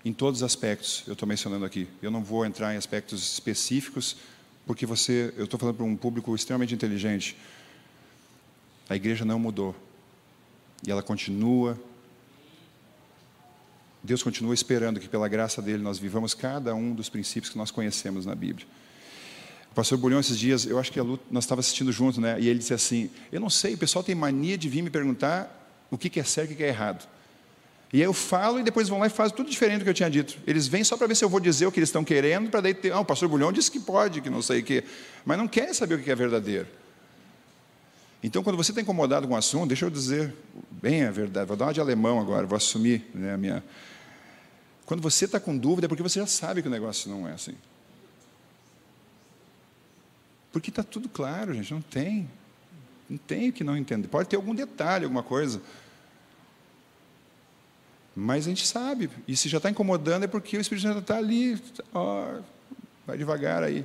em 0.04 0.12
todos 0.12 0.40
os 0.40 0.42
aspectos, 0.42 1.02
eu 1.06 1.14
estou 1.14 1.28
mencionando 1.28 1.64
aqui. 1.64 1.88
Eu 2.00 2.10
não 2.10 2.22
vou 2.22 2.44
entrar 2.44 2.72
em 2.74 2.76
aspectos 2.76 3.32
específicos, 3.32 4.16
porque 4.66 4.86
você, 4.86 5.32
eu 5.36 5.44
estou 5.44 5.58
falando 5.58 5.76
para 5.76 5.84
um 5.84 5.96
público 5.96 6.34
extremamente 6.34 6.74
inteligente. 6.74 7.36
A 8.88 8.96
igreja 8.96 9.24
não 9.24 9.38
mudou. 9.38 9.74
E 10.86 10.90
ela 10.90 11.02
continua. 11.02 11.78
Deus 14.02 14.22
continua 14.22 14.54
esperando 14.54 15.00
que, 15.00 15.08
pela 15.08 15.28
graça 15.28 15.60
dele, 15.60 15.82
nós 15.82 15.98
vivamos 15.98 16.32
cada 16.32 16.74
um 16.74 16.94
dos 16.94 17.08
princípios 17.08 17.50
que 17.50 17.58
nós 17.58 17.70
conhecemos 17.70 18.24
na 18.24 18.34
Bíblia. 18.34 18.66
O 19.70 19.74
pastor 19.74 19.96
Bulhão, 19.96 20.18
esses 20.18 20.38
dias, 20.38 20.66
eu 20.66 20.78
acho 20.78 20.90
que 20.90 21.00
Lu, 21.00 21.18
nós 21.30 21.44
estávamos 21.44 21.66
assistindo 21.66 21.92
junto, 21.92 22.20
né? 22.20 22.36
E 22.40 22.48
ele 22.48 22.58
disse 22.58 22.74
assim: 22.74 23.10
Eu 23.30 23.40
não 23.40 23.48
sei, 23.48 23.74
o 23.74 23.78
pessoal 23.78 24.02
tem 24.02 24.14
mania 24.14 24.58
de 24.58 24.68
vir 24.68 24.82
me 24.82 24.90
perguntar 24.90 25.56
o 25.90 25.98
que 25.98 26.18
é 26.18 26.24
certo 26.24 26.50
e 26.50 26.54
o 26.54 26.56
que 26.56 26.64
é 26.64 26.68
errado. 26.68 27.06
E 27.92 27.98
aí 27.98 28.04
eu 28.04 28.12
falo 28.12 28.60
e 28.60 28.62
depois 28.62 28.88
vão 28.88 29.00
lá 29.00 29.06
e 29.06 29.10
fazem 29.10 29.36
tudo 29.36 29.50
diferente 29.50 29.80
do 29.80 29.84
que 29.84 29.90
eu 29.90 29.94
tinha 29.94 30.10
dito. 30.10 30.38
Eles 30.46 30.68
vêm 30.68 30.84
só 30.84 30.96
para 30.96 31.08
ver 31.08 31.16
se 31.16 31.24
eu 31.24 31.28
vou 31.28 31.40
dizer 31.40 31.66
o 31.66 31.72
que 31.72 31.80
eles 31.80 31.88
estão 31.88 32.04
querendo, 32.04 32.48
para 32.48 32.60
daí 32.60 32.74
ter. 32.74 32.92
Ah, 32.92 33.00
o 33.00 33.04
pastor 33.04 33.28
Bulhão 33.28 33.52
disse 33.52 33.70
que 33.70 33.80
pode, 33.80 34.20
que 34.20 34.30
não 34.30 34.42
sei 34.42 34.60
o 34.60 34.62
quê. 34.62 34.84
Mas 35.24 35.36
não 35.36 35.48
querem 35.48 35.74
saber 35.74 35.96
o 35.96 36.02
que 36.02 36.10
é 36.10 36.14
verdadeiro. 36.14 36.68
Então, 38.22 38.42
quando 38.42 38.56
você 38.56 38.70
está 38.70 38.80
incomodado 38.80 39.26
com 39.26 39.34
o 39.34 39.36
assunto, 39.36 39.68
deixa 39.68 39.86
eu 39.86 39.90
dizer 39.90 40.34
bem 40.70 41.04
a 41.04 41.10
verdade. 41.10 41.48
Vou 41.48 41.56
dar 41.56 41.66
uma 41.66 41.74
de 41.74 41.80
alemão 41.80 42.20
agora, 42.20 42.46
vou 42.46 42.56
assumir 42.56 43.08
né, 43.14 43.34
a 43.34 43.36
minha. 43.36 43.64
Quando 44.84 45.00
você 45.00 45.24
está 45.24 45.40
com 45.40 45.56
dúvida, 45.56 45.86
é 45.86 45.88
porque 45.88 46.02
você 46.02 46.20
já 46.20 46.26
sabe 46.26 46.62
que 46.62 46.68
o 46.68 46.70
negócio 46.70 47.10
não 47.10 47.26
é 47.26 47.32
assim. 47.32 47.54
Porque 50.52 50.70
está 50.70 50.82
tudo 50.82 51.08
claro, 51.08 51.54
gente, 51.54 51.72
não 51.72 51.80
tem. 51.80 52.28
Não 53.08 53.18
tem 53.18 53.48
o 53.48 53.52
que 53.52 53.64
não 53.64 53.76
entender. 53.76 54.08
Pode 54.08 54.28
ter 54.28 54.36
algum 54.36 54.54
detalhe, 54.54 55.04
alguma 55.04 55.22
coisa. 55.22 55.60
Mas 58.14 58.46
a 58.46 58.50
gente 58.50 58.66
sabe. 58.66 59.10
E 59.26 59.36
se 59.36 59.48
já 59.48 59.56
está 59.58 59.70
incomodando 59.70 60.24
é 60.24 60.26
porque 60.26 60.56
o 60.56 60.60
Espírito 60.60 60.86
Santo 60.86 61.00
está 61.00 61.16
ali. 61.16 61.60
Ó, 61.92 62.40
vai 63.06 63.16
devagar 63.16 63.62
aí. 63.62 63.84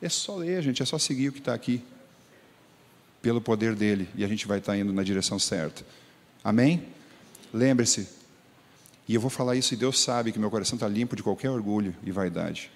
É 0.00 0.08
só 0.08 0.36
ler, 0.36 0.62
gente, 0.62 0.82
é 0.82 0.86
só 0.86 0.98
seguir 0.98 1.28
o 1.28 1.32
que 1.32 1.40
está 1.40 1.54
aqui. 1.54 1.82
Pelo 3.20 3.40
poder 3.40 3.74
dele. 3.74 4.08
E 4.14 4.24
a 4.24 4.28
gente 4.28 4.46
vai 4.46 4.58
estar 4.58 4.72
tá 4.72 4.78
indo 4.78 4.92
na 4.92 5.02
direção 5.02 5.38
certa. 5.38 5.84
Amém? 6.44 6.86
Lembre-se. 7.52 8.08
E 9.08 9.14
eu 9.14 9.20
vou 9.20 9.30
falar 9.30 9.56
isso 9.56 9.72
e 9.72 9.76
Deus 9.76 9.98
sabe 9.98 10.32
que 10.32 10.38
meu 10.38 10.50
coração 10.50 10.76
está 10.76 10.86
limpo 10.86 11.16
de 11.16 11.22
qualquer 11.22 11.50
orgulho 11.50 11.96
e 12.04 12.12
vaidade. 12.12 12.70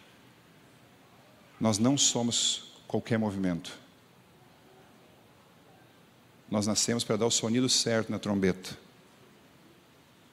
Nós 1.60 1.78
não 1.78 1.96
somos 1.96 2.71
qualquer 2.92 3.18
movimento. 3.18 3.72
Nós 6.50 6.66
nascemos 6.66 7.02
para 7.02 7.16
dar 7.16 7.24
o 7.24 7.30
sonido 7.30 7.66
certo 7.66 8.12
na 8.12 8.18
trombeta. 8.18 8.76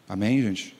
Amém, 0.09 0.41
gente? 0.41 0.77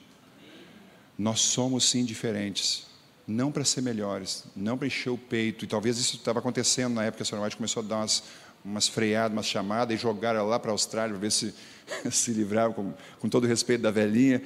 Nós 1.18 1.40
somos 1.40 1.88
sim 1.88 2.04
diferentes. 2.04 2.86
Não 3.26 3.50
para 3.50 3.64
ser 3.64 3.80
melhores, 3.80 4.44
não 4.54 4.76
para 4.76 4.88
encher 4.88 5.08
o 5.08 5.16
peito. 5.16 5.64
E 5.64 5.68
talvez 5.68 5.96
isso 5.96 6.16
estava 6.16 6.40
acontecendo 6.40 6.92
na 6.94 7.04
época 7.04 7.16
que 7.16 7.22
a 7.22 7.24
senhora 7.24 7.46
White 7.46 7.56
começou 7.56 7.82
a 7.82 7.86
dar 7.86 7.96
umas, 7.96 8.24
umas 8.62 8.86
freadas, 8.86 9.32
umas 9.32 9.46
chamadas 9.46 9.98
e 9.98 9.98
jogar 9.98 10.34
ela 10.36 10.46
lá 10.46 10.58
para 10.58 10.70
a 10.70 10.74
Austrália 10.74 11.14
para 11.14 11.20
ver 11.20 11.32
se 11.32 11.54
se 12.12 12.32
livrava, 12.32 12.74
com, 12.74 12.92
com 13.18 13.28
todo 13.30 13.44
o 13.44 13.46
respeito 13.46 13.80
da 13.80 13.90
velhinha. 13.90 14.42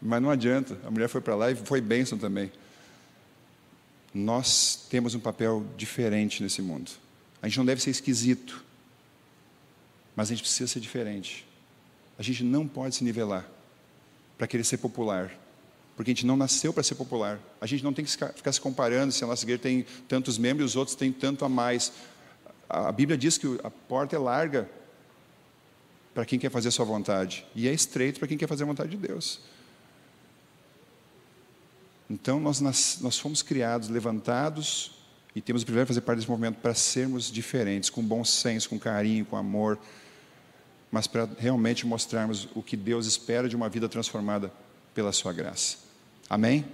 Mas 0.00 0.22
não 0.22 0.30
adianta, 0.30 0.78
a 0.86 0.90
mulher 0.90 1.08
foi 1.08 1.20
para 1.20 1.34
lá 1.34 1.50
e 1.50 1.54
foi 1.54 1.82
bênção 1.82 2.16
também 2.16 2.50
nós 4.16 4.86
temos 4.88 5.14
um 5.14 5.20
papel 5.20 5.64
diferente 5.76 6.42
nesse 6.42 6.62
mundo. 6.62 6.90
A 7.42 7.48
gente 7.48 7.58
não 7.58 7.66
deve 7.66 7.82
ser 7.82 7.90
esquisito, 7.90 8.64
mas 10.14 10.28
a 10.28 10.34
gente 10.34 10.42
precisa 10.42 10.72
ser 10.72 10.80
diferente. 10.80 11.46
A 12.18 12.22
gente 12.22 12.42
não 12.42 12.66
pode 12.66 12.94
se 12.94 13.04
nivelar 13.04 13.46
para 14.38 14.46
querer 14.46 14.64
ser 14.64 14.78
popular, 14.78 15.30
porque 15.94 16.10
a 16.10 16.14
gente 16.14 16.24
não 16.24 16.36
nasceu 16.36 16.72
para 16.72 16.82
ser 16.82 16.94
popular. 16.94 17.38
A 17.60 17.66
gente 17.66 17.84
não 17.84 17.92
tem 17.92 18.04
que 18.04 18.10
ficar 18.10 18.52
se 18.52 18.60
comparando 18.60 19.12
se 19.12 19.22
a 19.22 19.26
nossa 19.26 19.44
igreja 19.44 19.60
tem 19.60 19.84
tantos 20.08 20.38
membros 20.38 20.70
e 20.70 20.72
os 20.72 20.76
outros 20.76 20.96
têm 20.96 21.12
tanto 21.12 21.44
a 21.44 21.48
mais. 21.48 21.92
A 22.68 22.90
Bíblia 22.90 23.18
diz 23.18 23.36
que 23.36 23.60
a 23.62 23.70
porta 23.70 24.16
é 24.16 24.18
larga 24.18 24.68
para 26.14 26.24
quem 26.24 26.38
quer 26.38 26.50
fazer 26.50 26.68
a 26.68 26.72
sua 26.72 26.86
vontade 26.86 27.46
e 27.54 27.68
é 27.68 27.72
estreito 27.72 28.18
para 28.18 28.28
quem 28.28 28.38
quer 28.38 28.48
fazer 28.48 28.62
a 28.62 28.66
vontade 28.66 28.90
de 28.90 28.96
Deus. 28.96 29.40
Então, 32.08 32.38
nós, 32.38 32.60
nós 32.60 33.18
fomos 33.18 33.42
criados, 33.42 33.88
levantados, 33.88 34.92
e 35.34 35.40
temos 35.40 35.62
o 35.62 35.66
privilégio 35.66 35.86
de 35.86 35.88
fazer 35.88 36.00
parte 36.00 36.18
desse 36.18 36.30
movimento 36.30 36.56
para 36.56 36.72
sermos 36.74 37.30
diferentes, 37.30 37.90
com 37.90 38.02
bom 38.02 38.24
senso, 38.24 38.68
com 38.68 38.78
carinho, 38.78 39.24
com 39.24 39.36
amor, 39.36 39.78
mas 40.90 41.06
para 41.06 41.28
realmente 41.38 41.86
mostrarmos 41.86 42.48
o 42.54 42.62
que 42.62 42.76
Deus 42.76 43.06
espera 43.06 43.48
de 43.48 43.54
uma 43.54 43.68
vida 43.68 43.88
transformada 43.88 44.50
pela 44.94 45.12
Sua 45.12 45.32
graça. 45.32 45.76
Amém? 46.30 46.64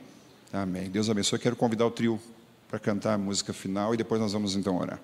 Amém. 0.52 0.88
Deus 0.88 1.10
abençoe. 1.10 1.38
Quero 1.38 1.56
convidar 1.56 1.86
o 1.86 1.90
trio 1.90 2.20
para 2.68 2.78
cantar 2.78 3.14
a 3.14 3.18
música 3.18 3.52
final 3.52 3.94
e 3.94 3.96
depois 3.96 4.20
nós 4.20 4.32
vamos 4.32 4.54
então 4.54 4.76
orar. 4.76 5.00